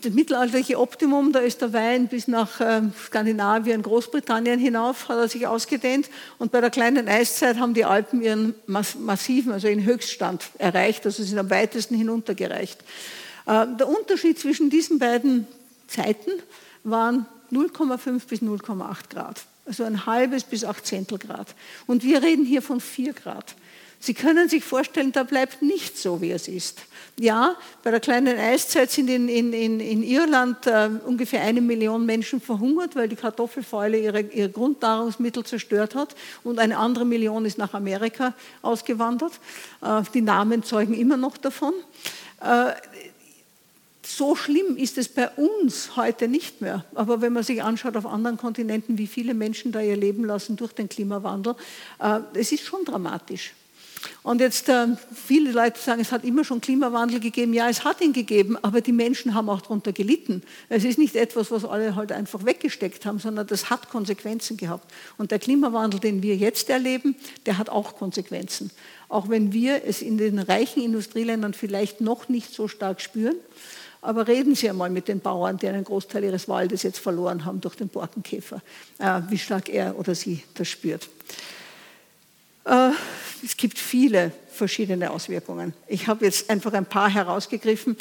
das 0.03 0.13
mittelalterliche 0.13 0.79
Optimum, 0.79 1.33
da 1.33 1.39
ist 1.39 1.63
der 1.63 1.73
Wein 1.73 2.09
bis 2.09 2.29
nach 2.29 2.61
ähm, 2.61 2.93
Skandinavien, 3.07 3.83
Großbritannien 3.83 4.61
hinauf, 4.61 5.09
hat 5.09 5.17
er 5.17 5.29
sich 5.29 5.47
ausgedehnt. 5.47 6.11
Und 6.39 6.53
bei 6.53 6.61
der 6.61 6.69
kleinen 6.69 7.09
Eiszeit 7.09 7.59
haben 7.59 7.73
die 7.73 7.87
Alpen 7.87 8.21
ihren 8.21 8.55
massiven, 8.67 9.53
also 9.53 9.69
ihren 9.69 9.85
Höchststand 9.85 10.45
erreicht, 10.59 11.07
also 11.07 11.23
sind 11.23 11.39
am 11.39 11.49
weitesten 11.49 11.95
hinuntergereicht. 11.95 12.79
Äh, 13.47 13.67
der 13.79 13.89
Unterschied 13.89 14.39
zwischen 14.39 14.69
diesen 14.69 14.99
beiden 14.99 15.47
Zeiten 15.89 16.31
waren 16.83 17.25
0,5 17.51 18.27
bis 18.29 18.41
0,8 18.41 19.09
Grad 19.09 19.41
also 19.67 19.85
ein 19.85 20.07
halbes 20.07 20.45
bis 20.45 20.65
acht 20.65 20.87
Zehntel 20.87 21.19
Grad. 21.19 21.55
Und 21.87 22.03
wir 22.03 22.23
reden 22.23 22.45
hier 22.45 22.63
von 22.63 22.81
vier 22.81 23.13
Grad. 23.13 23.55
Sie 24.05 24.13
können 24.13 24.51
sich 24.51 24.63
vorstellen, 24.63 25.13
da 25.13 25.23
bleibt 25.23 25.63
nicht 25.63 25.97
so, 25.97 26.21
wie 26.21 26.31
es 26.31 26.47
ist. 26.47 26.83
Ja, 27.19 27.57
bei 27.83 27.91
der 27.91 28.01
kleinen 28.01 28.39
Eiszeit 28.39 28.91
sind 28.91 29.09
in, 29.09 29.31
in, 29.31 29.55
in, 29.55 29.81
in 29.81 30.03
Irland 30.03 30.67
äh, 30.67 30.91
ungefähr 31.07 31.41
eine 31.41 31.63
Million 31.63 32.05
Menschen 32.05 32.39
verhungert, 32.39 32.97
weil 32.97 33.09
die 33.09 33.17
Kartoffelfäule 33.17 33.99
ihre, 33.99 34.21
ihre 34.21 34.51
Grundnahrungsmittel 34.51 35.45
zerstört 35.45 35.95
hat. 35.95 36.15
Und 36.43 36.59
eine 36.59 36.77
andere 36.77 37.07
Million 37.07 37.47
ist 37.47 37.57
nach 37.57 37.73
Amerika 37.73 38.35
ausgewandert. 38.61 39.33
Äh, 39.81 40.03
die 40.13 40.21
Namen 40.21 40.65
zeugen 40.65 40.93
immer 40.93 41.17
noch 41.17 41.39
davon. 41.39 41.73
Äh, 42.43 42.73
so 44.07 44.37
schlimm 44.37 44.77
ist 44.77 44.99
es 44.99 45.09
bei 45.09 45.29
uns 45.31 45.97
heute 45.97 46.29
nicht 46.29 46.61
mehr. 46.61 46.85
Aber 46.95 47.21
wenn 47.21 47.33
man 47.33 47.43
sich 47.43 47.63
anschaut 47.63 47.97
auf 47.97 48.07
anderen 48.07 48.37
Kontinenten, 48.37 48.99
wie 48.99 49.07
viele 49.07 49.35
Menschen 49.35 49.73
da 49.73 49.81
ihr 49.81 49.97
Leben 49.97 50.25
lassen 50.25 50.57
durch 50.57 50.73
den 50.73 50.89
Klimawandel, 50.89 51.55
äh, 52.01 52.21
es 52.35 52.53
ist 52.53 52.65
schon 52.65 52.85
dramatisch. 52.85 53.55
Und 54.23 54.41
jetzt 54.41 54.69
äh, 54.69 54.89
viele 55.15 55.53
Leute 55.53 55.79
sagen, 55.81 56.01
es 56.01 56.13
hat 56.13 56.25
immer 56.25 56.45
schon 56.45 56.61
Klimawandel 56.61 57.21
gegeben. 57.21 57.55
Ja, 57.55 57.69
es 57.69 57.85
hat 57.85 58.01
ihn 58.01 58.13
gegeben, 58.13 58.57
aber 58.63 58.81
die 58.81 58.93
Menschen 58.93 59.35
haben 59.35 59.49
auch 59.49 59.63
darunter 59.63 59.93
gelitten. 59.93 60.43
Es 60.69 60.85
ist 60.85 60.99
nicht 60.99 61.17
etwas, 61.17 61.51
was 61.51 61.65
alle 61.65 61.97
halt 61.97 62.13
einfach 62.13 62.45
weggesteckt 62.45 63.07
haben, 63.07 63.19
sondern 63.19 63.47
das 63.47 63.71
hat 63.71 63.91
Konsequenzen 63.91 64.57
gehabt. 64.57 64.93
Und 65.19 65.31
der 65.31 65.39
Klimawandel, 65.39 66.01
den 66.01 66.23
wir 66.23 66.37
jetzt 66.37 66.71
erleben, 66.71 67.17
der 67.47 67.59
hat 67.59 67.71
auch 67.71 67.97
Konsequenzen. 67.97 68.71
Auch 69.09 69.29
wenn 69.29 69.53
wir 69.53 69.85
es 69.85 70.03
in 70.03 70.19
den 70.19 70.39
reichen 70.39 70.83
Industrieländern 70.83 71.55
vielleicht 71.55 72.01
noch 72.01 72.29
nicht 72.29 72.53
so 72.53 72.69
stark 72.69 73.01
spüren. 73.01 73.37
Aber 74.05 74.29
reden 74.29 74.55
Sie 74.55 74.69
einmal 74.69 74.91
mit 74.91 75.09
den 75.09 75.21
Bauern, 75.21 75.57
die 75.57 75.67
einen 75.67 75.83
Großteil 75.83 76.25
ihres 76.25 76.47
Waldes 76.47 76.83
jetzt 76.83 76.99
verloren 76.99 77.47
haben 77.47 77.63
durch 77.63 77.75
den 77.75 77.89
Borkenkäfer, 77.89 78.61
äh, 78.99 79.23
wie 79.31 79.39
stark 79.39 79.71
er 79.71 79.99
oder 79.99 80.15
sie 80.15 80.45
das 80.53 80.69
spürt. 80.69 81.09
Äh, 82.67 82.91
es 83.43 83.57
gibt 83.57 83.79
viele 83.79 84.31
verschiedene 84.55 85.11
Auswirkungen. 85.11 85.75
Ich 85.87 86.07
habe 86.07 86.25
jetzt 86.25 86.49
einfach 86.49 86.73
ein 86.73 86.87
paar 86.87 87.11
herausgegriffen. 87.11 87.97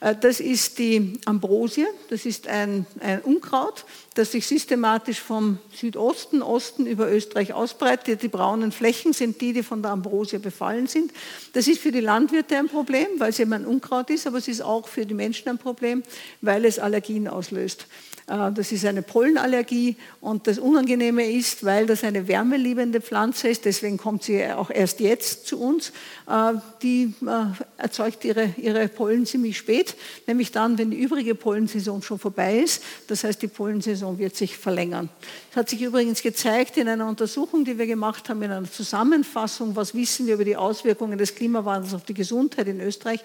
Äh, 0.00 0.14
das 0.20 0.40
ist 0.40 0.78
die 0.78 1.20
Ambrosie, 1.24 1.86
das 2.08 2.24
ist 2.24 2.48
ein, 2.48 2.86
ein, 3.00 3.20
Unkraut, 3.20 3.84
das 4.14 4.32
sich 4.32 4.46
systematisch 4.46 5.20
vom 5.20 5.58
Südosten, 5.74 6.42
Osten 6.42 6.86
über 6.86 7.10
Österreich 7.10 7.52
ausbreitet. 7.52 8.22
Die 8.22 8.28
braunen 8.28 8.72
Flächen 8.72 9.12
sind 9.12 9.40
die, 9.40 9.52
die 9.52 9.62
von 9.62 9.82
der 9.82 9.90
Ambrosie 9.90 10.38
befallen 10.38 10.86
sind. 10.86 11.12
Das 11.52 11.68
ist 11.68 11.80
für 11.80 11.92
die 11.92 12.00
Landwirte 12.00 12.56
ein 12.56 12.68
Problem, 12.68 13.08
weil 13.18 13.30
es 13.30 13.38
eben 13.38 13.52
ein 13.52 13.66
Unkraut 13.66 14.10
ist, 14.10 14.26
aber 14.26 14.38
es 14.38 14.48
ist 14.48 14.62
auch 14.62 14.88
für 14.88 15.04
die 15.04 15.14
Menschen 15.14 15.48
ein 15.48 15.58
Problem, 15.58 16.02
weil 16.40 16.64
es 16.64 16.78
Allergien 16.78 17.28
auslöst. 17.28 17.86
Äh, 18.26 18.52
das 18.52 18.72
ist 18.72 18.84
eine 18.84 19.02
Pollenallergie 19.02 19.96
und 20.20 20.46
das 20.46 20.58
Unangenehme 20.58 21.30
ist, 21.30 21.64
weil 21.64 21.86
das 21.86 22.04
eine 22.04 22.28
wärmeliebende 22.28 23.00
Pflanze 23.00 23.48
ist, 23.48 23.64
deswegen 23.64 23.96
kommt 23.96 24.24
sie 24.24 24.44
auch 24.46 24.70
erst 24.70 25.00
jetzt 25.00 25.46
zu 25.46 25.60
uns, 25.60 25.92
äh, 26.28 26.54
die 26.82 27.14
äh, 27.24 27.80
erzeugt 27.80 28.24
ihre, 28.24 28.54
ihre 28.56 28.88
Pollen 28.88 29.26
ziemlich 29.26 29.56
spät, 29.56 29.94
nämlich 30.26 30.50
dann, 30.52 30.78
wenn 30.78 30.90
die 30.90 30.98
übrige 30.98 31.34
Pollensaison 31.34 32.02
schon 32.02 32.18
vorbei 32.18 32.58
ist. 32.58 32.82
Das 33.06 33.24
heißt, 33.24 33.40
die 33.42 33.48
Pollensaison 33.48 34.18
wird 34.18 34.36
sich 34.36 34.56
verlängern. 34.56 35.08
Das 35.50 35.62
hat 35.62 35.70
sich 35.70 35.82
übrigens 35.82 36.22
gezeigt 36.22 36.76
in 36.76 36.88
einer 36.88 37.08
Untersuchung, 37.08 37.64
die 37.64 37.78
wir 37.78 37.86
gemacht 37.86 38.28
haben, 38.28 38.42
in 38.42 38.50
einer 38.50 38.70
Zusammenfassung, 38.70 39.76
was 39.76 39.94
wissen 39.94 40.26
wir 40.26 40.34
über 40.34 40.44
die 40.44 40.56
Auswirkungen 40.56 41.18
des 41.18 41.34
Klimawandels 41.34 41.94
auf 41.94 42.04
die 42.04 42.14
Gesundheit 42.14 42.66
in 42.66 42.80
Österreich 42.80 43.20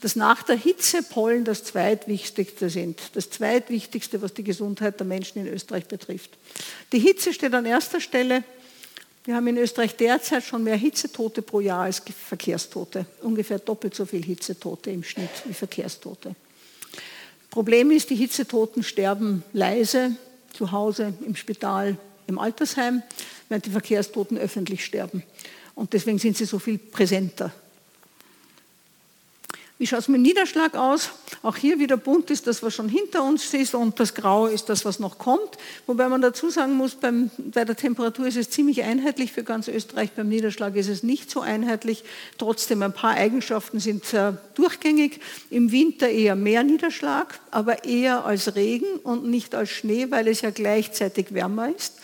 dass 0.00 0.16
nach 0.16 0.42
der 0.42 0.56
Hitze 0.56 1.02
Pollen 1.02 1.44
das 1.44 1.64
zweitwichtigste 1.64 2.70
sind. 2.70 3.00
Das 3.14 3.30
zweitwichtigste, 3.30 4.22
was 4.22 4.34
die 4.34 4.44
Gesundheit 4.44 5.00
der 5.00 5.06
Menschen 5.06 5.46
in 5.46 5.52
Österreich 5.52 5.86
betrifft. 5.86 6.30
Die 6.92 6.98
Hitze 6.98 7.32
steht 7.32 7.54
an 7.54 7.66
erster 7.66 8.00
Stelle. 8.00 8.44
Wir 9.24 9.34
haben 9.34 9.46
in 9.46 9.58
Österreich 9.58 9.96
derzeit 9.96 10.44
schon 10.44 10.64
mehr 10.64 10.76
Hitzetote 10.76 11.42
pro 11.42 11.60
Jahr 11.60 11.82
als 11.82 12.02
Verkehrstote. 12.28 13.06
Ungefähr 13.22 13.58
doppelt 13.58 13.94
so 13.94 14.06
viel 14.06 14.24
Hitzetote 14.24 14.90
im 14.90 15.02
Schnitt 15.02 15.30
wie 15.44 15.54
Verkehrstote. 15.54 16.34
Problem 17.50 17.90
ist, 17.90 18.10
die 18.10 18.16
Hitzetoten 18.16 18.82
sterben 18.82 19.42
leise, 19.52 20.16
zu 20.52 20.72
Hause, 20.72 21.14
im 21.26 21.36
Spital, 21.36 21.96
im 22.26 22.38
Altersheim, 22.38 23.02
während 23.48 23.66
die 23.66 23.70
Verkehrstoten 23.70 24.38
öffentlich 24.38 24.84
sterben. 24.84 25.22
Und 25.74 25.92
deswegen 25.92 26.18
sind 26.18 26.36
sie 26.36 26.44
so 26.44 26.58
viel 26.58 26.78
präsenter 26.78 27.52
wie 29.78 29.86
schaut 29.86 30.00
es 30.00 30.08
mit 30.08 30.20
Niederschlag 30.20 30.74
aus? 30.74 31.10
Auch 31.42 31.56
hier 31.56 31.78
wieder 31.78 31.96
bunt 31.96 32.32
ist 32.32 32.48
das, 32.48 32.64
was 32.64 32.74
schon 32.74 32.88
hinter 32.88 33.22
uns 33.22 33.54
ist 33.54 33.76
und 33.76 34.00
das 34.00 34.14
Grau 34.14 34.48
ist 34.48 34.68
das, 34.68 34.84
was 34.84 34.98
noch 34.98 35.18
kommt. 35.18 35.56
Wobei 35.86 36.08
man 36.08 36.20
dazu 36.20 36.50
sagen 36.50 36.72
muss, 36.74 36.96
beim, 36.96 37.30
bei 37.38 37.64
der 37.64 37.76
Temperatur 37.76 38.26
ist 38.26 38.36
es 38.36 38.50
ziemlich 38.50 38.82
einheitlich 38.82 39.30
für 39.30 39.44
ganz 39.44 39.68
Österreich, 39.68 40.10
beim 40.10 40.28
Niederschlag 40.28 40.74
ist 40.74 40.88
es 40.88 41.04
nicht 41.04 41.30
so 41.30 41.40
einheitlich. 41.40 42.02
Trotzdem 42.38 42.82
ein 42.82 42.92
paar 42.92 43.12
Eigenschaften 43.14 43.78
sind 43.78 44.12
äh, 44.14 44.32
durchgängig. 44.56 45.20
Im 45.48 45.70
Winter 45.70 46.08
eher 46.08 46.34
mehr 46.34 46.64
Niederschlag, 46.64 47.38
aber 47.52 47.84
eher 47.84 48.24
als 48.24 48.56
Regen 48.56 48.98
und 49.04 49.26
nicht 49.26 49.54
als 49.54 49.70
Schnee, 49.70 50.10
weil 50.10 50.26
es 50.26 50.40
ja 50.40 50.50
gleichzeitig 50.50 51.32
wärmer 51.32 51.72
ist. 51.72 51.98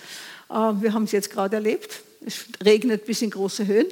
Äh, 0.49 0.55
wir 0.55 0.93
haben 0.93 1.05
es 1.05 1.13
jetzt 1.13 1.33
gerade 1.33 1.57
erlebt. 1.57 2.03
Es 2.25 2.45
regnet 2.65 3.05
bis 3.05 3.21
in 3.21 3.31
große 3.31 3.67
Höhen. 3.67 3.89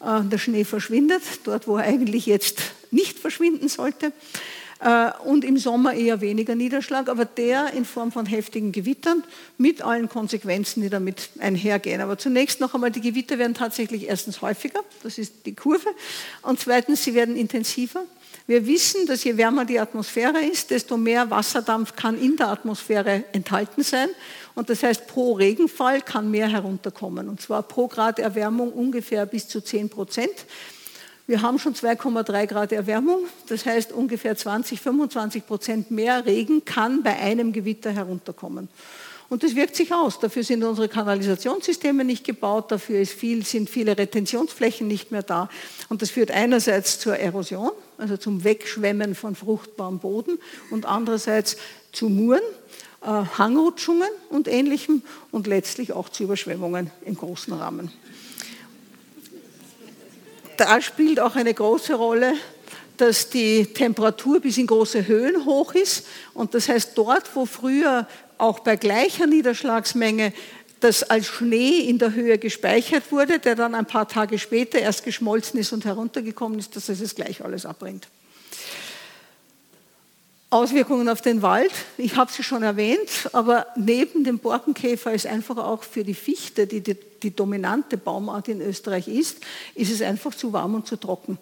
Äh, 0.00 0.22
der 0.22 0.38
Schnee 0.38 0.64
verschwindet, 0.64 1.22
dort 1.44 1.68
wo 1.68 1.76
er 1.76 1.84
eigentlich 1.84 2.24
jetzt 2.24 2.62
nicht 2.90 3.18
verschwinden 3.18 3.68
sollte. 3.68 4.12
Äh, 4.80 5.10
und 5.24 5.44
im 5.44 5.58
Sommer 5.58 5.94
eher 5.94 6.20
weniger 6.20 6.54
Niederschlag, 6.54 7.08
aber 7.08 7.24
der 7.24 7.72
in 7.72 7.84
Form 7.84 8.12
von 8.12 8.26
heftigen 8.26 8.70
Gewittern 8.72 9.24
mit 9.56 9.82
allen 9.82 10.08
Konsequenzen, 10.08 10.82
die 10.82 10.88
damit 10.88 11.30
einhergehen. 11.40 12.00
Aber 12.00 12.16
zunächst 12.16 12.60
noch 12.60 12.74
einmal, 12.74 12.90
die 12.90 13.00
Gewitter 13.00 13.38
werden 13.38 13.54
tatsächlich 13.54 14.08
erstens 14.08 14.40
häufiger, 14.40 14.80
das 15.02 15.18
ist 15.18 15.46
die 15.46 15.54
Kurve, 15.54 15.88
und 16.42 16.60
zweitens, 16.60 17.02
sie 17.02 17.14
werden 17.14 17.36
intensiver. 17.36 18.04
Wir 18.46 18.66
wissen, 18.66 19.04
dass 19.06 19.24
je 19.24 19.36
wärmer 19.36 19.66
die 19.66 19.78
Atmosphäre 19.78 20.40
ist, 20.40 20.70
desto 20.70 20.96
mehr 20.96 21.28
Wasserdampf 21.28 21.96
kann 21.96 22.18
in 22.18 22.36
der 22.36 22.48
Atmosphäre 22.48 23.24
enthalten 23.32 23.82
sein. 23.82 24.08
Und 24.54 24.70
das 24.70 24.82
heißt, 24.82 25.06
pro 25.06 25.34
Regenfall 25.34 26.00
kann 26.00 26.30
mehr 26.30 26.48
herunterkommen. 26.48 27.28
Und 27.28 27.42
zwar 27.42 27.62
pro 27.62 27.88
Grad 27.88 28.18
Erwärmung 28.18 28.72
ungefähr 28.72 29.26
bis 29.26 29.48
zu 29.48 29.60
10 29.60 29.90
Prozent. 29.90 30.32
Wir 31.28 31.42
haben 31.42 31.58
schon 31.58 31.74
2,3 31.74 32.46
Grad 32.46 32.72
Erwärmung. 32.72 33.26
Das 33.48 33.66
heißt, 33.66 33.92
ungefähr 33.92 34.34
20, 34.34 34.80
25 34.80 35.46
Prozent 35.46 35.90
mehr 35.90 36.24
Regen 36.24 36.64
kann 36.64 37.02
bei 37.02 37.16
einem 37.18 37.52
Gewitter 37.52 37.90
herunterkommen. 37.90 38.70
Und 39.28 39.42
das 39.42 39.54
wirkt 39.54 39.76
sich 39.76 39.92
aus. 39.92 40.20
Dafür 40.20 40.42
sind 40.42 40.64
unsere 40.64 40.88
Kanalisationssysteme 40.88 42.02
nicht 42.02 42.24
gebaut, 42.24 42.72
dafür 42.72 43.04
viel, 43.04 43.44
sind 43.44 43.68
viele 43.68 43.98
Retentionsflächen 43.98 44.88
nicht 44.88 45.12
mehr 45.12 45.22
da. 45.22 45.50
Und 45.90 46.00
das 46.00 46.08
führt 46.08 46.30
einerseits 46.30 46.98
zur 46.98 47.18
Erosion, 47.18 47.72
also 47.98 48.16
zum 48.16 48.42
Wegschwemmen 48.42 49.14
von 49.14 49.34
fruchtbarem 49.34 49.98
Boden 49.98 50.38
und 50.70 50.86
andererseits 50.86 51.58
zu 51.92 52.08
Muren, 52.08 52.40
äh, 53.02 53.06
Hangrutschungen 53.06 54.08
und 54.30 54.48
Ähnlichem 54.48 55.02
und 55.30 55.46
letztlich 55.46 55.92
auch 55.92 56.08
zu 56.08 56.22
Überschwemmungen 56.22 56.90
im 57.04 57.18
großen 57.18 57.52
Rahmen. 57.52 57.92
Da 60.58 60.80
spielt 60.82 61.18
auch 61.20 61.36
eine 61.36 61.54
große 61.54 61.94
Rolle 61.94 62.34
dass 62.98 63.30
die 63.30 63.64
Temperatur 63.64 64.40
bis 64.40 64.58
in 64.58 64.66
große 64.66 65.06
Höhen 65.06 65.44
hoch 65.44 65.74
ist. 65.74 66.06
Und 66.34 66.54
das 66.54 66.68
heißt, 66.68 66.92
dort, 66.96 67.34
wo 67.34 67.46
früher 67.46 68.06
auch 68.36 68.58
bei 68.60 68.76
gleicher 68.76 69.26
Niederschlagsmenge 69.26 70.32
das 70.80 71.02
als 71.02 71.26
Schnee 71.26 71.78
in 71.78 71.98
der 71.98 72.14
Höhe 72.14 72.38
gespeichert 72.38 73.10
wurde, 73.10 73.38
der 73.38 73.54
dann 73.54 73.74
ein 73.74 73.86
paar 73.86 74.06
Tage 74.06 74.38
später 74.38 74.78
erst 74.78 75.04
geschmolzen 75.04 75.58
ist 75.58 75.72
und 75.72 75.84
heruntergekommen 75.84 76.58
ist, 76.58 76.76
dass 76.76 76.88
es 76.88 77.00
es 77.00 77.14
gleich 77.14 77.44
alles 77.44 77.66
abbringt. 77.66 78.08
Auswirkungen 80.50 81.08
auf 81.10 81.20
den 81.20 81.42
Wald, 81.42 81.72
ich 81.98 82.16
habe 82.16 82.32
sie 82.32 82.42
schon 82.42 82.62
erwähnt, 82.62 83.28
aber 83.32 83.66
neben 83.76 84.24
dem 84.24 84.38
Borkenkäfer 84.38 85.12
ist 85.12 85.26
einfach 85.26 85.58
auch 85.58 85.82
für 85.82 86.04
die 86.04 86.14
Fichte, 86.14 86.66
die, 86.66 86.80
die 86.80 86.96
die 87.22 87.34
dominante 87.34 87.96
Baumart 87.96 88.48
in 88.48 88.60
Österreich 88.60 89.08
ist, 89.08 89.38
ist 89.74 89.90
es 89.90 90.02
einfach 90.02 90.34
zu 90.34 90.52
warm 90.52 90.74
und 90.74 90.86
zu 90.86 90.96
trocken. 90.96 91.38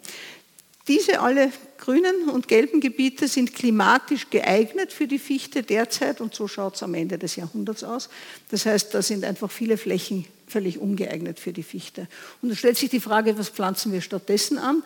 Diese 0.87 1.19
alle 1.19 1.51
grünen 1.77 2.29
und 2.29 2.47
gelben 2.47 2.79
Gebiete 2.79 3.27
sind 3.27 3.53
klimatisch 3.53 4.29
geeignet 4.29 4.93
für 4.93 5.05
die 5.05 5.19
Fichte 5.19 5.61
derzeit 5.61 6.21
und 6.21 6.33
so 6.33 6.47
schaut 6.47 6.75
es 6.75 6.83
am 6.83 6.93
Ende 6.93 7.17
des 7.17 7.35
Jahrhunderts 7.35 7.83
aus. 7.83 8.09
Das 8.51 8.65
heißt, 8.65 8.93
da 8.93 9.01
sind 9.01 9.25
einfach 9.25 9.51
viele 9.51 9.77
Flächen 9.77 10.25
völlig 10.47 10.79
ungeeignet 10.79 11.41
für 11.41 11.51
die 11.51 11.63
Fichte. 11.63 12.07
Und 12.41 12.49
da 12.49 12.55
stellt 12.55 12.77
sich 12.77 12.89
die 12.89 13.01
Frage, 13.01 13.37
was 13.37 13.49
pflanzen 13.49 13.91
wir 13.91 13.99
stattdessen 13.99 14.57
an? 14.57 14.81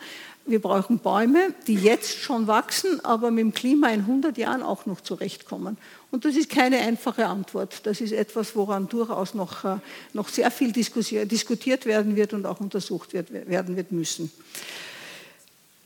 Wir 0.45 0.59
brauchen 0.59 0.99
Bäume, 0.99 1.53
die 1.67 1.75
jetzt 1.75 2.17
schon 2.17 2.47
wachsen, 2.47 3.03
aber 3.05 3.29
mit 3.29 3.41
dem 3.41 3.53
Klima 3.53 3.89
in 3.89 4.01
100 4.01 4.37
Jahren 4.37 4.63
auch 4.63 4.87
noch 4.87 5.01
zurechtkommen. 5.01 5.77
Und 6.09 6.25
das 6.25 6.35
ist 6.35 6.49
keine 6.49 6.79
einfache 6.79 7.27
Antwort. 7.27 7.85
Das 7.85 8.01
ist 8.01 8.11
etwas, 8.11 8.55
woran 8.55 8.89
durchaus 8.89 9.35
noch, 9.35 9.63
äh, 9.63 9.77
noch 10.13 10.29
sehr 10.29 10.49
viel 10.49 10.71
diskutiert 10.71 11.85
werden 11.85 12.15
wird 12.15 12.33
und 12.33 12.45
auch 12.45 12.59
untersucht 12.59 13.13
werden 13.13 13.75
wird 13.75 13.91
müssen. 13.91 14.31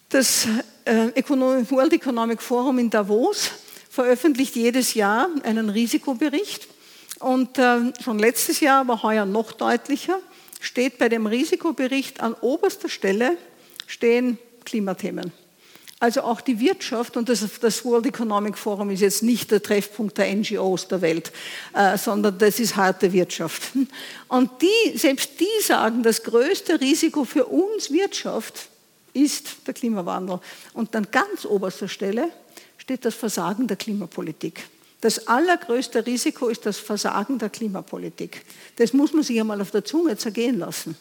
Das 0.10 0.47
äh, 0.86 1.08
World 1.28 1.93
Economic 1.93 2.41
Forum 2.41 2.80
in 2.80 2.89
Davos 2.89 3.51
veröffentlicht 3.89 4.56
jedes 4.56 4.93
Jahr 4.93 5.28
einen 5.43 5.70
Risikobericht. 5.70 6.68
Und 7.20 7.58
äh, 7.58 7.93
schon 8.01 8.20
letztes 8.20 8.62
Jahr, 8.62 8.82
aber 8.82 9.03
heuer 9.03 9.26
noch 9.26 9.51
deutlicher, 9.51 10.20
steht 10.62 10.97
bei 10.97 11.10
dem 11.10 11.28
Risikobericht 11.28 12.22
an 12.22 12.34
oberster 12.36 12.89
Stelle 12.89 13.38
stehen 13.88 14.38
Klimathemen. 14.66 15.32
Also 15.99 16.22
auch 16.22 16.41
die 16.41 16.59
Wirtschaft, 16.59 17.16
und 17.16 17.30
das, 17.30 17.45
das, 17.61 17.86
World 17.86 18.05
Economic 18.05 18.57
Forum 18.57 18.89
ist 18.89 18.99
jetzt 18.99 19.24
nicht 19.24 19.49
der 19.49 19.63
Treffpunkt 19.63 20.18
der 20.18 20.36
NGOs 20.36 20.89
der 20.89 21.01
Welt, 21.01 21.32
äh, 21.74 21.97
sondern 21.97 22.38
das 22.38 22.59
ist 22.59 22.76
harte 22.76 23.13
Wirtschaft. 23.13 23.72
Und 24.28 24.51
die, 24.61 24.97
selbst 24.97 25.39
die 25.39 25.63
sagen, 25.63 26.03
das 26.03 26.22
größte 26.22 26.82
Risiko 26.82 27.24
für 27.24 27.45
uns 27.45 27.91
Wirtschaft 27.91 28.68
ist 29.13 29.55
der 29.66 29.74
Klimawandel. 29.74 30.39
Und 30.74 30.93
an 30.95 31.07
ganz 31.09 31.45
oberster 31.45 31.88
Stelle 31.88 32.30
steht 32.78 33.05
das 33.05 33.16
Versagen 33.16 33.66
der 33.66 33.78
Klimapolitik. 33.78 34.68
Das 35.01 35.28
allergrößte 35.28 36.05
Risiko 36.05 36.49
ist 36.49 36.66
das 36.66 36.78
Versagen 36.78 37.39
der 37.39 37.49
Klimapolitik. 37.49 38.43
Das 38.76 38.91
muss 38.91 39.13
man 39.13 39.24
sich 39.24 39.39
einmal 39.39 39.61
auf 39.61 39.72
der 39.72 39.86
Zunge 39.86 40.18
zergehen 40.18 40.59
lassen. 40.59 40.97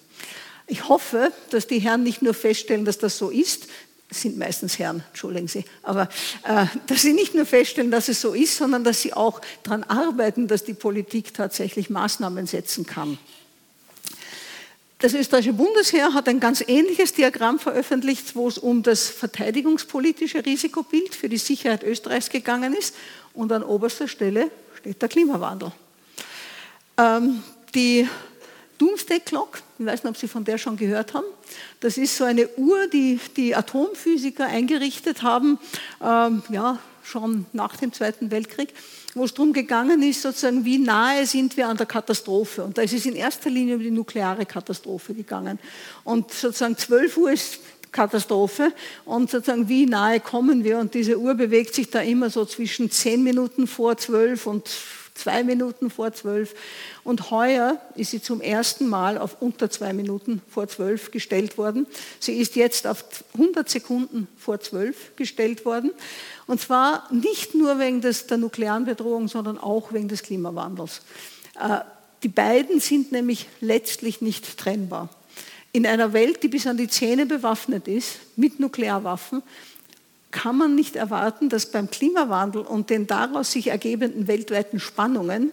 Ich 0.67 0.89
hoffe, 0.89 1.33
dass 1.51 1.67
die 1.67 1.79
Herren 1.79 2.03
nicht 2.03 2.23
nur 2.23 2.35
feststellen, 2.35 2.85
dass 2.85 2.99
das 2.99 3.19
so 3.19 3.31
ist, 3.31 3.69
sind 4.11 4.39
meistens 4.39 4.79
Herren, 4.79 5.03
entschuldigen 5.11 5.49
Sie, 5.49 5.65
aber 5.83 6.09
äh, 6.45 6.67
dass 6.87 7.03
sie 7.03 7.13
nicht 7.13 7.35
nur 7.35 7.47
feststellen, 7.47 7.91
dass 7.91 8.09
es 8.09 8.21
so 8.21 8.33
ist, 8.33 8.57
sondern 8.57 8.85
dass 8.85 9.03
sie 9.03 9.13
auch 9.13 9.41
daran 9.63 9.83
arbeiten, 9.85 10.47
dass 10.47 10.65
die 10.65 10.75
Politik 10.75 11.35
tatsächlich 11.35 11.91
Maßnahmen 11.91 12.47
setzen 12.47 12.87
kann. 12.87 13.19
Das 14.99 15.13
österreichische 15.13 15.53
Bundesheer 15.53 16.15
hat 16.15 16.29
ein 16.29 16.41
ganz 16.41 16.65
ähnliches 16.67 17.13
Diagramm 17.13 17.59
veröffentlicht, 17.59 18.37
wo 18.37 18.49
es 18.49 18.57
um 18.57 18.83
das 18.83 19.09
verteidigungspolitische 19.09 20.47
Risikobild 20.47 21.15
für 21.15 21.29
die 21.29 21.37
Sicherheit 21.37 21.83
Österreichs 21.83 22.31
gegangen 22.31 22.73
ist. 22.73 22.95
Und 23.35 23.53
an 23.53 23.63
oberster 23.63 24.09
Stelle 24.09 24.51
steht 24.79 25.03
der 25.03 25.09
Klimawandel. 25.11 25.73
Ähm, 26.97 27.43
die 27.75 28.09
Doomsday 28.85 29.21
Clock, 29.21 29.63
ich 29.79 29.87
weiß 29.87 30.05
nicht, 30.05 30.11
ob 30.11 30.17
Sie 30.17 30.29
von 30.29 30.45
der 30.45 30.59
schon 30.59 30.77
gehört 30.77 31.15
haben, 31.15 31.25
das 31.81 31.97
ist 31.97 32.17
so 32.17 32.25
eine 32.25 32.49
Uhr, 32.57 32.87
die 32.89 33.19
die 33.37 33.55
Atomphysiker 33.55 34.47
eingerichtet 34.47 35.23
haben, 35.23 35.59
ähm, 36.03 36.43
ja, 36.51 36.79
schon 37.03 37.47
nach 37.53 37.77
dem 37.77 37.93
Zweiten 37.93 38.31
Weltkrieg 38.31 38.75
wo 39.15 39.25
es 39.25 39.33
darum 39.33 39.53
gegangen 39.53 40.03
ist, 40.03 40.23
sozusagen, 40.23 40.65
wie 40.65 40.79
nahe 40.79 41.25
sind 41.25 41.57
wir 41.57 41.69
an 41.69 41.77
der 41.77 41.87
Katastrophe. 41.87 42.65
Und 42.65 42.77
da 42.77 42.83
ist 42.83 42.93
es 42.93 43.07
in 43.07 43.15
erster 43.15 43.49
Linie 43.49 43.77
um 43.77 43.81
die 43.81 43.91
nukleare 43.91 44.45
Katastrophe 44.45 45.15
gegangen. 45.15 45.59
Und 46.03 46.33
sozusagen 46.33 46.77
12 46.77 47.17
Uhr 47.17 47.31
ist 47.31 47.61
Katastrophe 47.93 48.73
und 49.05 49.31
sozusagen 49.31 49.69
wie 49.69 49.87
nahe 49.87 50.19
kommen 50.19 50.65
wir 50.65 50.79
und 50.79 50.95
diese 50.95 51.17
Uhr 51.17 51.35
bewegt 51.35 51.77
sich 51.77 51.91
da 51.91 52.01
immer 52.01 52.29
so 52.29 52.45
zwischen 52.45 52.91
10 52.91 53.23
Minuten 53.23 53.69
vor 53.69 53.97
12 53.97 54.49
und 54.49 54.69
zwei 55.15 55.45
Minuten 55.45 55.91
vor 55.91 56.13
zwölf. 56.13 56.55
Und 57.05 57.31
heuer 57.31 57.81
ist 57.95 58.11
sie 58.11 58.21
zum 58.21 58.41
ersten 58.41 58.89
Mal 58.89 59.17
auf 59.17 59.41
unter 59.41 59.71
zwei 59.71 59.93
Minuten 59.93 60.43
vor 60.49 60.69
zwölf 60.69 61.11
gestellt 61.11 61.57
worden. 61.57 61.87
Sie 62.21 62.39
ist 62.39 62.57
jetzt 62.57 62.87
auf 62.87 63.05
100 63.35 63.69
Sekunden 63.69 64.29
vor 64.37 64.61
zwölf 64.61 65.15
gestellt 65.17 65.65
worden. 65.65 65.93
Und 66.47 66.61
zwar 66.61 67.09
nicht 67.13 67.55
nur 67.55 67.79
wegen 67.79 68.01
des, 68.01 68.27
der 68.27 68.39
nuklearen 68.39 68.85
Bedrohung, 68.85 69.29
sondern 69.29 69.59
auch 69.59 69.93
wegen 69.93 70.09
des 70.09 70.23
Klimawandels. 70.23 71.01
Äh, 71.59 71.81
die 72.23 72.29
beiden 72.29 72.81
sind 72.81 73.13
nämlich 73.13 73.49
letztlich 73.61 74.21
nicht 74.21 74.59
trennbar. 74.59 75.11
In 75.73 75.87
einer 75.87 76.13
Welt, 76.13 76.43
die 76.43 76.49
bis 76.49 76.67
an 76.67 76.77
die 76.77 76.89
Zähne 76.89 77.27
bewaffnet 77.27 77.89
ist 77.89 78.19
mit 78.37 78.61
Nuklearwaffen, 78.61 79.43
kann 80.35 80.59
man 80.59 80.75
nicht 80.75 80.97
erwarten, 80.97 81.49
dass 81.49 81.67
beim 81.67 81.89
Klimawandel 81.89 82.63
und 82.63 82.91
den 82.91 83.07
daraus 83.07 83.53
sich 83.53 83.69
ergebenden 83.69 84.27
weltweiten 84.27 84.81
Spannungen 84.81 85.53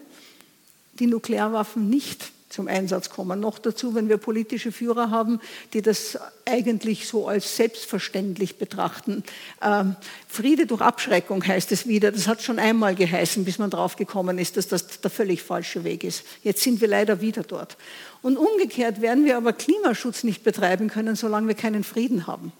die 1.00 1.06
Nuklearwaffen 1.06 1.88
nicht 1.88 2.32
zum 2.50 2.68
Einsatz 2.68 3.12
kommen. 3.12 3.40
Noch 3.40 3.60
dazu, 3.60 3.94
wenn 3.94 4.10
wir 4.10 4.18
politische 4.18 4.72
Führer 4.72 5.12
haben, 5.12 5.40
die 5.74 5.84
das 5.84 6.18
eigentlich 6.46 7.08
so 7.08 7.28
als 7.28 7.56
selbstverständlich 7.56 8.58
betrachten. 8.58 9.24
Ähm, 9.62 9.96
Friede 10.28 10.66
durch 10.66 10.82
Abschreckung 10.82 11.46
heißt 11.46 11.72
es 11.72 11.88
wieder. 11.88 12.12
Das 12.12 12.28
hat 12.28 12.42
schon 12.42 12.58
einmal 12.58 12.96
geheißen, 12.96 13.46
bis 13.46 13.60
man 13.60 13.70
drauf 13.70 13.96
gekommen 13.96 14.40
ist, 14.40 14.58
dass 14.58 14.68
das 14.68 15.00
der 15.00 15.12
völlig 15.12 15.44
falsche 15.44 15.84
Weg 15.84 16.04
ist. 16.04 16.24
Jetzt 16.44 16.64
sind 16.64 16.82
wir 16.82 16.88
leider 16.88 17.22
wieder 17.22 17.44
dort. 17.44 17.78
Und 18.24 18.36
umgekehrt 18.36 19.00
werden 19.00 19.26
wir 19.26 19.38
aber 19.38 19.54
Klimaschutz 19.54 20.24
nicht 20.24 20.44
betreiben 20.44 20.90
können, 20.90 21.16
solange 21.16 21.48
wir 21.48 21.56
keinen 21.56 21.84
Frieden 21.84 22.26
haben. 22.26 22.52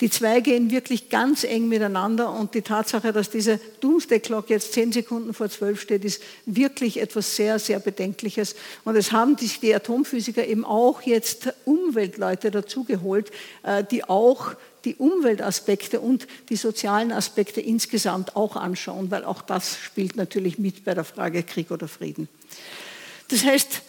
Die 0.00 0.08
zwei 0.08 0.40
gehen 0.40 0.70
wirklich 0.70 1.10
ganz 1.10 1.44
eng 1.44 1.68
miteinander 1.68 2.32
und 2.32 2.54
die 2.54 2.62
Tatsache, 2.62 3.12
dass 3.12 3.28
diese 3.28 3.60
Doomsday 3.80 4.20
Clock 4.20 4.48
jetzt 4.48 4.72
zehn 4.72 4.92
Sekunden 4.92 5.34
vor 5.34 5.50
zwölf 5.50 5.80
steht, 5.80 6.04
ist 6.06 6.22
wirklich 6.46 7.00
etwas 7.00 7.36
sehr, 7.36 7.58
sehr 7.58 7.80
Bedenkliches. 7.80 8.56
Und 8.84 8.96
es 8.96 9.12
haben 9.12 9.36
sich 9.36 9.60
die 9.60 9.74
Atomphysiker 9.74 10.46
eben 10.46 10.64
auch 10.64 11.02
jetzt 11.02 11.52
Umweltleute 11.66 12.50
dazugeholt, 12.50 13.30
äh, 13.62 13.84
die 13.84 14.04
auch 14.04 14.54
die 14.86 14.94
Umweltaspekte 14.94 16.00
und 16.00 16.26
die 16.48 16.56
sozialen 16.56 17.12
Aspekte 17.12 17.60
insgesamt 17.60 18.36
auch 18.36 18.56
anschauen, 18.56 19.10
weil 19.10 19.24
auch 19.24 19.42
das 19.42 19.76
spielt 19.76 20.16
natürlich 20.16 20.58
mit 20.58 20.84
bei 20.84 20.94
der 20.94 21.04
Frage 21.04 21.42
Krieg 21.42 21.70
oder 21.70 21.88
Frieden. 21.88 22.28
Das 23.28 23.44
heißt, 23.44 23.82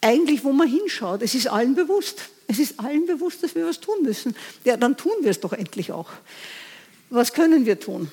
eigentlich, 0.00 0.44
wo 0.44 0.52
man 0.52 0.68
hinschaut, 0.68 1.22
es 1.22 1.34
ist 1.34 1.46
allen 1.46 1.74
bewusst. 1.74 2.30
Es 2.46 2.58
ist 2.58 2.80
allen 2.80 3.06
bewusst, 3.06 3.42
dass 3.42 3.54
wir 3.54 3.66
was 3.66 3.80
tun 3.80 4.02
müssen. 4.02 4.34
Ja, 4.64 4.76
dann 4.76 4.96
tun 4.96 5.12
wir 5.20 5.30
es 5.30 5.40
doch 5.40 5.52
endlich 5.52 5.92
auch. 5.92 6.10
Was 7.10 7.32
können 7.32 7.66
wir 7.66 7.78
tun? 7.78 8.10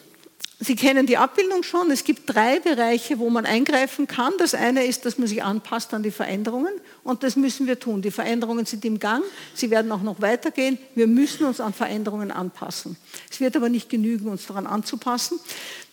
Sie 0.59 0.75
kennen 0.75 1.05
die 1.05 1.17
Abbildung 1.17 1.61
schon. 1.61 1.91
Es 1.91 2.03
gibt 2.03 2.33
drei 2.33 2.59
Bereiche, 2.59 3.19
wo 3.19 3.29
man 3.29 3.45
eingreifen 3.45 4.07
kann. 4.07 4.33
Das 4.39 4.55
eine 4.55 4.85
ist, 4.85 5.05
dass 5.05 5.19
man 5.19 5.27
sich 5.27 5.43
anpasst 5.43 5.93
an 5.93 6.01
die 6.01 6.09
Veränderungen. 6.09 6.73
Und 7.03 7.21
das 7.21 7.35
müssen 7.35 7.67
wir 7.67 7.79
tun. 7.79 8.01
Die 8.01 8.09
Veränderungen 8.09 8.65
sind 8.65 8.83
im 8.83 8.97
Gang. 8.97 9.23
Sie 9.53 9.69
werden 9.69 9.91
auch 9.91 10.01
noch 10.01 10.19
weitergehen. 10.19 10.79
Wir 10.95 11.05
müssen 11.05 11.45
uns 11.45 11.61
an 11.61 11.73
Veränderungen 11.73 12.31
anpassen. 12.31 12.97
Es 13.29 13.39
wird 13.39 13.55
aber 13.55 13.69
nicht 13.69 13.87
genügen, 13.87 14.29
uns 14.29 14.47
daran 14.47 14.65
anzupassen. 14.65 15.39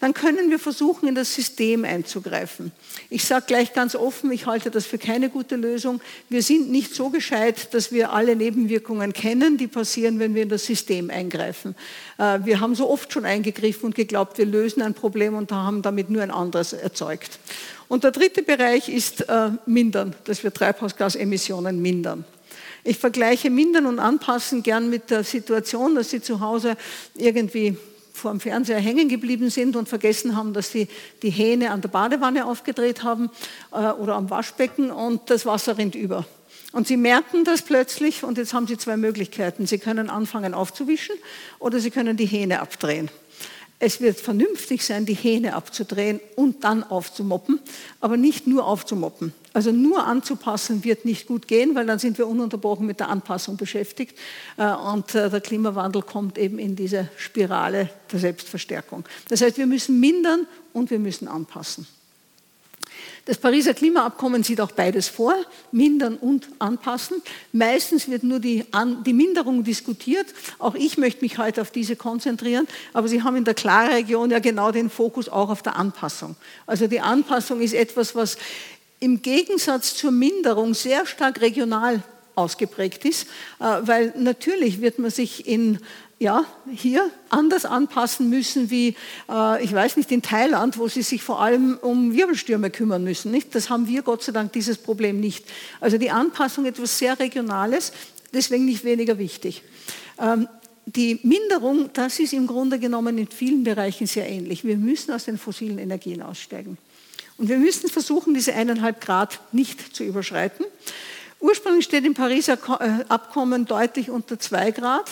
Dann 0.00 0.14
können 0.14 0.50
wir 0.50 0.58
versuchen, 0.58 1.08
in 1.08 1.14
das 1.14 1.34
System 1.34 1.84
einzugreifen. 1.84 2.72
Ich 3.10 3.24
sage 3.24 3.44
gleich 3.46 3.74
ganz 3.74 3.94
offen, 3.94 4.32
ich 4.32 4.46
halte 4.46 4.70
das 4.70 4.86
für 4.86 4.98
keine 4.98 5.28
gute 5.28 5.56
Lösung. 5.56 6.00
Wir 6.28 6.42
sind 6.42 6.70
nicht 6.70 6.94
so 6.94 7.10
gescheit, 7.10 7.72
dass 7.74 7.92
wir 7.92 8.12
alle 8.12 8.34
Nebenwirkungen 8.34 9.12
kennen, 9.12 9.56
die 9.56 9.66
passieren, 9.66 10.18
wenn 10.18 10.34
wir 10.34 10.42
in 10.42 10.48
das 10.48 10.64
System 10.64 11.10
eingreifen. 11.10 11.74
Äh, 12.18 12.40
wir 12.44 12.60
haben 12.60 12.74
so 12.74 12.90
oft 12.90 13.12
schon 13.12 13.24
eingegriffen 13.24 13.86
und 13.86 13.94
geglaubt, 13.94 14.36
wir 14.36 14.46
lösen 14.54 14.82
ein 14.82 14.94
Problem 14.94 15.34
und 15.34 15.52
haben 15.52 15.82
damit 15.82 16.08
nur 16.08 16.22
ein 16.22 16.30
anderes 16.30 16.72
erzeugt. 16.72 17.38
Und 17.88 18.04
der 18.04 18.12
dritte 18.12 18.42
Bereich 18.42 18.88
ist 18.88 19.28
äh, 19.28 19.50
mindern, 19.66 20.14
dass 20.24 20.42
wir 20.42 20.54
Treibhausgasemissionen 20.54 21.82
mindern. 21.82 22.24
Ich 22.84 22.98
vergleiche 22.98 23.50
mindern 23.50 23.86
und 23.86 23.98
anpassen 23.98 24.62
gern 24.62 24.88
mit 24.90 25.10
der 25.10 25.24
Situation, 25.24 25.94
dass 25.94 26.10
Sie 26.10 26.20
zu 26.20 26.40
Hause 26.40 26.76
irgendwie 27.14 27.76
vor 28.12 28.30
dem 28.30 28.40
Fernseher 28.40 28.78
hängen 28.78 29.08
geblieben 29.08 29.50
sind 29.50 29.74
und 29.74 29.88
vergessen 29.88 30.36
haben, 30.36 30.54
dass 30.54 30.70
sie 30.70 30.86
die 31.22 31.30
Hähne 31.30 31.72
an 31.72 31.80
der 31.80 31.88
Badewanne 31.88 32.46
aufgedreht 32.46 33.02
haben 33.02 33.28
äh, 33.72 33.90
oder 33.90 34.14
am 34.14 34.30
Waschbecken 34.30 34.92
und 34.92 35.28
das 35.30 35.44
Wasser 35.44 35.76
rinnt 35.76 35.96
über. 35.96 36.24
Und 36.72 36.86
sie 36.86 36.96
merken 36.96 37.44
das 37.44 37.62
plötzlich 37.62 38.22
und 38.22 38.38
jetzt 38.38 38.54
haben 38.54 38.66
sie 38.66 38.78
zwei 38.78 38.96
Möglichkeiten. 38.96 39.66
Sie 39.66 39.78
können 39.78 40.10
anfangen 40.10 40.54
aufzuwischen 40.54 41.16
oder 41.58 41.80
sie 41.80 41.90
können 41.90 42.16
die 42.16 42.26
Hähne 42.26 42.60
abdrehen. 42.60 43.10
Es 43.80 44.00
wird 44.00 44.20
vernünftig 44.20 44.84
sein, 44.84 45.04
die 45.04 45.14
Hähne 45.14 45.54
abzudrehen 45.54 46.20
und 46.36 46.64
dann 46.64 46.84
aufzumoppen, 46.84 47.58
aber 48.00 48.16
nicht 48.16 48.46
nur 48.46 48.66
aufzumoppen. 48.66 49.34
Also 49.52 49.72
nur 49.72 50.04
anzupassen 50.06 50.84
wird 50.84 51.04
nicht 51.04 51.26
gut 51.26 51.48
gehen, 51.48 51.74
weil 51.74 51.86
dann 51.86 51.98
sind 51.98 52.18
wir 52.18 52.26
ununterbrochen 52.26 52.86
mit 52.86 53.00
der 53.00 53.08
Anpassung 53.08 53.56
beschäftigt 53.56 54.18
äh, 54.56 54.72
und 54.72 55.14
äh, 55.14 55.28
der 55.28 55.40
Klimawandel 55.40 56.02
kommt 56.02 56.38
eben 56.38 56.58
in 56.58 56.76
diese 56.76 57.08
Spirale 57.16 57.90
der 58.10 58.18
Selbstverstärkung. 58.20 59.04
Das 59.28 59.40
heißt, 59.40 59.58
wir 59.58 59.66
müssen 59.66 60.00
mindern 60.00 60.46
und 60.72 60.90
wir 60.90 60.98
müssen 60.98 61.28
anpassen. 61.28 61.86
Das 63.26 63.38
Pariser 63.38 63.72
Klimaabkommen 63.72 64.42
sieht 64.42 64.60
auch 64.60 64.72
beides 64.72 65.08
vor, 65.08 65.34
mindern 65.72 66.16
und 66.16 66.46
anpassen. 66.58 67.22
Meistens 67.52 68.08
wird 68.08 68.22
nur 68.22 68.38
die, 68.38 68.66
An 68.70 69.02
die 69.02 69.14
Minderung 69.14 69.64
diskutiert. 69.64 70.26
Auch 70.58 70.74
ich 70.74 70.98
möchte 70.98 71.22
mich 71.22 71.38
heute 71.38 71.62
auf 71.62 71.70
diese 71.70 71.96
konzentrieren, 71.96 72.68
aber 72.92 73.08
Sie 73.08 73.22
haben 73.22 73.36
in 73.36 73.44
der 73.44 73.54
Klarregion 73.54 74.30
ja 74.30 74.40
genau 74.40 74.72
den 74.72 74.90
Fokus 74.90 75.30
auch 75.30 75.48
auf 75.48 75.62
der 75.62 75.76
Anpassung. 75.76 76.36
Also 76.66 76.86
die 76.86 77.00
Anpassung 77.00 77.62
ist 77.62 77.72
etwas, 77.72 78.14
was 78.14 78.36
im 79.00 79.22
Gegensatz 79.22 79.96
zur 79.96 80.10
Minderung 80.10 80.74
sehr 80.74 81.06
stark 81.06 81.40
regional 81.40 82.02
ausgeprägt 82.34 83.04
ist, 83.04 83.26
äh, 83.60 83.64
weil 83.82 84.12
natürlich 84.18 84.80
wird 84.80 84.98
man 84.98 85.10
sich 85.10 85.46
in 85.46 85.78
ja, 86.18 86.44
hier 86.72 87.10
anders 87.28 87.64
anpassen 87.64 88.30
müssen 88.30 88.70
wie, 88.70 88.96
äh, 89.28 89.64
ich 89.64 89.72
weiß 89.72 89.96
nicht, 89.96 90.10
in 90.12 90.22
Thailand, 90.22 90.78
wo 90.78 90.88
sie 90.88 91.02
sich 91.02 91.22
vor 91.22 91.40
allem 91.40 91.78
um 91.80 92.14
Wirbelstürme 92.14 92.70
kümmern 92.70 93.04
müssen. 93.04 93.30
Nicht? 93.30 93.54
Das 93.54 93.68
haben 93.68 93.88
wir 93.88 94.02
Gott 94.02 94.22
sei 94.22 94.32
Dank 94.32 94.52
dieses 94.52 94.78
Problem 94.78 95.20
nicht. 95.20 95.44
Also 95.80 95.98
die 95.98 96.10
Anpassung 96.10 96.66
etwas 96.66 96.98
sehr 96.98 97.18
Regionales, 97.18 97.92
deswegen 98.32 98.64
nicht 98.64 98.84
weniger 98.84 99.18
wichtig. 99.18 99.62
Ähm, 100.20 100.48
die 100.86 101.18
Minderung, 101.22 101.90
das 101.94 102.18
ist 102.18 102.32
im 102.32 102.46
Grunde 102.46 102.78
genommen 102.78 103.16
in 103.18 103.26
vielen 103.28 103.64
Bereichen 103.64 104.06
sehr 104.06 104.28
ähnlich. 104.28 104.64
Wir 104.64 104.76
müssen 104.76 105.12
aus 105.12 105.24
den 105.24 105.38
fossilen 105.38 105.78
Energien 105.78 106.22
aussteigen. 106.22 106.76
Und 107.36 107.48
wir 107.48 107.58
müssen 107.58 107.88
versuchen, 107.88 108.34
diese 108.34 108.54
eineinhalb 108.54 109.00
Grad 109.00 109.40
nicht 109.52 109.96
zu 109.96 110.04
überschreiten. 110.04 110.66
Ursprünglich 111.40 111.84
steht 111.84 112.04
im 112.04 112.14
Pariser 112.14 112.58
äh, 112.80 113.04
Abkommen 113.08 113.66
deutlich 113.66 114.10
unter 114.10 114.38
zwei 114.38 114.70
Grad. 114.70 115.10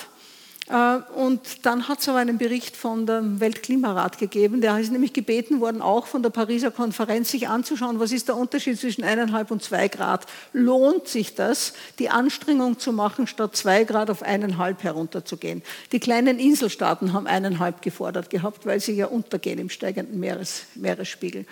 Äh, 0.68 0.98
und 1.14 1.66
dann 1.66 1.88
hat 1.88 2.00
es 2.00 2.08
aber 2.08 2.18
einen 2.18 2.38
Bericht 2.38 2.76
von 2.76 3.06
dem 3.06 3.40
Weltklimarat 3.40 4.18
gegeben. 4.18 4.60
Der 4.60 4.78
ist 4.78 4.92
nämlich 4.92 5.12
gebeten 5.12 5.60
worden, 5.60 5.82
auch 5.82 6.06
von 6.06 6.22
der 6.22 6.30
Pariser 6.30 6.70
Konferenz 6.70 7.30
sich 7.30 7.48
anzuschauen, 7.48 7.98
was 7.98 8.12
ist 8.12 8.28
der 8.28 8.36
Unterschied 8.36 8.78
zwischen 8.78 9.04
eineinhalb 9.04 9.50
und 9.50 9.62
zwei 9.62 9.88
Grad. 9.88 10.26
Lohnt 10.52 11.08
sich 11.08 11.34
das, 11.34 11.72
die 11.98 12.10
Anstrengung 12.10 12.78
zu 12.78 12.92
machen, 12.92 13.26
statt 13.26 13.56
zwei 13.56 13.84
Grad 13.84 14.10
auf 14.10 14.22
eineinhalb 14.22 14.82
herunterzugehen? 14.82 15.62
Die 15.90 16.00
kleinen 16.00 16.38
Inselstaaten 16.38 17.12
haben 17.12 17.26
eineinhalb 17.26 17.82
gefordert 17.82 18.30
gehabt, 18.30 18.64
weil 18.64 18.80
sie 18.80 18.92
ja 18.92 19.06
untergehen 19.06 19.58
im 19.58 19.70
steigenden 19.70 20.20
Meeres, 20.20 20.62
Meeresspiegel. 20.74 21.44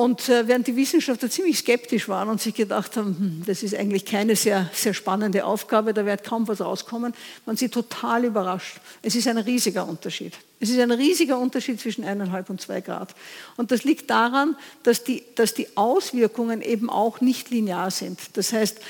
Und 0.00 0.30
äh, 0.30 0.48
während 0.48 0.66
die 0.66 0.76
Wissenschaftler 0.76 1.28
ziemlich 1.28 1.58
skeptisch 1.58 2.08
waren 2.08 2.30
und 2.30 2.40
sich 2.40 2.54
gedacht 2.54 2.96
haben, 2.96 3.16
hm, 3.18 3.42
das 3.44 3.62
ist 3.62 3.74
eigentlich 3.74 4.06
keine 4.06 4.34
sehr, 4.34 4.70
sehr 4.72 4.94
spannende 4.94 5.44
Aufgabe, 5.44 5.92
da 5.92 6.06
wird 6.06 6.24
kaum 6.24 6.48
was 6.48 6.62
rauskommen, 6.62 7.12
waren 7.44 7.56
sie 7.58 7.68
total 7.68 8.24
überrascht. 8.24 8.78
Es 9.02 9.14
ist 9.14 9.28
ein 9.28 9.36
riesiger 9.36 9.86
Unterschied. 9.86 10.32
Es 10.62 10.68
ist 10.68 10.78
ein 10.78 10.90
riesiger 10.90 11.38
Unterschied 11.38 11.80
zwischen 11.80 12.04
eineinhalb 12.04 12.50
und 12.50 12.60
zwei 12.60 12.82
Grad. 12.82 13.14
Und 13.56 13.70
das 13.70 13.82
liegt 13.82 14.10
daran, 14.10 14.56
dass 14.82 15.04
die, 15.04 15.24
dass 15.34 15.54
die 15.54 15.68
Auswirkungen 15.74 16.60
eben 16.60 16.90
auch 16.90 17.22
nicht 17.22 17.48
linear 17.48 17.90
sind. 17.90 18.20
Das 18.34 18.52
heißt, 18.52 18.76
äh, 18.76 18.80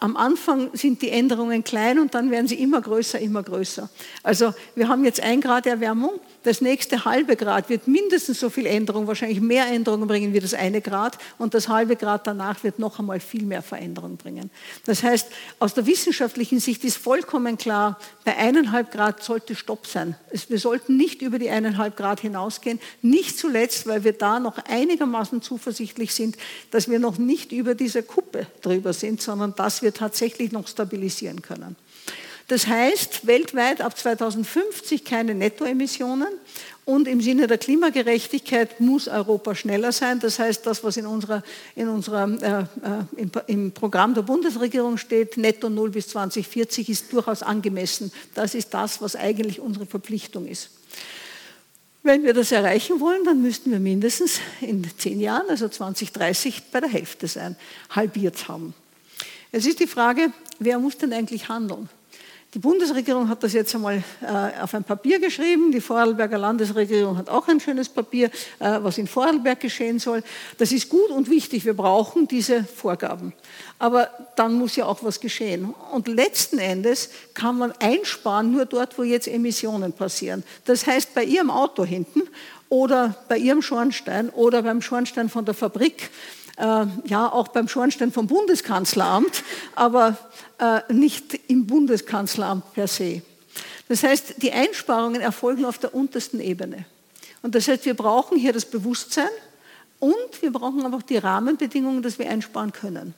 am 0.00 0.18
Anfang 0.18 0.68
sind 0.74 1.00
die 1.00 1.08
Änderungen 1.08 1.64
klein 1.64 1.98
und 1.98 2.14
dann 2.14 2.30
werden 2.30 2.46
sie 2.46 2.56
immer 2.56 2.82
größer, 2.82 3.18
immer 3.20 3.42
größer. 3.42 3.88
Also 4.22 4.52
wir 4.74 4.88
haben 4.88 5.02
jetzt 5.06 5.20
ein 5.20 5.40
Grad 5.40 5.66
Erwärmung. 5.66 6.20
Das 6.42 6.60
nächste 6.60 7.06
halbe 7.06 7.36
Grad 7.36 7.70
wird 7.70 7.88
mindestens 7.88 8.38
so 8.38 8.50
viel 8.50 8.66
Änderung, 8.66 9.06
wahrscheinlich 9.06 9.40
mehr 9.40 9.66
Änderungen 9.66 10.06
bringen 10.06 10.34
wie 10.34 10.40
das 10.40 10.52
eine 10.52 10.82
Grad. 10.82 11.16
Und 11.38 11.54
das 11.54 11.68
halbe 11.68 11.96
Grad 11.96 12.26
danach 12.26 12.62
wird 12.64 12.78
noch 12.78 12.98
einmal 12.98 13.18
viel 13.18 13.44
mehr 13.44 13.62
Veränderung 13.62 14.18
bringen. 14.18 14.50
Das 14.84 15.02
heißt, 15.02 15.28
aus 15.58 15.72
der 15.72 15.86
wissenschaftlichen 15.86 16.60
Sicht 16.60 16.84
ist 16.84 16.98
vollkommen 16.98 17.56
klar, 17.56 17.98
bei 18.26 18.36
eineinhalb 18.36 18.90
Grad 18.90 19.22
sollte 19.22 19.54
Stopp 19.54 19.86
sein. 19.86 20.16
Wir 20.48 20.58
sollten 20.58 20.98
nicht 20.98 21.13
nicht 21.14 21.22
über 21.22 21.38
die 21.38 21.50
eineinhalb 21.50 21.96
Grad 21.96 22.20
hinausgehen. 22.20 22.80
Nicht 23.00 23.38
zuletzt, 23.38 23.86
weil 23.86 24.02
wir 24.02 24.12
da 24.12 24.40
noch 24.40 24.58
einigermaßen 24.68 25.42
zuversichtlich 25.42 26.12
sind, 26.12 26.36
dass 26.72 26.88
wir 26.88 26.98
noch 26.98 27.18
nicht 27.18 27.52
über 27.52 27.74
diese 27.74 28.02
Kuppe 28.02 28.46
drüber 28.62 28.92
sind, 28.92 29.22
sondern 29.22 29.54
dass 29.54 29.82
wir 29.82 29.94
tatsächlich 29.94 30.50
noch 30.50 30.66
stabilisieren 30.66 31.40
können. 31.40 31.76
Das 32.48 32.66
heißt, 32.66 33.26
weltweit 33.26 33.80
ab 33.80 33.96
2050 33.96 35.04
keine 35.04 35.34
Nettoemissionen 35.34 36.28
und 36.84 37.08
im 37.08 37.22
Sinne 37.22 37.46
der 37.46 37.56
Klimagerechtigkeit 37.56 38.80
muss 38.80 39.08
Europa 39.08 39.54
schneller 39.54 39.92
sein. 39.92 40.20
Das 40.20 40.38
heißt, 40.38 40.66
das, 40.66 40.84
was 40.84 40.98
in 40.98 41.06
unserer, 41.06 41.42
in 41.74 41.88
unserer, 41.88 42.28
äh, 42.42 42.60
äh 42.60 43.22
im, 43.22 43.30
im, 43.46 43.72
Programm 43.72 44.12
der 44.12 44.22
Bundesregierung 44.22 44.98
steht, 44.98 45.38
netto 45.38 45.70
null 45.70 45.90
bis 45.90 46.08
2040, 46.08 46.90
ist 46.90 47.12
durchaus 47.12 47.42
angemessen. 47.42 48.12
Das 48.34 48.54
ist 48.54 48.74
das, 48.74 49.00
was 49.00 49.16
eigentlich 49.16 49.60
unsere 49.60 49.86
Verpflichtung 49.86 50.46
ist. 50.46 50.68
Wenn 52.06 52.22
wir 52.22 52.34
das 52.34 52.52
erreichen 52.52 53.00
wollen, 53.00 53.24
dann 53.24 53.40
müssten 53.40 53.70
wir 53.70 53.80
mindestens 53.80 54.38
in 54.60 54.86
zehn 54.98 55.20
Jahren, 55.20 55.48
also 55.48 55.70
2030, 55.70 56.64
bei 56.70 56.80
der 56.80 56.90
Hälfte 56.90 57.26
sein, 57.26 57.56
halbiert 57.88 58.46
haben. 58.46 58.74
Es 59.52 59.64
ist 59.64 59.80
die 59.80 59.86
Frage, 59.86 60.30
wer 60.58 60.78
muss 60.78 60.98
denn 60.98 61.14
eigentlich 61.14 61.48
handeln? 61.48 61.88
Die 62.54 62.60
Bundesregierung 62.60 63.28
hat 63.28 63.42
das 63.42 63.52
jetzt 63.52 63.74
einmal 63.74 64.04
äh, 64.22 64.62
auf 64.62 64.72
ein 64.74 64.84
Papier 64.84 65.18
geschrieben. 65.18 65.72
Die 65.72 65.80
Vorarlberger 65.80 66.38
Landesregierung 66.38 67.16
hat 67.16 67.28
auch 67.28 67.48
ein 67.48 67.58
schönes 67.58 67.88
Papier, 67.88 68.30
äh, 68.60 68.78
was 68.80 68.96
in 68.96 69.08
Vorarlberg 69.08 69.58
geschehen 69.58 69.98
soll. 69.98 70.22
Das 70.56 70.70
ist 70.70 70.88
gut 70.88 71.10
und 71.10 71.28
wichtig. 71.28 71.64
Wir 71.64 71.74
brauchen 71.74 72.28
diese 72.28 72.62
Vorgaben. 72.62 73.32
Aber 73.80 74.08
dann 74.36 74.54
muss 74.54 74.76
ja 74.76 74.86
auch 74.86 75.02
was 75.02 75.18
geschehen. 75.18 75.74
Und 75.90 76.06
letzten 76.06 76.58
Endes 76.58 77.10
kann 77.34 77.58
man 77.58 77.72
einsparen 77.80 78.52
nur 78.52 78.66
dort, 78.66 78.96
wo 78.98 79.02
jetzt 79.02 79.26
Emissionen 79.26 79.92
passieren. 79.92 80.44
Das 80.64 80.86
heißt, 80.86 81.12
bei 81.12 81.24
Ihrem 81.24 81.50
Auto 81.50 81.84
hinten 81.84 82.22
oder 82.68 83.16
bei 83.28 83.36
Ihrem 83.36 83.62
Schornstein 83.62 84.30
oder 84.30 84.62
beim 84.62 84.80
Schornstein 84.80 85.28
von 85.28 85.44
der 85.44 85.54
Fabrik 85.54 86.08
äh, 86.56 86.86
ja 87.06 87.32
auch 87.32 87.48
beim 87.48 87.68
Schornstein 87.68 88.12
vom 88.12 88.26
Bundeskanzleramt, 88.26 89.42
aber 89.74 90.16
äh, 90.58 90.80
nicht 90.92 91.40
im 91.48 91.66
Bundeskanzleramt 91.66 92.72
per 92.74 92.88
se. 92.88 93.22
Das 93.88 94.02
heißt, 94.02 94.42
die 94.42 94.52
Einsparungen 94.52 95.20
erfolgen 95.20 95.64
auf 95.64 95.78
der 95.78 95.94
untersten 95.94 96.40
Ebene. 96.40 96.86
Und 97.42 97.54
das 97.54 97.68
heißt, 97.68 97.84
wir 97.84 97.94
brauchen 97.94 98.38
hier 98.38 98.52
das 98.52 98.64
Bewusstsein 98.64 99.28
und 99.98 100.42
wir 100.42 100.52
brauchen 100.52 100.84
aber 100.84 100.96
auch 100.96 101.02
die 101.02 101.18
Rahmenbedingungen, 101.18 102.02
dass 102.02 102.18
wir 102.18 102.28
einsparen 102.28 102.72
können. 102.72 103.14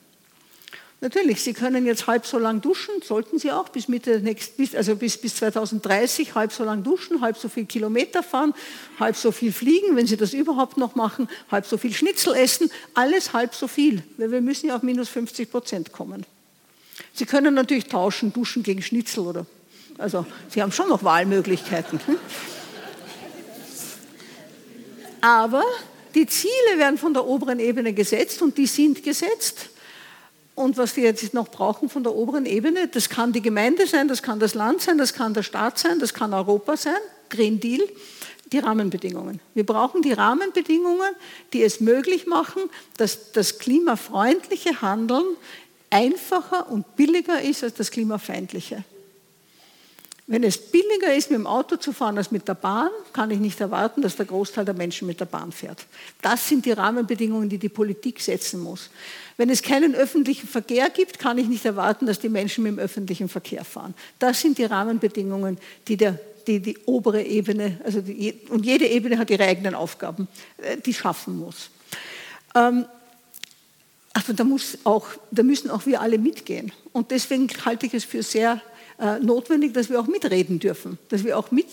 Natürlich, 0.99 1.43
Sie 1.43 1.53
können 1.53 1.85
jetzt 1.85 2.07
halb 2.07 2.25
so 2.25 2.39
lang 2.39 2.59
duschen, 2.59 3.03
sollten 3.03 3.37
Sie 3.37 3.51
auch 3.51 3.69
bis 3.69 3.87
Mitte 3.87 4.19
nächst, 4.19 4.53
also 4.75 4.95
bis, 4.95 5.17
bis 5.17 5.35
2030 5.35 6.33
halb 6.33 6.51
so 6.51 6.63
lang 6.63 6.83
duschen, 6.83 7.21
halb 7.21 7.37
so 7.37 7.49
viel 7.49 7.65
Kilometer 7.65 8.23
fahren, 8.23 8.55
halb 8.99 9.15
so 9.15 9.31
viel 9.31 9.51
fliegen, 9.51 9.95
wenn 9.95 10.07
Sie 10.07 10.17
das 10.17 10.33
überhaupt 10.33 10.77
noch 10.77 10.95
machen, 10.95 11.29
halb 11.51 11.67
so 11.67 11.77
viel 11.77 11.93
Schnitzel 11.93 12.33
essen, 12.33 12.71
alles 12.95 13.33
halb 13.33 13.53
so 13.53 13.67
viel, 13.67 14.01
weil 14.17 14.31
wir 14.31 14.41
müssen 14.41 14.69
ja 14.69 14.75
auf 14.75 14.81
minus 14.81 15.07
50 15.09 15.51
Prozent 15.51 15.91
kommen. 15.91 16.25
Sie 17.13 17.27
können 17.27 17.53
natürlich 17.53 17.85
tauschen, 17.85 18.33
duschen 18.33 18.63
gegen 18.63 18.81
Schnitzel 18.81 19.27
oder, 19.27 19.45
also 19.99 20.25
Sie 20.49 20.63
haben 20.63 20.71
schon 20.71 20.89
noch 20.89 21.03
Wahlmöglichkeiten. 21.03 21.99
Hm? 22.07 22.17
Aber 25.21 25.63
die 26.15 26.25
Ziele 26.25 26.77
werden 26.77 26.97
von 26.97 27.13
der 27.13 27.27
oberen 27.27 27.59
Ebene 27.59 27.93
gesetzt 27.93 28.41
und 28.41 28.57
die 28.57 28.65
sind 28.65 29.03
gesetzt. 29.03 29.69
Und 30.57 30.75
was 30.75 30.97
wir 30.97 31.03
jetzt 31.03 31.35
noch 31.35 31.49
brauchen 31.49 31.87
von 31.87 32.01
der 32.01 32.15
oberen 32.15 32.47
Ebene, 32.47 32.87
das 32.87 33.09
kann 33.09 33.31
die 33.31 33.43
Gemeinde 33.43 33.85
sein, 33.85 34.07
das 34.07 34.23
kann 34.23 34.39
das 34.39 34.55
Land 34.55 34.81
sein, 34.81 34.97
das 34.97 35.13
kann 35.13 35.35
der 35.35 35.43
Staat 35.43 35.77
sein, 35.77 35.99
das 35.99 36.15
kann 36.15 36.33
Europa 36.33 36.75
sein, 36.75 36.97
Green 37.29 37.59
Deal, 37.59 37.87
die 38.51 38.57
Rahmenbedingungen. 38.57 39.39
Wir 39.53 39.67
brauchen 39.67 40.01
die 40.01 40.13
Rahmenbedingungen, 40.13 41.11
die 41.53 41.61
es 41.61 41.79
möglich 41.79 42.25
machen, 42.25 42.63
dass 42.97 43.31
das 43.33 43.59
klimafreundliche 43.59 44.81
Handeln 44.81 45.27
einfacher 45.91 46.71
und 46.71 46.95
billiger 46.95 47.39
ist 47.39 47.63
als 47.63 47.75
das 47.75 47.91
klimafeindliche. 47.91 48.83
Wenn 50.29 50.43
es 50.43 50.57
billiger 50.57 51.15
ist, 51.15 51.31
mit 51.31 51.39
dem 51.39 51.47
Auto 51.47 51.77
zu 51.77 51.93
fahren 51.93 52.17
als 52.17 52.31
mit 52.31 52.49
der 52.49 52.53
Bahn, 52.53 52.89
kann 53.13 53.31
ich 53.31 53.39
nicht 53.39 53.61
erwarten, 53.61 54.01
dass 54.01 54.17
der 54.17 54.25
Großteil 54.25 54.65
der 54.65 54.73
Menschen 54.73 55.07
mit 55.07 55.21
der 55.21 55.25
Bahn 55.25 55.53
fährt. 55.53 55.85
Das 56.21 56.49
sind 56.49 56.65
die 56.65 56.73
Rahmenbedingungen, 56.73 57.47
die 57.47 57.57
die 57.57 57.69
Politik 57.69 58.19
setzen 58.19 58.59
muss. 58.59 58.89
Wenn 59.37 59.49
es 59.49 59.61
keinen 59.61 59.95
öffentlichen 59.95 60.49
Verkehr 60.49 60.89
gibt, 60.89 61.17
kann 61.17 61.37
ich 61.37 61.47
nicht 61.47 61.63
erwarten, 61.63 62.05
dass 62.07 62.19
die 62.19 62.27
Menschen 62.27 62.65
mit 62.65 62.73
dem 62.73 62.79
öffentlichen 62.79 63.29
Verkehr 63.29 63.63
fahren. 63.63 63.93
Das 64.19 64.41
sind 64.41 64.57
die 64.57 64.65
Rahmenbedingungen, 64.65 65.59
die 65.87 65.95
der, 65.95 66.19
die, 66.45 66.59
die 66.59 66.77
obere 66.85 67.23
Ebene, 67.23 67.79
also 67.85 68.01
die, 68.01 68.33
und 68.49 68.65
jede 68.65 68.85
Ebene 68.85 69.17
hat 69.17 69.29
ihre 69.29 69.45
eigenen 69.45 69.75
Aufgaben, 69.75 70.27
äh, 70.57 70.75
die 70.75 70.93
schaffen 70.93 71.39
muss. 71.39 71.69
Ähm, 72.53 72.85
also 74.11 74.33
da, 74.33 74.43
muss 74.43 74.77
auch, 74.83 75.07
da 75.31 75.43
müssen 75.43 75.69
auch 75.69 75.85
wir 75.85 76.01
alle 76.01 76.17
mitgehen. 76.17 76.73
Und 76.91 77.11
deswegen 77.11 77.47
halte 77.63 77.85
ich 77.85 77.93
es 77.93 78.03
für 78.03 78.23
sehr 78.23 78.61
äh, 78.99 79.19
notwendig, 79.19 79.73
dass 79.73 79.89
wir 79.89 79.99
auch 79.99 80.07
mitreden 80.07 80.59
dürfen, 80.59 80.97
dass 81.09 81.23
wir 81.23 81.37
auch 81.37 81.51
mit 81.51 81.67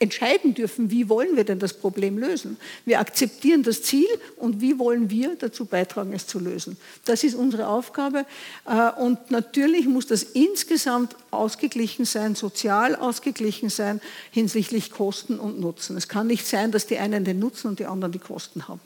entscheiden 0.00 0.54
dürfen, 0.54 0.90
wie 0.90 1.10
wollen 1.10 1.36
wir 1.36 1.44
denn 1.44 1.58
das 1.58 1.74
Problem 1.74 2.16
lösen. 2.16 2.56
Wir 2.86 3.00
akzeptieren 3.00 3.62
das 3.62 3.82
Ziel 3.82 4.08
und 4.36 4.62
wie 4.62 4.78
wollen 4.78 5.10
wir 5.10 5.36
dazu 5.36 5.66
beitragen, 5.66 6.14
es 6.14 6.26
zu 6.26 6.38
lösen. 6.38 6.78
Das 7.04 7.22
ist 7.22 7.34
unsere 7.34 7.68
Aufgabe 7.68 8.24
äh, 8.66 8.90
und 8.98 9.30
natürlich 9.30 9.86
muss 9.86 10.06
das 10.06 10.22
insgesamt 10.22 11.16
ausgeglichen 11.30 12.06
sein, 12.06 12.34
sozial 12.34 12.96
ausgeglichen 12.96 13.68
sein 13.68 14.00
hinsichtlich 14.30 14.90
Kosten 14.90 15.38
und 15.38 15.60
Nutzen. 15.60 15.98
Es 15.98 16.08
kann 16.08 16.26
nicht 16.26 16.46
sein, 16.46 16.72
dass 16.72 16.86
die 16.86 16.96
einen 16.96 17.26
den 17.26 17.38
Nutzen 17.38 17.68
und 17.68 17.78
die 17.78 17.84
anderen 17.84 18.12
die 18.12 18.18
Kosten 18.18 18.68
haben. 18.68 18.80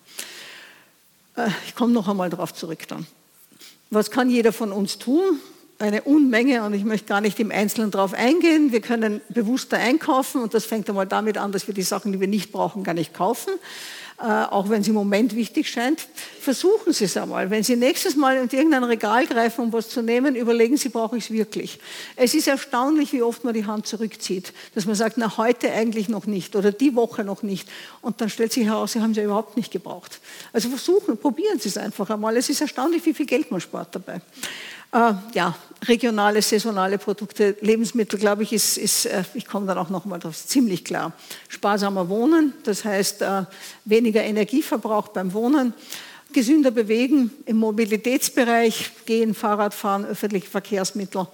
Äh, 1.37 1.49
ich 1.69 1.77
komme 1.77 1.93
noch 1.93 2.09
einmal 2.09 2.29
darauf 2.29 2.53
zurück 2.53 2.89
dann. 2.89 3.07
Was 3.91 4.11
kann 4.11 4.31
jeder 4.31 4.53
von 4.53 4.73
uns 4.73 4.99
tun? 4.99 5.39
Eine 5.79 6.03
Unmenge 6.03 6.63
und 6.65 6.75
ich 6.75 6.85
möchte 6.85 7.07
gar 7.07 7.21
nicht 7.21 7.39
im 7.41 7.51
Einzelnen 7.51 7.91
darauf 7.91 8.15
eingehen. 8.15 8.73
Wir 8.73 8.81
können 8.81 9.21
bewusster 9.29 9.77
einkaufen 9.77 10.43
und 10.43 10.55
das 10.55 10.65
fängt 10.65 10.89
einmal 10.89 11.07
damit 11.07 11.37
an, 11.39 11.53
dass 11.53 11.67
wir 11.67 11.75
die 11.75 11.83
Sachen, 11.83 12.13
die 12.13 12.21
wir 12.21 12.29
nicht 12.29 12.53
brauchen, 12.53 12.85
gar 12.85 12.95
nicht 12.95 13.13
kaufen. 13.13 13.53
Äh, 14.17 14.27
auch 14.27 14.69
wenn 14.69 14.81
es 14.81 14.87
im 14.87 14.95
Moment 14.95 15.35
wichtig 15.35 15.69
scheint, 15.69 16.07
versuchen 16.41 16.93
Sie 16.93 17.07
es 17.07 17.17
einmal. 17.17 17.51
Wenn 17.51 17.65
Sie 17.65 17.75
nächstes 17.75 18.15
Mal 18.15 18.37
in 18.37 18.49
irgendein 18.49 18.85
Regal 18.85 19.27
greifen, 19.27 19.63
um 19.63 19.73
was 19.73 19.89
zu 19.89 20.03
nehmen, 20.03 20.37
überlegen 20.37 20.77
Sie, 20.77 20.89
brauche 20.89 21.19
ich 21.19 21.25
es 21.25 21.31
wirklich. 21.33 21.81
Es 22.15 22.33
ist 22.33 22.47
erstaunlich, 22.47 23.13
wie 23.13 23.23
oft 23.23 23.43
man 23.43 23.55
die 23.55 23.67
Hand 23.67 23.89
zurückzieht, 23.89 24.53
dass 24.77 24.87
man 24.87 24.95
sagt, 24.95 25.19
na 25.19 25.37
heute 25.37 25.73
eigentlich 25.73 26.09
noch 26.09 26.27
nicht 26.27 26.55
oder 26.55 26.71
die 26.71 26.95
Woche 26.95 27.25
noch 27.25 27.43
nicht. 27.43 27.69
Und 28.03 28.21
dann 28.21 28.31
stellt 28.31 28.53
sich 28.53 28.67
heraus, 28.67 28.93
Sie 28.93 29.01
haben 29.01 29.11
es 29.11 29.17
ja 29.17 29.25
überhaupt 29.25 29.57
nicht 29.57 29.73
gebraucht. 29.73 30.21
Also 30.53 30.69
versuchen, 30.69 31.19
probieren 31.19 31.59
Sie 31.59 31.69
es 31.69 31.77
einfach 31.77 32.09
einmal. 32.09 32.37
Es 32.37 32.49
ist 32.49 32.61
erstaunlich, 32.61 33.05
wie 33.07 33.15
viel 33.15 33.27
Geld 33.27 33.51
man 33.51 33.61
spart 33.61 33.97
dabei. 33.97 34.21
Äh, 34.95 35.15
ja, 35.33 35.57
regionale, 35.89 36.41
saisonale 36.41 36.99
Produkte, 36.99 37.57
Lebensmittel, 37.61 38.17
glaube 38.17 38.45
ich, 38.45 38.53
ist, 38.53 38.79
ist 38.79 39.07
äh, 39.07 39.25
ich 39.35 39.45
komme 39.45 39.67
dann 39.67 39.77
auch 39.77 39.91
noch 39.91 40.05
mal 40.05 40.21
drauf, 40.21 40.37
ziemlich 40.47 40.85
klar. 40.85 41.13
Sparsamer 41.49 42.09
Wohnen, 42.09 42.55
das 42.63 42.85
heißt 42.85 43.23
äh, 43.23 43.43
weniger 43.85 44.23
Energieverbrauch 44.23 45.09
beim 45.09 45.33
Wohnen, 45.33 45.75
gesünder 46.33 46.71
bewegen 46.71 47.33
im 47.45 47.57
Mobilitätsbereich, 47.57 48.93
gehen, 49.05 49.35
Fahrrad 49.35 49.75
fahren, 49.75 50.05
öffentliche 50.05 50.47
Verkehrsmittel. 50.47 51.27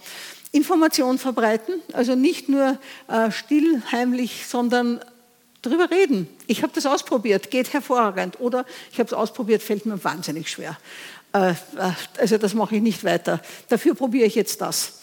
Information 0.53 1.19
verbreiten, 1.19 1.83
also 1.93 2.15
nicht 2.15 2.49
nur 2.49 2.79
äh, 3.09 3.31
still, 3.31 3.83
heimlich, 3.93 4.47
sondern 4.47 5.01
drüber 5.61 5.91
reden. 5.91 6.29
Ich 6.47 6.63
habe 6.63 6.73
das 6.75 6.87
ausprobiert, 6.87 7.51
geht 7.51 7.75
hervorragend. 7.75 8.41
Oder 8.41 8.65
ich 8.91 8.99
habe 8.99 9.09
es 9.09 9.13
ausprobiert, 9.13 9.63
fällt 9.63 9.85
mir 9.85 10.03
wahnsinnig 10.03 10.51
schwer. 10.51 10.79
Äh, 11.33 11.51
äh, 11.51 11.55
also 12.19 12.39
das 12.39 12.55
mache 12.55 12.77
ich 12.77 12.83
nicht 12.83 13.05
weiter. 13.05 13.41
Dafür 13.69 13.95
probiere 13.95 14.27
ich 14.27 14.35
jetzt 14.35 14.61
das. 14.61 15.01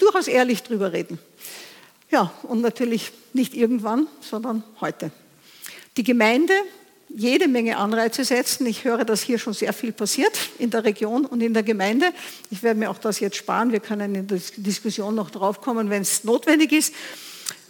Durchaus 0.00 0.28
ehrlich 0.28 0.62
drüber 0.62 0.92
reden. 0.92 1.18
Ja, 2.10 2.32
und 2.42 2.60
natürlich 2.60 3.12
nicht 3.32 3.54
irgendwann, 3.54 4.06
sondern 4.20 4.62
heute. 4.80 5.10
Die 5.96 6.04
Gemeinde 6.04 6.54
jede 7.16 7.46
Menge 7.48 7.76
Anreize 7.76 8.24
setzen. 8.24 8.66
Ich 8.66 8.84
höre, 8.84 9.04
dass 9.04 9.22
hier 9.22 9.38
schon 9.38 9.52
sehr 9.52 9.72
viel 9.72 9.92
passiert 9.92 10.36
in 10.58 10.70
der 10.70 10.84
Region 10.84 11.24
und 11.24 11.40
in 11.40 11.54
der 11.54 11.62
Gemeinde. 11.62 12.12
Ich 12.50 12.62
werde 12.62 12.78
mir 12.80 12.90
auch 12.90 12.98
das 12.98 13.20
jetzt 13.20 13.36
sparen. 13.36 13.72
Wir 13.72 13.80
können 13.80 14.14
in 14.14 14.26
der 14.26 14.40
Diskussion 14.56 15.14
noch 15.14 15.30
draufkommen, 15.30 15.90
wenn 15.90 16.02
es 16.02 16.24
notwendig 16.24 16.72
ist. 16.72 16.94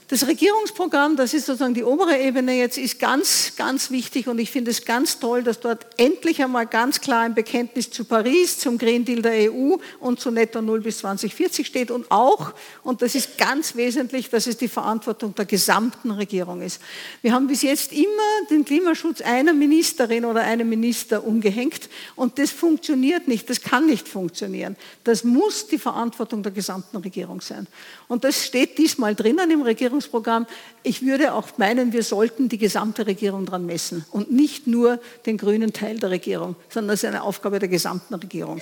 Das 0.08 0.26
Regierungsprogramm, 0.26 1.16
das 1.16 1.32
ist 1.32 1.46
sozusagen 1.46 1.72
die 1.72 1.82
obere 1.82 2.18
Ebene 2.18 2.58
jetzt, 2.58 2.76
ist 2.76 2.98
ganz, 2.98 3.54
ganz 3.56 3.90
wichtig 3.90 4.28
und 4.28 4.38
ich 4.38 4.50
finde 4.50 4.70
es 4.70 4.84
ganz 4.84 5.18
toll, 5.18 5.42
dass 5.42 5.60
dort 5.60 5.86
endlich 5.96 6.42
einmal 6.42 6.66
ganz 6.66 7.00
klar 7.00 7.22
ein 7.22 7.34
Bekenntnis 7.34 7.90
zu 7.90 8.04
Paris, 8.04 8.58
zum 8.58 8.76
Green 8.76 9.06
Deal 9.06 9.22
der 9.22 9.50
EU 9.50 9.76
und 10.00 10.20
zu 10.20 10.30
Netto 10.30 10.60
Null 10.60 10.82
bis 10.82 10.98
2040 10.98 11.66
steht 11.66 11.90
und 11.90 12.10
auch, 12.10 12.52
und 12.82 13.00
das 13.00 13.14
ist 13.14 13.38
ganz 13.38 13.76
wesentlich, 13.76 14.28
dass 14.28 14.46
es 14.46 14.58
die 14.58 14.68
Verantwortung 14.68 15.34
der 15.34 15.46
gesamten 15.46 16.10
Regierung 16.10 16.60
ist. 16.60 16.82
Wir 17.22 17.32
haben 17.32 17.46
bis 17.46 17.62
jetzt 17.62 17.90
immer 17.90 18.04
den 18.50 18.66
Klimaschutz 18.66 19.22
einer 19.22 19.54
Ministerin 19.54 20.26
oder 20.26 20.42
einem 20.42 20.68
Minister 20.68 21.24
umgehängt 21.24 21.88
und 22.14 22.38
das 22.38 22.50
funktioniert 22.50 23.26
nicht, 23.26 23.48
das 23.48 23.62
kann 23.62 23.86
nicht 23.86 24.06
funktionieren. 24.06 24.76
Das 25.02 25.24
muss 25.24 25.66
die 25.66 25.78
Verantwortung 25.78 26.42
der 26.42 26.52
gesamten 26.52 26.98
Regierung 26.98 27.40
sein. 27.40 27.66
Und 28.06 28.24
das 28.24 28.44
steht 28.44 28.76
diesmal 28.76 29.14
drinnen 29.14 29.50
im 29.50 29.62
Regierungsprogramm 29.62 29.93
Regierungsprogramm. 29.94 30.46
Ich 30.82 31.02
würde 31.02 31.34
auch 31.34 31.56
meinen, 31.56 31.92
wir 31.92 32.02
sollten 32.02 32.48
die 32.48 32.58
gesamte 32.58 33.06
Regierung 33.06 33.46
daran 33.46 33.66
messen 33.66 34.04
und 34.10 34.30
nicht 34.30 34.66
nur 34.66 34.98
den 35.26 35.38
grünen 35.38 35.72
Teil 35.72 35.98
der 35.98 36.10
Regierung, 36.10 36.56
sondern 36.68 36.90
das 36.90 37.02
ist 37.02 37.08
eine 37.08 37.22
Aufgabe 37.22 37.58
der 37.58 37.68
gesamten 37.68 38.14
Regierung. 38.14 38.60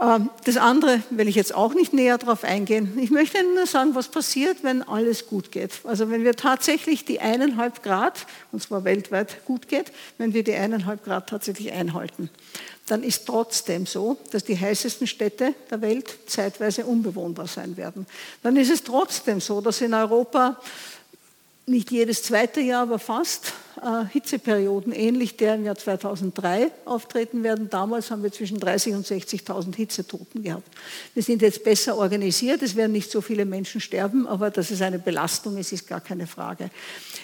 Ähm, 0.00 0.30
das 0.44 0.56
andere 0.56 1.02
will 1.10 1.28
ich 1.28 1.34
jetzt 1.34 1.54
auch 1.54 1.74
nicht 1.74 1.92
näher 1.92 2.18
darauf 2.18 2.44
eingehen. 2.44 2.98
Ich 3.00 3.10
möchte 3.10 3.38
Ihnen 3.38 3.54
nur 3.54 3.66
sagen, 3.66 3.94
was 3.94 4.08
passiert, 4.08 4.58
wenn 4.62 4.82
alles 4.82 5.26
gut 5.26 5.50
geht. 5.52 5.72
Also 5.84 6.10
wenn 6.10 6.24
wir 6.24 6.36
tatsächlich 6.36 7.04
die 7.04 7.20
eineinhalb 7.20 7.82
Grad, 7.82 8.26
und 8.52 8.62
zwar 8.62 8.84
weltweit 8.84 9.44
gut 9.44 9.68
geht, 9.68 9.92
wenn 10.18 10.34
wir 10.34 10.44
die 10.44 10.54
eineinhalb 10.54 11.04
Grad 11.04 11.28
tatsächlich 11.28 11.72
einhalten 11.72 12.30
dann 12.90 13.02
ist 13.02 13.26
trotzdem 13.26 13.86
so, 13.86 14.16
dass 14.30 14.44
die 14.44 14.58
heißesten 14.58 15.06
Städte 15.06 15.54
der 15.70 15.80
Welt 15.80 16.16
zeitweise 16.26 16.84
unbewohnbar 16.84 17.46
sein 17.46 17.76
werden. 17.76 18.06
Dann 18.42 18.56
ist 18.56 18.70
es 18.70 18.82
trotzdem 18.82 19.40
so, 19.40 19.60
dass 19.60 19.80
in 19.80 19.94
Europa 19.94 20.60
nicht 21.66 21.90
jedes 21.90 22.22
zweite 22.22 22.60
Jahr, 22.60 22.82
aber 22.82 22.98
fast 22.98 23.52
Hitzeperioden 24.10 24.92
ähnlich 24.92 25.36
der 25.36 25.54
im 25.54 25.64
Jahr 25.64 25.76
2003 25.76 26.70
auftreten 26.84 27.42
werden. 27.42 27.70
Damals 27.70 28.10
haben 28.10 28.22
wir 28.22 28.32
zwischen 28.32 28.58
30 28.58 28.94
und 28.94 29.06
60.000 29.06 29.74
Hitzetoten 29.76 30.42
gehabt. 30.42 30.68
Wir 31.14 31.22
sind 31.22 31.42
jetzt 31.42 31.64
besser 31.64 31.96
organisiert, 31.96 32.62
es 32.62 32.76
werden 32.76 32.92
nicht 32.92 33.10
so 33.10 33.20
viele 33.20 33.44
Menschen 33.44 33.80
sterben, 33.80 34.26
aber 34.26 34.50
dass 34.50 34.70
es 34.70 34.82
eine 34.82 34.98
Belastung 34.98 35.56
ist, 35.56 35.72
ist 35.72 35.86
gar 35.86 36.00
keine 36.00 36.26
Frage. 36.26 36.70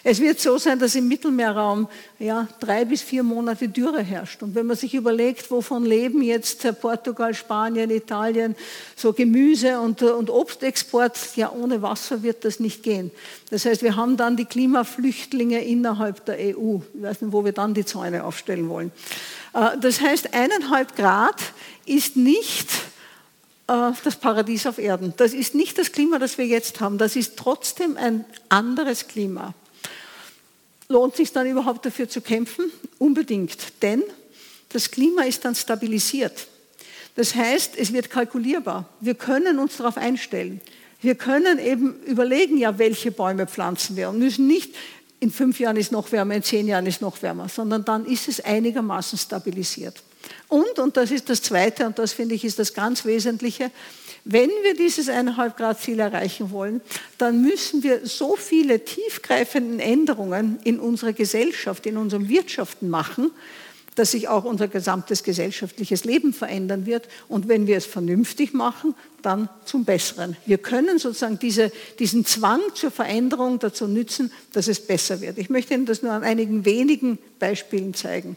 Es 0.03 0.21
wird 0.21 0.41
so 0.41 0.59
sein, 0.59 0.79
dass 0.79 0.95
im 0.95 1.09
Mittelmeerraum 1.09 1.89
ja, 2.19 2.49
drei 2.61 2.85
bis 2.85 3.03
vier 3.03 3.23
Monate 3.23 3.69
Dürre 3.69 4.03
herrscht. 4.03 4.43
Und 4.43 4.55
wenn 4.55 4.67
man 4.67 4.77
sich 4.77 4.95
überlegt, 4.95 5.51
wovon 5.51 5.85
leben 5.85 6.23
jetzt 6.23 6.67
Portugal, 6.81 7.35
Spanien, 7.35 7.91
Italien, 7.91 8.55
so 8.97 9.13
Gemüse 9.13 9.81
und, 9.81 10.03
und 10.03 10.31
Obstexport, 10.31 11.37
ja, 11.37 11.51
ohne 11.53 11.83
Wasser 11.83 12.23
wird 12.23 12.45
das 12.45 12.61
nicht 12.61 12.83
gehen. 12.83 13.11
Das 13.51 13.65
heißt, 13.65 13.83
wir 13.83 13.97
haben 13.97 14.17
dann 14.17 14.37
die 14.37 14.45
Klimaflüchtlinge 14.45 15.65
innerhalb 15.65 16.25
der 16.25 16.39
EU. 16.45 16.79
Ich 16.95 17.03
weiß 17.03 17.23
nicht, 17.23 17.33
wo 17.33 17.45
wir 17.45 17.53
dann 17.53 17.75
die 17.75 17.85
Zäune 17.85 18.25
aufstellen 18.25 18.69
wollen. 18.69 18.93
Äh, 19.55 19.79
das 19.81 20.01
heißt, 20.01 20.35
eineinhalb 20.35 20.97
Grad 20.97 21.41
ist 21.87 22.17
nicht 22.17 22.71
äh, 23.67 23.93
das 24.03 24.17
Paradies 24.17 24.67
auf 24.67 24.79
Erden. 24.79 25.15
Das 25.17 25.33
ist 25.33 25.55
nicht 25.55 25.79
das 25.79 25.93
Klima, 25.93 26.19
das 26.19 26.39
wir 26.39 26.47
jetzt 26.47 26.81
haben. 26.81 26.99
Das 26.99 27.17
ist 27.17 27.37
trotzdem 27.37 27.97
ein 27.97 28.25
anderes 28.49 29.09
Klima. 29.09 29.55
Lohnt 30.89 31.17
sich 31.17 31.33
dann 31.33 31.47
überhaupt 31.47 31.87
dafür 31.87 32.09
zu 32.09 32.21
kämpfen? 32.21 32.71
Unbedingt. 32.99 33.83
Denn 33.83 34.03
das 34.69 34.91
Klima 34.91 35.23
ist 35.23 35.45
dann 35.45 35.55
stabilisiert. 35.55 36.49
Das 37.17 37.35
heißt, 37.35 37.77
es 37.77 37.93
wird 37.93 38.11
kalkulierbar. 38.11 38.89
Wir 39.01 39.15
können 39.15 39.59
uns 39.59 39.77
darauf 39.77 39.97
einstellen. 39.97 40.61
Wir 41.01 41.15
können 41.15 41.59
eben 41.59 42.03
überlegen, 42.05 42.57
ja, 42.57 42.79
welche 42.79 43.13
Bäume 43.13 43.47
pflanzen 43.47 43.97
wir 43.97 44.09
und 44.09 44.19
müssen 44.19 44.47
nicht, 44.47 44.75
in 45.25 45.31
fünf 45.31 45.59
Jahren 45.59 45.79
ist 45.79 45.91
noch 45.91 46.13
wärmer, 46.13 46.35
in 46.35 46.43
zehn 46.43 46.69
Jahren 46.69 46.85
ist 46.85 47.01
noch 47.01 47.23
wärmer, 47.23 47.49
sondern 47.49 47.83
dann 47.83 48.05
ist 48.05 48.29
es 48.29 48.41
einigermaßen 48.41 49.19
stabilisiert. 49.19 50.03
Und, 50.49 50.79
und 50.79 50.99
das 50.99 51.11
ist 51.11 51.31
das 51.31 51.41
Zweite, 51.41 51.87
und 51.87 51.99
das 51.99 52.13
finde 52.13 52.35
ich 52.35 52.45
ist 52.45 52.59
das 52.59 52.75
ganz 52.75 53.07
Wesentliche, 53.07 53.71
wenn 54.27 54.51
wir 54.63 54.75
dieses 54.75 55.09
1,5 55.09 55.57
Grad 55.57 55.81
Ziel 55.81 55.99
erreichen 56.01 56.51
wollen, 56.51 56.83
dann 57.17 57.43
müssen 57.43 57.83
wir 57.83 58.07
so 58.07 58.37
viele 58.37 58.85
tiefgreifende 58.85 59.83
Änderungen 59.83 60.59
in 60.65 60.79
unserer 60.79 61.15
Gesellschaft, 61.15 61.87
in 61.87 61.97
unseren 61.97 62.29
Wirtschaften 62.29 62.91
machen, 62.91 63.31
dass 63.95 64.11
sich 64.11 64.29
auch 64.29 64.45
unser 64.45 64.69
gesamtes 64.69 65.23
gesellschaftliches 65.23 66.05
Leben 66.05 66.33
verändern 66.33 66.87
wird. 66.87 67.09
Und 67.29 67.49
wenn 67.49 67.67
wir 67.67 67.77
es 67.77 67.87
vernünftig 67.87 68.53
machen, 68.53 68.95
dann 69.23 69.49
zum 69.65 69.85
Besseren. 69.85 70.37
Wir 70.47 70.59
können 70.59 70.99
sozusagen 70.99 71.39
diese, 71.39 71.71
diesen 71.99 72.27
Zwang 72.27 72.61
zur 72.75 72.91
Veränderung 72.91 73.59
dazu 73.59 73.87
nützen, 73.87 74.33
dass 74.53 74.69
es 74.69 74.81
besser 74.81 75.21
wird. 75.21 75.39
Ich 75.39 75.51
möchte 75.51 75.75
Ihnen 75.75 75.87
das 75.87 76.03
nur 76.03 76.13
an 76.13 76.25
einigen 76.25 76.65
wenigen 76.65 77.19
Beispielen 77.39 77.95
zeigen. 77.95 78.37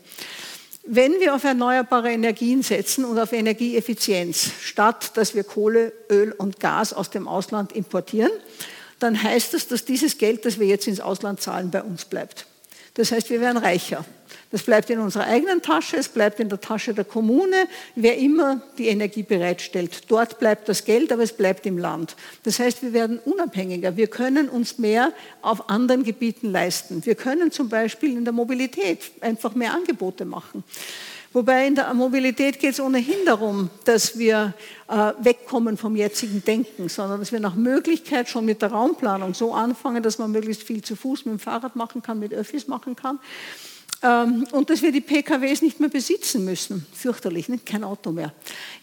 Wenn 0.90 1.20
wir 1.20 1.36
auf 1.36 1.44
erneuerbare 1.44 2.12
Energien 2.12 2.64
setzen 2.64 3.04
und 3.04 3.20
auf 3.20 3.34
Energieeffizienz, 3.34 4.52
statt 4.62 5.12
dass 5.18 5.36
wir 5.36 5.44
Kohle, 5.44 5.92
Öl 6.10 6.32
und 6.32 6.62
Gas 6.62 6.94
aus 6.94 7.10
dem 7.10 7.28
Ausland 7.28 7.74
importieren, 7.74 8.32
dann 9.00 9.22
heißt 9.22 9.54
das, 9.54 9.68
dass 9.68 9.84
dieses 9.84 10.18
Geld, 10.18 10.46
das 10.46 10.60
wir 10.60 10.68
jetzt 10.68 10.88
ins 10.88 11.02
Ausland 11.02 11.42
zahlen, 11.42 11.72
bei 11.72 11.84
uns 11.84 12.06
bleibt. 12.06 12.46
Das 12.94 13.12
heißt, 13.12 13.30
wir 13.30 13.42
werden 13.42 13.58
reicher. 13.58 14.06
Das 14.52 14.64
bleibt 14.64 14.90
in 14.90 15.00
unserer 15.00 15.26
eigenen 15.26 15.62
Tasche, 15.62 15.98
es 15.98 16.10
bleibt 16.10 16.40
in 16.40 16.50
der 16.50 16.62
Tasche 16.62 16.94
der 16.94 17.04
Kommune, 17.04 17.68
wer 17.96 18.18
immer 18.18 18.62
die 18.78 18.88
Energie 18.88 19.24
bereitstellt. 19.24 20.04
Dort 20.08 20.40
bleibt 20.40 20.70
das 20.70 20.86
Geld, 20.86 21.12
aber 21.12 21.24
es 21.24 21.34
bleibt 21.34 21.66
im 21.66 21.78
Land. 21.78 22.16
Das 22.44 22.60
heißt, 22.60 22.82
wir 22.82 22.94
werden 22.94 23.20
unabhängiger. 23.26 23.98
Wir 23.98 24.08
können 24.08 24.50
uns 24.50 24.78
mehr 24.78 25.12
auf 25.42 25.70
anderen 25.70 26.04
Gebieten 26.04 26.52
leisten. 26.52 27.06
Wir 27.06 27.16
können 27.16 27.52
zum 27.52 27.70
Beispiel 27.70 28.18
in 28.18 28.24
der 28.24 28.34
Mobilität 28.34 29.12
einfach 29.22 29.56
mehr 29.56 29.74
Angebote 29.74 30.26
machen. 30.26 30.64
Wobei 31.34 31.68
in 31.68 31.76
der 31.76 31.94
Mobilität 31.94 32.60
geht 32.60 32.72
es 32.72 32.80
ohnehin 32.80 33.26
darum, 33.26 33.70
dass 33.86 34.18
wir 34.18 34.54
äh, 34.88 35.12
wegkommen 35.20 35.78
vom 35.78 35.96
jetzigen 35.96 36.44
Denken, 36.44 36.90
sondern 36.90 37.20
dass 37.20 37.32
wir 37.32 37.40
nach 37.40 37.54
Möglichkeit 37.54 38.30
schon 38.30 38.46
mit 38.46 38.62
der 38.62 38.72
Raumplanung 38.72 39.34
so 39.34 39.54
anfangen, 39.54 40.02
dass 40.02 40.18
man 40.18 40.32
möglichst 40.32 40.64
viel 40.64 40.82
zu 40.82 40.96
Fuß 40.96 41.26
mit 41.26 41.34
dem 41.34 41.40
Fahrrad 41.40 41.76
machen 41.76 42.02
kann, 42.02 42.18
mit 42.18 42.34
Öffis 42.34 42.68
machen 42.68 42.96
kann 42.96 43.20
und 44.02 44.70
dass 44.70 44.84
wir 44.84 44.92
die 44.92 45.02
PKWs 45.02 45.64
nicht 45.64 45.80
mehr 45.80 45.90
besitzen 45.90 46.46
müssen. 46.46 46.86
Fürchterlich, 46.94 47.50
nicht? 47.50 47.66
kein 47.66 47.84
Auto 47.84 48.12
mehr. 48.12 48.32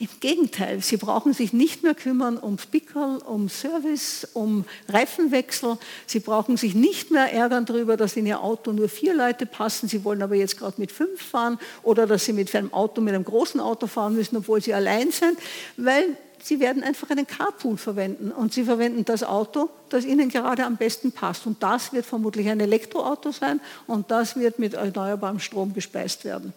Im 0.01 0.09
Gegenteil, 0.19 0.83
sie 0.83 0.97
brauchen 0.97 1.33
sich 1.33 1.53
nicht 1.53 1.85
mehr 1.85 1.95
kümmern 1.95 2.37
um 2.37 2.57
Pickerl, 2.57 3.19
um 3.19 3.49
Service, 3.49 4.27
um 4.33 4.65
Reifenwechsel. 4.89 5.79
Sie 6.07 6.19
brauchen 6.19 6.57
sich 6.57 6.75
nicht 6.75 7.13
mehr 7.13 7.33
ärgern 7.33 7.65
darüber, 7.65 7.97
dass 7.97 8.17
in 8.17 8.27
ihr 8.27 8.41
Auto 8.41 8.73
nur 8.73 8.89
vier 8.89 9.15
Leute 9.15 9.47
passen. 9.47 9.89
Sie 9.89 10.03
wollen 10.03 10.21
aber 10.21 10.35
jetzt 10.35 10.59
gerade 10.59 10.81
mit 10.81 10.91
fünf 10.91 11.23
fahren 11.23 11.61
oder 11.85 12.09
dass 12.09 12.25
sie 12.25 12.33
mit 12.33 12.53
einem 12.55 12.73
Auto, 12.73 13.01
mit 13.01 13.15
einem 13.15 13.25
großen 13.25 13.61
Auto 13.61 13.87
fahren 13.87 14.17
müssen, 14.17 14.37
obwohl 14.37 14.61
sie 14.61 14.75
allein 14.75 15.13
sind, 15.13 15.39
weil 15.77 16.17
Sie 16.45 16.61
werden 16.61 16.83
einfach 16.83 17.09
einen 17.09 17.27
Carpool 17.27 17.79
verwenden 17.79 18.31
und 18.31 18.53
Sie 18.53 18.65
verwenden 18.65 19.07
das 19.07 19.23
Auto, 19.23 19.71
das 19.89 20.05
Ihnen 20.05 20.29
gerade 20.29 20.67
am 20.67 20.77
besten 20.77 21.11
passt. 21.11 21.47
Und 21.47 21.63
das 21.63 21.95
wird 21.95 22.05
vermutlich 22.05 22.51
ein 22.51 22.61
Elektroauto 22.61 23.33
sein 23.33 23.61
und 23.87 24.11
das 24.11 24.37
wird 24.37 24.59
mit 24.59 24.75
erneuerbarem 24.75 25.41
Strom 25.41 25.73
gespeist 25.73 26.27
werden. 26.27 26.53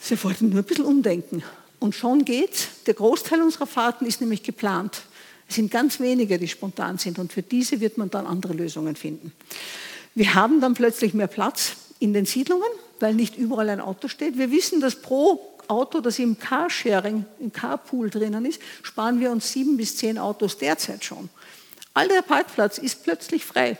Sie 0.00 0.24
wollten 0.24 0.48
nur 0.48 0.60
ein 0.60 0.64
bisschen 0.64 0.86
umdenken. 0.86 1.42
Und 1.80 1.94
schon 1.94 2.24
geht's. 2.24 2.68
Der 2.86 2.94
Großteil 2.94 3.42
unserer 3.42 3.66
Fahrten 3.66 4.06
ist 4.06 4.22
nämlich 4.22 4.42
geplant. 4.42 5.02
Es 5.50 5.56
sind 5.56 5.70
ganz 5.70 6.00
wenige, 6.00 6.38
die 6.38 6.48
spontan 6.48 6.96
sind 6.96 7.18
und 7.18 7.30
für 7.30 7.42
diese 7.42 7.78
wird 7.78 7.98
man 7.98 8.08
dann 8.08 8.26
andere 8.26 8.54
Lösungen 8.54 8.96
finden. 8.96 9.32
Wir 10.14 10.32
haben 10.32 10.62
dann 10.62 10.72
plötzlich 10.72 11.12
mehr 11.12 11.26
Platz 11.26 11.72
in 11.98 12.14
den 12.14 12.24
Siedlungen, 12.24 12.70
weil 13.00 13.12
nicht 13.12 13.36
überall 13.36 13.68
ein 13.68 13.82
Auto 13.82 14.08
steht. 14.08 14.38
Wir 14.38 14.50
wissen, 14.50 14.80
dass 14.80 14.96
pro 14.96 15.51
Auto, 15.68 16.00
das 16.00 16.18
im 16.18 16.38
Carsharing, 16.38 17.24
im 17.40 17.52
Carpool 17.52 18.10
drinnen 18.10 18.44
ist, 18.44 18.60
sparen 18.82 19.20
wir 19.20 19.30
uns 19.30 19.52
sieben 19.52 19.76
bis 19.76 19.96
zehn 19.96 20.18
Autos 20.18 20.58
derzeit 20.58 21.04
schon. 21.04 21.28
All 21.94 22.08
der 22.08 22.22
Parkplatz 22.22 22.78
ist 22.78 23.02
plötzlich 23.04 23.44
frei. 23.44 23.76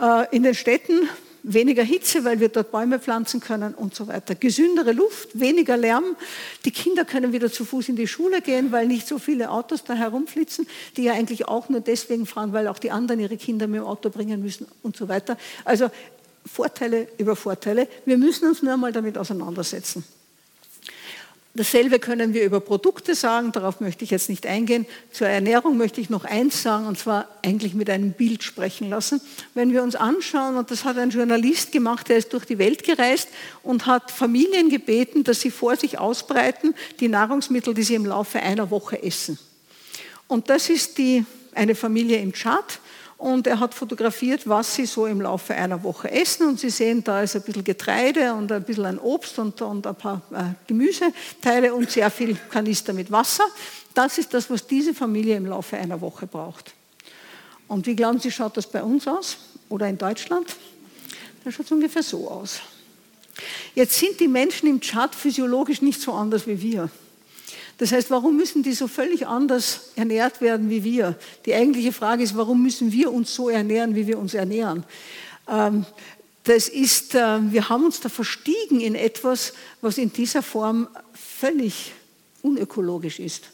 Äh, 0.00 0.36
in 0.36 0.42
den 0.42 0.54
Städten 0.54 1.08
weniger 1.44 1.82
Hitze, 1.82 2.24
weil 2.24 2.40
wir 2.40 2.48
dort 2.48 2.72
Bäume 2.72 2.98
pflanzen 2.98 3.40
können 3.40 3.74
und 3.74 3.94
so 3.94 4.08
weiter. 4.08 4.34
Gesündere 4.34 4.92
Luft, 4.92 5.38
weniger 5.38 5.76
Lärm. 5.76 6.16
Die 6.64 6.70
Kinder 6.70 7.04
können 7.04 7.32
wieder 7.32 7.52
zu 7.52 7.64
Fuß 7.64 7.90
in 7.90 7.96
die 7.96 8.08
Schule 8.08 8.40
gehen, 8.40 8.72
weil 8.72 8.86
nicht 8.86 9.06
so 9.06 9.18
viele 9.18 9.50
Autos 9.50 9.84
da 9.84 9.94
herumflitzen, 9.94 10.66
die 10.96 11.04
ja 11.04 11.12
eigentlich 11.12 11.46
auch 11.46 11.68
nur 11.68 11.80
deswegen 11.80 12.26
fahren, 12.26 12.52
weil 12.52 12.66
auch 12.66 12.78
die 12.78 12.90
anderen 12.90 13.20
ihre 13.20 13.36
Kinder 13.36 13.66
mit 13.66 13.80
dem 13.80 13.86
Auto 13.86 14.08
bringen 14.10 14.42
müssen 14.42 14.66
und 14.82 14.96
so 14.96 15.08
weiter. 15.08 15.36
Also 15.64 15.90
Vorteile 16.46 17.08
über 17.18 17.36
Vorteile. 17.36 17.88
Wir 18.04 18.18
müssen 18.18 18.48
uns 18.48 18.62
nur 18.62 18.72
einmal 18.72 18.92
damit 18.92 19.16
auseinandersetzen. 19.18 20.04
Dasselbe 21.56 22.00
können 22.00 22.34
wir 22.34 22.44
über 22.44 22.58
Produkte 22.58 23.14
sagen, 23.14 23.52
darauf 23.52 23.78
möchte 23.78 24.02
ich 24.02 24.10
jetzt 24.10 24.28
nicht 24.28 24.44
eingehen. 24.44 24.86
Zur 25.12 25.28
Ernährung 25.28 25.76
möchte 25.76 26.00
ich 26.00 26.10
noch 26.10 26.24
eins 26.24 26.64
sagen, 26.64 26.88
und 26.88 26.98
zwar 26.98 27.28
eigentlich 27.44 27.74
mit 27.74 27.88
einem 27.88 28.12
Bild 28.12 28.42
sprechen 28.42 28.90
lassen. 28.90 29.20
Wenn 29.54 29.72
wir 29.72 29.84
uns 29.84 29.94
anschauen, 29.94 30.56
und 30.56 30.72
das 30.72 30.84
hat 30.84 30.98
ein 30.98 31.10
Journalist 31.10 31.70
gemacht, 31.70 32.08
der 32.08 32.16
ist 32.16 32.32
durch 32.32 32.44
die 32.44 32.58
Welt 32.58 32.82
gereist 32.82 33.28
und 33.62 33.86
hat 33.86 34.10
Familien 34.10 34.68
gebeten, 34.68 35.22
dass 35.22 35.42
sie 35.42 35.52
vor 35.52 35.76
sich 35.76 35.96
ausbreiten, 35.96 36.74
die 36.98 37.06
Nahrungsmittel, 37.06 37.72
die 37.72 37.84
sie 37.84 37.94
im 37.94 38.06
Laufe 38.06 38.40
einer 38.40 38.72
Woche 38.72 39.00
essen. 39.00 39.38
Und 40.26 40.50
das 40.50 40.68
ist 40.68 40.98
die, 40.98 41.24
eine 41.54 41.76
Familie 41.76 42.18
im 42.18 42.32
Tschad 42.32 42.80
und 43.24 43.46
er 43.46 43.58
hat 43.58 43.72
fotografiert, 43.72 44.46
was 44.46 44.74
sie 44.74 44.84
so 44.84 45.06
im 45.06 45.22
Laufe 45.22 45.54
einer 45.54 45.82
Woche 45.82 46.10
essen. 46.10 46.46
Und 46.46 46.60
Sie 46.60 46.68
sehen, 46.68 47.02
da 47.02 47.22
ist 47.22 47.34
ein 47.34 47.40
bisschen 47.40 47.64
Getreide 47.64 48.34
und 48.34 48.52
ein 48.52 48.62
bisschen 48.62 48.84
ein 48.84 48.98
Obst 48.98 49.38
und, 49.38 49.62
und 49.62 49.86
ein 49.86 49.94
paar 49.94 50.20
äh, 50.30 50.42
Gemüseteile 50.66 51.72
und 51.72 51.90
sehr 51.90 52.10
viel 52.10 52.36
Kanister 52.50 52.92
mit 52.92 53.10
Wasser. 53.10 53.44
Das 53.94 54.18
ist 54.18 54.34
das, 54.34 54.50
was 54.50 54.66
diese 54.66 54.92
Familie 54.92 55.38
im 55.38 55.46
Laufe 55.46 55.78
einer 55.78 56.02
Woche 56.02 56.26
braucht. 56.26 56.74
Und 57.66 57.86
wie 57.86 57.96
glauben 57.96 58.20
Sie, 58.20 58.30
schaut 58.30 58.58
das 58.58 58.66
bei 58.66 58.82
uns 58.82 59.08
aus 59.08 59.38
oder 59.70 59.88
in 59.88 59.96
Deutschland? 59.96 60.54
Das 61.44 61.54
schaut 61.54 61.72
ungefähr 61.72 62.02
so 62.02 62.30
aus. 62.30 62.60
Jetzt 63.74 63.98
sind 63.98 64.20
die 64.20 64.28
Menschen 64.28 64.68
im 64.68 64.82
Tschad 64.82 65.14
physiologisch 65.14 65.80
nicht 65.80 65.98
so 65.98 66.12
anders 66.12 66.46
wie 66.46 66.60
wir. 66.60 66.90
Das 67.78 67.92
heißt, 67.92 68.10
warum 68.10 68.36
müssen 68.36 68.62
die 68.62 68.72
so 68.72 68.86
völlig 68.86 69.26
anders 69.26 69.90
ernährt 69.96 70.40
werden 70.40 70.70
wie 70.70 70.84
wir? 70.84 71.18
Die 71.44 71.54
eigentliche 71.54 71.92
Frage 71.92 72.22
ist, 72.22 72.36
warum 72.36 72.62
müssen 72.62 72.92
wir 72.92 73.12
uns 73.12 73.34
so 73.34 73.48
ernähren, 73.48 73.94
wie 73.94 74.06
wir 74.06 74.18
uns 74.18 74.34
ernähren? 74.34 74.84
Ähm, 75.48 75.84
das 76.44 76.68
ist, 76.68 77.14
äh, 77.14 77.40
wir 77.52 77.68
haben 77.68 77.84
uns 77.84 78.00
da 78.00 78.08
verstiegen 78.08 78.80
in 78.80 78.94
etwas, 78.94 79.54
was 79.80 79.98
in 79.98 80.12
dieser 80.12 80.42
Form 80.42 80.88
völlig 81.14 81.92
unökologisch 82.42 83.18
ist. 83.18 83.44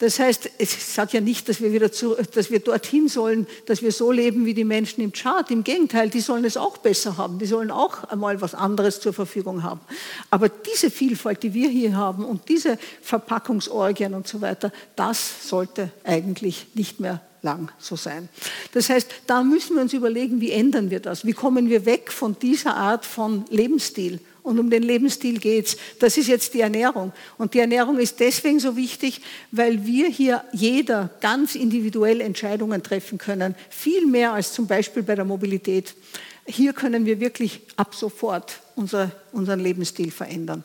Das 0.00 0.18
heißt, 0.18 0.50
es 0.56 0.94
sagt 0.94 1.12
ja 1.12 1.20
nicht, 1.20 1.46
dass 1.50 1.60
wir, 1.60 1.74
wieder 1.74 1.92
zu, 1.92 2.14
dass 2.14 2.50
wir 2.50 2.60
dorthin 2.60 3.06
sollen, 3.08 3.46
dass 3.66 3.82
wir 3.82 3.92
so 3.92 4.10
leben 4.10 4.46
wie 4.46 4.54
die 4.54 4.64
Menschen 4.64 5.02
im 5.02 5.12
Chart. 5.12 5.50
Im 5.50 5.62
Gegenteil, 5.62 6.08
die 6.08 6.20
sollen 6.20 6.46
es 6.46 6.56
auch 6.56 6.78
besser 6.78 7.18
haben. 7.18 7.38
Die 7.38 7.44
sollen 7.44 7.70
auch 7.70 8.04
einmal 8.04 8.40
was 8.40 8.54
anderes 8.54 9.00
zur 9.02 9.12
Verfügung 9.12 9.62
haben. 9.62 9.82
Aber 10.30 10.48
diese 10.48 10.90
Vielfalt, 10.90 11.42
die 11.42 11.52
wir 11.52 11.68
hier 11.68 11.96
haben 11.96 12.24
und 12.24 12.48
diese 12.48 12.78
Verpackungsorgien 13.02 14.14
und 14.14 14.26
so 14.26 14.40
weiter, 14.40 14.72
das 14.96 15.46
sollte 15.46 15.90
eigentlich 16.02 16.68
nicht 16.72 16.98
mehr 16.98 17.20
lang 17.42 17.70
so 17.78 17.94
sein. 17.94 18.30
Das 18.72 18.88
heißt, 18.88 19.06
da 19.26 19.42
müssen 19.42 19.76
wir 19.76 19.82
uns 19.82 19.92
überlegen, 19.92 20.40
wie 20.40 20.52
ändern 20.52 20.90
wir 20.90 21.00
das? 21.00 21.26
Wie 21.26 21.34
kommen 21.34 21.68
wir 21.68 21.84
weg 21.84 22.10
von 22.10 22.38
dieser 22.38 22.74
Art 22.74 23.04
von 23.04 23.44
Lebensstil? 23.50 24.18
Und 24.42 24.58
um 24.58 24.70
den 24.70 24.82
Lebensstil 24.82 25.38
geht 25.38 25.66
es. 25.66 25.76
Das 25.98 26.16
ist 26.16 26.28
jetzt 26.28 26.54
die 26.54 26.60
Ernährung. 26.60 27.12
Und 27.38 27.54
die 27.54 27.58
Ernährung 27.58 27.98
ist 27.98 28.20
deswegen 28.20 28.60
so 28.60 28.76
wichtig, 28.76 29.20
weil 29.50 29.84
wir 29.86 30.08
hier 30.08 30.44
jeder 30.52 31.10
ganz 31.20 31.54
individuell 31.54 32.20
Entscheidungen 32.20 32.82
treffen 32.82 33.18
können. 33.18 33.54
Viel 33.68 34.06
mehr 34.06 34.32
als 34.32 34.52
zum 34.52 34.66
Beispiel 34.66 35.02
bei 35.02 35.14
der 35.14 35.24
Mobilität. 35.24 35.94
Hier 36.46 36.72
können 36.72 37.06
wir 37.06 37.20
wirklich 37.20 37.60
ab 37.76 37.94
sofort 37.94 38.60
unser, 38.76 39.12
unseren 39.32 39.60
Lebensstil 39.60 40.10
verändern. 40.10 40.64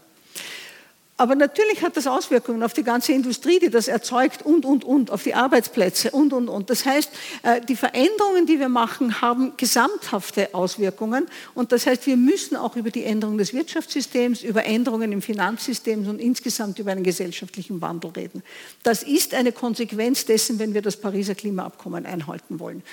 Aber 1.17 1.35
natürlich 1.35 1.81
hat 1.81 1.95
das 1.95 2.07
Auswirkungen 2.07 2.61
auf 2.61 2.73
die 2.73 2.83
ganze 2.83 3.13
Industrie, 3.13 3.59
die 3.59 3.69
das 3.69 3.87
erzeugt 3.87 4.45
und, 4.45 4.65
und, 4.65 4.83
und, 4.83 5.11
auf 5.11 5.23
die 5.23 5.33
Arbeitsplätze 5.33 6.11
und, 6.11 6.33
und, 6.33 6.49
und. 6.49 6.69
Das 6.69 6.85
heißt, 6.85 7.09
äh, 7.43 7.61
die 7.61 7.77
Veränderungen, 7.77 8.45
die 8.45 8.59
wir 8.59 8.67
machen, 8.67 9.21
haben 9.21 9.53
gesamthafte 9.55 10.53
Auswirkungen. 10.53 11.27
Und 11.53 11.71
das 11.71 11.87
heißt, 11.87 12.05
wir 12.05 12.17
müssen 12.17 12.57
auch 12.57 12.75
über 12.75 12.91
die 12.91 13.05
Änderung 13.05 13.37
des 13.37 13.53
Wirtschaftssystems, 13.53 14.43
über 14.43 14.65
Änderungen 14.65 15.13
im 15.13 15.21
Finanzsystem 15.21 16.05
und 16.05 16.19
insgesamt 16.19 16.79
über 16.79 16.91
einen 16.91 17.03
gesellschaftlichen 17.03 17.79
Wandel 17.79 18.11
reden. 18.11 18.43
Das 18.83 19.01
ist 19.01 19.33
eine 19.33 19.53
Konsequenz 19.53 20.25
dessen, 20.25 20.59
wenn 20.59 20.73
wir 20.73 20.81
das 20.81 20.97
Pariser 20.97 21.35
Klimaabkommen 21.35 22.05
einhalten 22.05 22.59
wollen. 22.59 22.83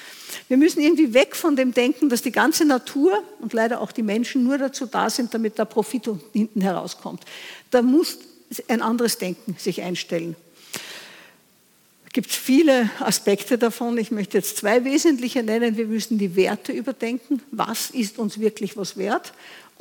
Wir 0.46 0.58
müssen 0.58 0.80
irgendwie 0.80 1.12
weg 1.12 1.34
von 1.34 1.56
dem 1.56 1.74
Denken, 1.74 2.08
dass 2.08 2.22
die 2.22 2.30
ganze 2.30 2.64
Natur 2.64 3.20
und 3.40 3.52
leider 3.52 3.80
auch 3.80 3.90
die 3.90 4.04
Menschen 4.04 4.44
nur 4.44 4.58
dazu 4.58 4.86
da 4.86 5.10
sind, 5.10 5.34
damit 5.34 5.58
der 5.58 5.64
Profit 5.64 6.08
hinten 6.32 6.60
herauskommt. 6.60 7.24
Da 7.72 7.82
muss 7.82 8.18
ein 8.68 8.82
anderes 8.82 9.18
Denken 9.18 9.56
sich 9.58 9.80
einstellen. 9.82 10.36
Es 12.04 12.12
gibt 12.12 12.30
viele 12.30 12.90
Aspekte 13.00 13.56
davon. 13.56 13.96
Ich 13.96 14.10
möchte 14.10 14.36
jetzt 14.36 14.58
zwei 14.58 14.84
wesentliche 14.84 15.42
nennen. 15.42 15.78
Wir 15.78 15.86
müssen 15.86 16.18
die 16.18 16.36
Werte 16.36 16.70
überdenken. 16.70 17.40
Was 17.50 17.88
ist 17.88 18.18
uns 18.18 18.38
wirklich 18.38 18.76
was 18.76 18.98
wert? 18.98 19.32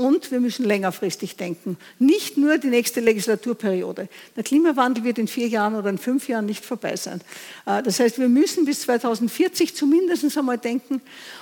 Und 0.01 0.31
wir 0.31 0.39
müssen 0.39 0.65
längerfristig 0.65 1.35
denken. 1.35 1.77
Nicht 1.99 2.35
nur 2.35 2.57
die 2.57 2.69
nächste 2.69 3.01
Legislaturperiode. 3.01 4.09
Der 4.35 4.43
Klimawandel 4.43 5.03
wird 5.03 5.19
in 5.19 5.27
vier 5.27 5.47
Jahren 5.47 5.75
oder 5.75 5.91
in 5.91 5.99
fünf 5.99 6.27
Jahren 6.27 6.47
nicht 6.47 6.65
vorbei 6.65 6.95
sein. 6.95 7.21
Äh, 7.67 7.83
das 7.83 7.99
heißt, 7.99 8.17
wir 8.17 8.27
müssen 8.27 8.65
bis 8.65 8.81
2040 8.81 9.75
zumindest 9.75 10.35
einmal 10.35 10.57
denken. 10.57 11.01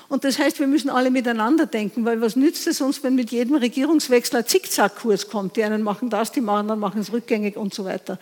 Und 0.10 0.26
das 0.26 0.40
heißt, 0.40 0.60
wir 0.60 0.68
müssen 0.68 0.90
alle 0.90 1.10
miteinander 1.10 1.68
denken, 1.68 2.04
weil 2.04 2.20
was 2.20 2.36
nützt 2.36 2.68
es 2.68 2.82
uns, 2.82 3.02
wenn 3.02 3.16
mit 3.16 3.32
jedem 3.32 3.56
Regierungswechsel 3.56 4.40
ein 4.40 4.46
Zickzackkurs 4.46 5.30
kommt? 5.30 5.56
Die 5.56 5.64
einen 5.64 5.82
machen 5.82 6.10
das, 6.10 6.34
die 6.34 6.46
anderen 6.46 6.82
machen 6.82 7.00
es 7.00 7.14
rückgängig 7.14 7.56
und 7.56 7.74
so 7.74 7.86
weiter. 7.86 8.20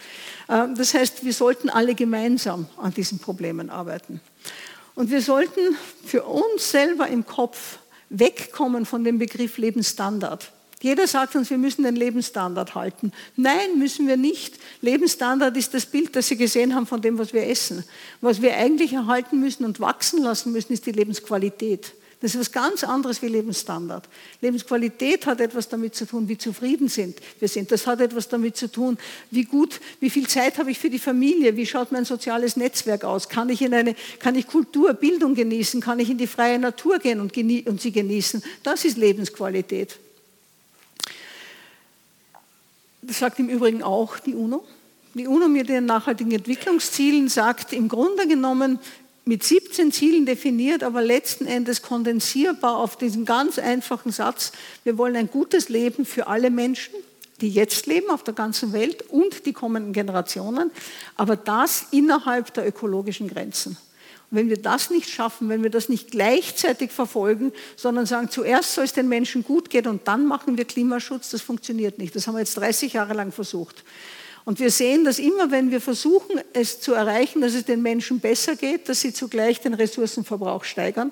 Äh, 0.50 0.68
das 0.78 0.94
heißt, 0.94 1.26
wir 1.26 1.34
sollten 1.34 1.72
alle 1.72 1.96
gemeinsam 1.96 2.68
an 2.78 2.94
diesen 2.94 3.18
Problemen 3.18 3.72
arbeiten. 3.72 4.22
Und 4.94 5.10
wir 5.10 5.24
sollten 5.24 5.76
für 6.06 6.22
uns 6.22 6.70
selber 6.70 7.08
im 7.08 7.26
Kopf 7.26 7.80
wegkommen 8.10 8.86
von 8.86 9.03
dem 9.03 9.18
Begriff 9.18 9.58
Lebensstandard. 9.58 10.51
Jeder 10.82 11.08
sagt 11.08 11.36
uns, 11.36 11.49
wir 11.49 11.58
müssen 11.58 11.84
den 11.84 11.95
Lebensstandard 11.95 12.76
halten. 12.76 13.12
Nein, 13.36 13.80
müssen 13.80 14.08
wir 14.08 14.18
nicht. 14.18 14.60
Lebensstandard 14.82 15.58
ist 15.58 15.74
das 15.74 15.88
Bild, 15.88 16.16
das 16.16 16.28
Sie 16.28 16.38
gesehen 16.38 16.76
haben 16.76 16.86
von 16.86 17.01
dem, 17.01 17.18
was 17.18 17.34
wir 17.34 17.47
essen. 17.47 17.84
Was 18.22 18.41
wir 18.41 18.55
eigentlich 18.55 18.93
erhalten 18.93 19.39
müssen 19.39 19.66
und 19.66 19.80
wachsen 19.80 20.22
lassen 20.22 20.51
müssen, 20.51 20.74
ist 20.74 20.86
die 20.86 20.91
Lebensqualität. 20.91 21.93
Das 22.20 22.32
ist 22.32 22.36
etwas 22.36 22.51
ganz 22.51 22.84
anderes 22.84 23.22
wie 23.22 23.28
Lebensstandard. 23.28 24.09
Lebensqualität 24.41 25.28
hat 25.28 25.39
etwas 25.39 25.70
damit 25.70 25.93
zu 25.93 26.07
tun, 26.07 26.28
wie 26.28 26.38
zufrieden 26.38 26.89
sind 26.89 27.20
wir 27.39 27.47
sind. 27.47 27.72
Das 27.72 27.86
hat 27.86 28.01
etwas 28.01 28.28
damit 28.28 28.57
zu 28.57 28.72
tun, 28.72 28.97
wie 29.30 29.43
gut, 29.43 29.80
wie 29.99 30.09
viel 30.09 30.28
Zeit 30.28 30.57
habe 30.57 30.72
ich 30.72 30.80
für 30.80 30.89
die 30.89 30.97
Familie, 30.97 31.55
wie 31.55 31.68
schaut 31.68 31.91
mein 31.91 32.05
soziales 32.05 32.55
Netzwerk 32.55 33.03
aus, 33.03 33.30
kann 33.30 33.49
ich, 33.49 33.61
in 33.61 33.74
eine, 33.74 33.95
kann 34.18 34.34
ich 34.34 34.47
Kultur, 34.47 34.95
Bildung 34.95 35.36
genießen, 35.36 35.80
kann 35.80 35.99
ich 35.99 36.09
in 36.09 36.18
die 36.18 36.26
freie 36.26 36.57
Natur 36.57 36.97
gehen 36.97 37.20
und, 37.20 37.38
und 37.38 37.82
sie 37.82 37.91
genießen. 37.91 38.41
Das 38.63 38.84
ist 38.84 38.97
Lebensqualität. 38.97 39.99
Das 43.03 43.20
sagt 43.20 43.38
im 43.38 43.47
Übrigen 43.47 43.84
auch 43.84 44.18
die 44.18 44.34
UNO. 44.34 44.65
Die 45.13 45.28
UNO 45.28 45.47
mit 45.47 45.70
ihren 45.70 45.86
nachhaltigen 45.86 46.32
Entwicklungszielen 46.32 47.30
sagt 47.30 47.74
im 47.74 47.88
Grunde 47.88 48.28
genommen, 48.28 48.80
mit 49.28 49.44
17 49.44 49.92
Zielen 49.92 50.26
definiert, 50.26 50.84
aber 50.84 51.02
letzten 51.02 51.46
Endes 51.46 51.82
kondensierbar 51.82 52.78
auf 52.78 52.96
diesen 52.96 53.26
ganz 53.26 53.60
einfachen 53.60 54.12
Satz, 54.12 54.52
wir 54.84 54.98
wollen 54.98 55.16
ein 55.16 55.30
gutes 55.30 55.70
Leben 55.70 56.06
für 56.06 56.28
alle 56.28 56.50
Menschen, 56.50 56.94
die 57.42 57.50
jetzt 57.50 57.86
leben 57.86 58.10
auf 58.10 58.24
der 58.24 58.34
ganzen 58.34 58.74
Welt 58.74 59.04
und 59.10 59.46
die 59.46 59.54
kommenden 59.54 59.94
Generationen, 59.94 60.72
aber 61.16 61.36
das 61.36 61.88
innerhalb 61.92 62.54
der 62.54 62.68
ökologischen 62.68 63.28
Grenzen. 63.28 63.78
Und 64.30 64.38
wenn 64.38 64.50
wir 64.50 64.62
das 64.62 64.90
nicht 64.90 65.10
schaffen, 65.10 65.48
wenn 65.50 65.64
wir 65.64 65.70
das 65.70 65.88
nicht 65.88 66.12
gleichzeitig 66.12 66.92
verfolgen, 66.92 67.54
sondern 67.76 68.06
sagen, 68.06 68.30
zuerst 68.30 68.74
soll 68.74 68.86
es 68.86 68.94
den 68.94 69.08
Menschen 69.08 69.44
gut 69.44 69.70
gehen 69.70 69.88
und 69.88 70.08
dann 70.08 70.26
machen 70.26 70.58
wir 70.58 70.66
Klimaschutz, 70.66 71.30
das 71.30 71.42
funktioniert 71.42 71.98
nicht. 71.98 72.16
Das 72.16 72.28
haben 72.28 72.36
wir 72.36 72.40
jetzt 72.40 72.58
30 72.58 72.94
Jahre 72.94 73.14
lang 73.14 73.32
versucht. 73.32 73.84
Und 74.48 74.62
wir 74.62 74.72
sehen, 74.72 75.04
dass 75.04 75.20
immer, 75.20 75.52
wenn 75.52 75.72
wir 75.72 75.82
versuchen, 75.82 76.39
es 76.54 76.80
zu 76.80 76.93
erreichen, 76.93 77.41
dass 77.41 77.54
es 77.54 77.66
den 77.66 77.82
Menschen 77.82 78.22
besser 78.22 78.56
geht, 78.56 78.88
dass 78.88 79.02
sie 79.02 79.12
zugleich 79.12 79.60
den 79.60 79.74
Ressourcenverbrauch 79.74 80.64
steigern. 80.64 81.12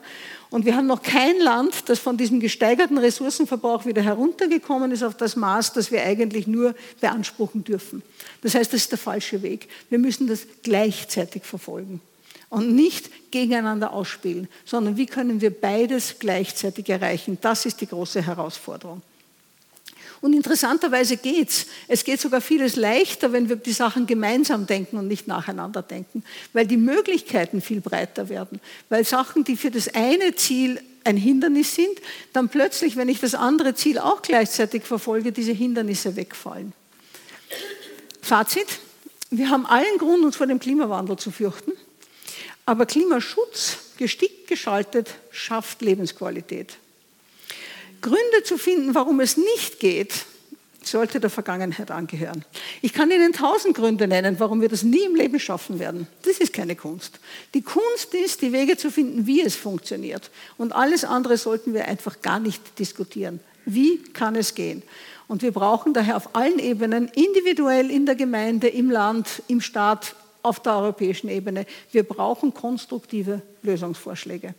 Und 0.49 0.65
wir 0.65 0.77
haben 0.77 0.87
noch 0.87 1.01
kein 1.01 1.37
Land, 1.41 1.89
das 1.89 1.99
von 1.99 2.15
diesem 2.15 2.39
gesteigerten 2.39 2.97
Ressourcenverbrauch 2.97 3.85
wieder 3.85 4.01
heruntergekommen 4.01 4.89
ist 4.93 5.03
auf 5.03 5.17
das 5.17 5.35
Maß, 5.35 5.73
das 5.73 5.91
wir 5.91 6.01
eigentlich 6.03 6.47
nur 6.47 6.75
beanspruchen 7.01 7.65
dürfen. 7.65 8.03
Das 8.41 8.55
heißt, 8.55 8.71
das 8.71 8.83
ist 8.83 8.91
der 8.91 8.99
falsche 8.99 9.41
Weg. 9.41 9.67
Wir 9.89 9.99
müssen 9.99 10.27
das 10.27 10.47
gleichzeitig 10.63 11.43
verfolgen 11.43 11.99
und 12.47 12.73
nicht 12.73 13.31
gegeneinander 13.31 13.91
ausspielen, 13.91 14.47
sondern 14.63 14.95
wie 14.95 15.07
können 15.07 15.41
wir 15.41 15.49
beides 15.49 16.19
gleichzeitig 16.19 16.87
erreichen? 16.87 17.37
Das 17.41 17.65
ist 17.65 17.81
die 17.81 17.87
große 17.87 18.21
Herausforderung. 18.21 19.01
Und 20.21 20.33
interessanterweise 20.33 21.17
geht 21.17 21.49
es. 21.49 21.65
Es 21.87 22.03
geht 22.03 22.19
sogar 22.19 22.41
vieles 22.41 22.75
leichter, 22.75 23.31
wenn 23.31 23.49
wir 23.49 23.55
die 23.55 23.73
Sachen 23.73 24.07
gemeinsam 24.07 24.65
denken 24.65 24.97
und 24.97 25.07
nicht 25.07 25.27
nacheinander 25.27 25.81
denken, 25.81 26.23
weil 26.53 26.67
die 26.67 26.77
Möglichkeiten 26.77 27.61
viel 27.61 27.81
breiter 27.81 28.29
werden. 28.29 28.59
Weil 28.89 29.05
Sachen, 29.05 29.43
die 29.43 29.57
für 29.57 29.71
das 29.71 29.93
eine 29.93 30.35
Ziel 30.35 30.81
ein 31.03 31.17
Hindernis 31.17 31.75
sind, 31.75 32.01
dann 32.33 32.49
plötzlich, 32.49 32.95
wenn 32.95 33.09
ich 33.09 33.19
das 33.19 33.35
andere 33.35 33.75
Ziel 33.75 33.99
auch 33.99 34.21
gleichzeitig 34.21 34.83
verfolge, 34.83 35.31
diese 35.31 35.51
Hindernisse 35.51 36.15
wegfallen. 36.15 36.73
Fazit, 38.21 38.79
wir 39.29 39.49
haben 39.49 39.65
allen 39.65 39.97
Grund, 39.99 40.23
uns 40.23 40.35
vor 40.35 40.47
dem 40.47 40.59
Klimawandel 40.59 41.17
zu 41.17 41.29
fürchten, 41.31 41.73
aber 42.65 42.85
Klimaschutz, 42.85 43.77
gestickt 43.97 44.47
geschaltet, 44.47 45.15
schafft 45.29 45.81
Lebensqualität. 45.81 46.77
Gründe 48.05 48.43
zu 48.43 48.59
finden, 48.59 48.93
warum 48.93 49.19
es 49.19 49.35
nicht 49.35 49.79
geht, 49.79 50.25
sollte 50.83 51.19
der 51.19 51.31
Vergangenheit 51.31 51.89
angehören. 51.89 52.45
Ich 52.83 52.93
kann 52.93 53.09
Ihnen 53.09 53.33
tausend 53.33 53.75
Gründe 53.75 54.07
nennen, 54.07 54.35
warum 54.37 54.61
wir 54.61 54.69
das 54.69 54.83
nie 54.83 55.03
im 55.05 55.15
Leben 55.15 55.39
schaffen 55.39 55.79
werden. 55.79 56.05
Das 56.21 56.37
ist 56.37 56.53
keine 56.53 56.75
Kunst. 56.75 57.19
Die 57.55 57.63
Kunst 57.63 58.13
ist, 58.13 58.43
die 58.43 58.53
Wege 58.53 58.77
zu 58.77 58.91
finden, 58.91 59.25
wie 59.25 59.41
es 59.41 59.55
funktioniert. 59.55 60.29
Und 60.59 60.75
alles 60.75 61.03
andere 61.03 61.37
sollten 61.37 61.73
wir 61.73 61.87
einfach 61.87 62.21
gar 62.21 62.39
nicht 62.39 62.77
diskutieren. 62.77 63.39
Wie 63.65 63.97
kann 63.97 64.35
es 64.35 64.53
gehen? 64.53 64.83
Und 65.27 65.41
wir 65.41 65.51
brauchen 65.51 65.95
daher 65.95 66.17
auf 66.17 66.35
allen 66.35 66.59
Ebenen, 66.59 67.07
individuell 67.07 67.89
in 67.89 68.05
der 68.05 68.13
Gemeinde, 68.13 68.67
im 68.67 68.91
Land, 68.91 69.41
im 69.47 69.61
Staat, 69.61 70.15
auf 70.43 70.59
der 70.59 70.75
europäischen 70.75 71.27
Ebene, 71.27 71.65
wir 71.91 72.03
brauchen 72.03 72.53
konstruktive 72.53 73.41
Lösungsvorschläge. 73.63 74.53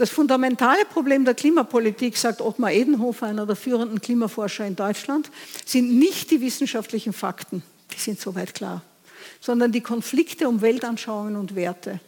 Das 0.00 0.08
fundamentale 0.08 0.86
Problem 0.86 1.26
der 1.26 1.34
Klimapolitik, 1.34 2.16
sagt 2.16 2.40
Ottmar 2.40 2.72
Edenhofer, 2.72 3.26
einer 3.26 3.44
der 3.44 3.54
führenden 3.54 4.00
Klimaforscher 4.00 4.64
in 4.64 4.74
Deutschland, 4.74 5.30
sind 5.66 5.98
nicht 5.98 6.30
die 6.30 6.40
wissenschaftlichen 6.40 7.12
Fakten, 7.12 7.62
die 7.92 8.00
sind 8.00 8.18
soweit 8.18 8.54
klar, 8.54 8.80
sondern 9.42 9.72
die 9.72 9.82
Konflikte 9.82 10.48
um 10.48 10.62
Weltanschauungen 10.62 11.36
und 11.36 11.54
Werte. 11.54 12.00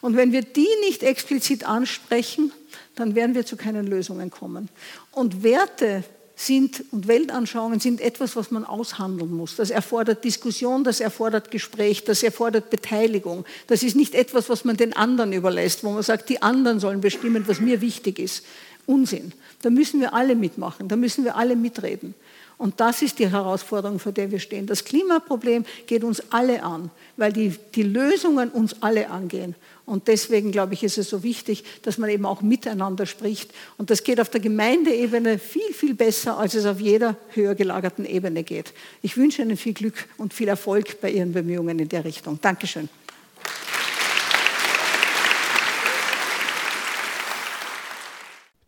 Und 0.00 0.16
wenn 0.16 0.32
wir 0.32 0.42
die 0.42 0.66
nicht 0.80 1.04
explizit 1.04 1.62
ansprechen, 1.62 2.50
dann 2.96 3.14
werden 3.14 3.36
wir 3.36 3.46
zu 3.46 3.56
keinen 3.56 3.86
Lösungen 3.86 4.32
kommen. 4.32 4.68
Und 5.12 5.44
Werte 5.44 6.02
sind 6.40 6.84
und 6.90 7.06
Weltanschauungen 7.06 7.80
sind 7.80 8.00
etwas, 8.00 8.34
was 8.34 8.50
man 8.50 8.64
aushandeln 8.64 9.30
muss. 9.30 9.56
Das 9.56 9.70
erfordert 9.70 10.24
Diskussion, 10.24 10.84
das 10.84 11.00
erfordert 11.00 11.50
Gespräch, 11.50 12.04
das 12.04 12.22
erfordert 12.22 12.70
Beteiligung. 12.70 13.44
Das 13.66 13.82
ist 13.82 13.94
nicht 13.94 14.14
etwas, 14.14 14.48
was 14.48 14.64
man 14.64 14.78
den 14.78 14.96
anderen 14.96 15.34
überlässt, 15.34 15.84
wo 15.84 15.90
man 15.90 16.02
sagt, 16.02 16.30
die 16.30 16.40
anderen 16.40 16.80
sollen 16.80 17.02
bestimmen, 17.02 17.46
was 17.46 17.60
mir 17.60 17.82
wichtig 17.82 18.18
ist. 18.18 18.44
Unsinn. 18.86 19.32
Da 19.60 19.68
müssen 19.68 20.00
wir 20.00 20.14
alle 20.14 20.34
mitmachen, 20.34 20.88
da 20.88 20.96
müssen 20.96 21.24
wir 21.24 21.36
alle 21.36 21.56
mitreden. 21.56 22.14
Und 22.56 22.80
das 22.80 23.02
ist 23.02 23.18
die 23.18 23.30
Herausforderung, 23.30 23.98
vor 23.98 24.12
der 24.12 24.30
wir 24.30 24.38
stehen. 24.38 24.66
Das 24.66 24.84
Klimaproblem 24.84 25.64
geht 25.86 26.04
uns 26.04 26.22
alle 26.30 26.62
an, 26.62 26.90
weil 27.16 27.32
die, 27.32 27.54
die 27.74 27.82
Lösungen 27.82 28.50
uns 28.50 28.82
alle 28.82 29.10
angehen. 29.10 29.54
Und 29.90 30.06
deswegen, 30.06 30.52
glaube 30.52 30.74
ich, 30.74 30.84
ist 30.84 30.98
es 30.98 31.10
so 31.10 31.24
wichtig, 31.24 31.64
dass 31.82 31.98
man 31.98 32.10
eben 32.10 32.24
auch 32.24 32.42
miteinander 32.42 33.06
spricht. 33.06 33.50
Und 33.76 33.90
das 33.90 34.04
geht 34.04 34.20
auf 34.20 34.28
der 34.28 34.40
Gemeindeebene 34.40 35.40
viel, 35.40 35.74
viel 35.74 35.94
besser, 35.94 36.38
als 36.38 36.54
es 36.54 36.64
auf 36.64 36.78
jeder 36.78 37.16
höher 37.30 37.56
gelagerten 37.56 38.04
Ebene 38.04 38.44
geht. 38.44 38.72
Ich 39.02 39.16
wünsche 39.16 39.42
Ihnen 39.42 39.56
viel 39.56 39.72
Glück 39.72 40.06
und 40.16 40.32
viel 40.32 40.46
Erfolg 40.46 41.00
bei 41.00 41.10
Ihren 41.10 41.32
Bemühungen 41.32 41.76
in 41.80 41.88
der 41.88 42.04
Richtung. 42.04 42.38
Dankeschön. 42.40 42.88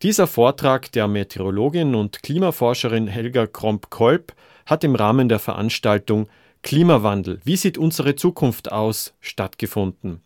Dieser 0.03 0.27
Vortrag 0.27 0.91
der 0.91 1.07
Meteorologin 1.07 1.95
und 1.95 2.25
Klimaforscherin 2.25 3.07
Helga 3.07 3.47
Kromp-Kolb 3.47 4.33
hat 4.67 4.83
im 4.83 4.97
Rahmen 4.97 5.29
der 5.29 5.39
Veranstaltung 5.39 6.29
Klimawandel, 6.63 7.41
wie 7.45 7.57
sieht 7.57 7.79
unsere 7.79 8.17
Zukunft 8.17 8.73
aus, 8.73 9.15
stattgefunden. 9.21 10.21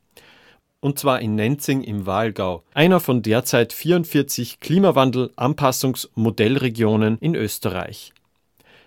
Und 0.80 0.98
zwar 0.98 1.20
in 1.20 1.34
Nenzing 1.34 1.82
im 1.82 2.06
Wahlgau, 2.06 2.62
einer 2.74 3.00
von 3.00 3.22
derzeit 3.22 3.72
44 3.72 4.60
Klimawandel-Anpassungs-Modellregionen 4.60 7.16
in 7.20 7.34
Österreich. 7.34 8.12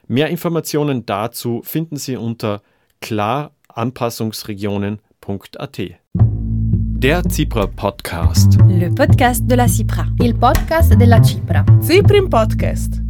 Mehr 0.08 0.30
Informationen 0.30 1.06
dazu 1.06 1.62
finden 1.64 1.98
Sie 1.98 2.16
unter 2.16 2.62
klaranpassungsregionen.at. 3.02 5.80
Der 7.02 7.24
Cipra 7.30 7.68
Podcast. 7.68 8.58
Le 8.68 8.92
podcast 8.92 9.50
de 9.50 9.56
la 9.56 9.68
Cipra. 9.68 10.08
Il 10.22 10.34
podcast 10.34 11.00
della 11.00 11.24
Cipra. 11.24 11.66
Ciprim 11.82 12.30
Podcast. 12.30 13.02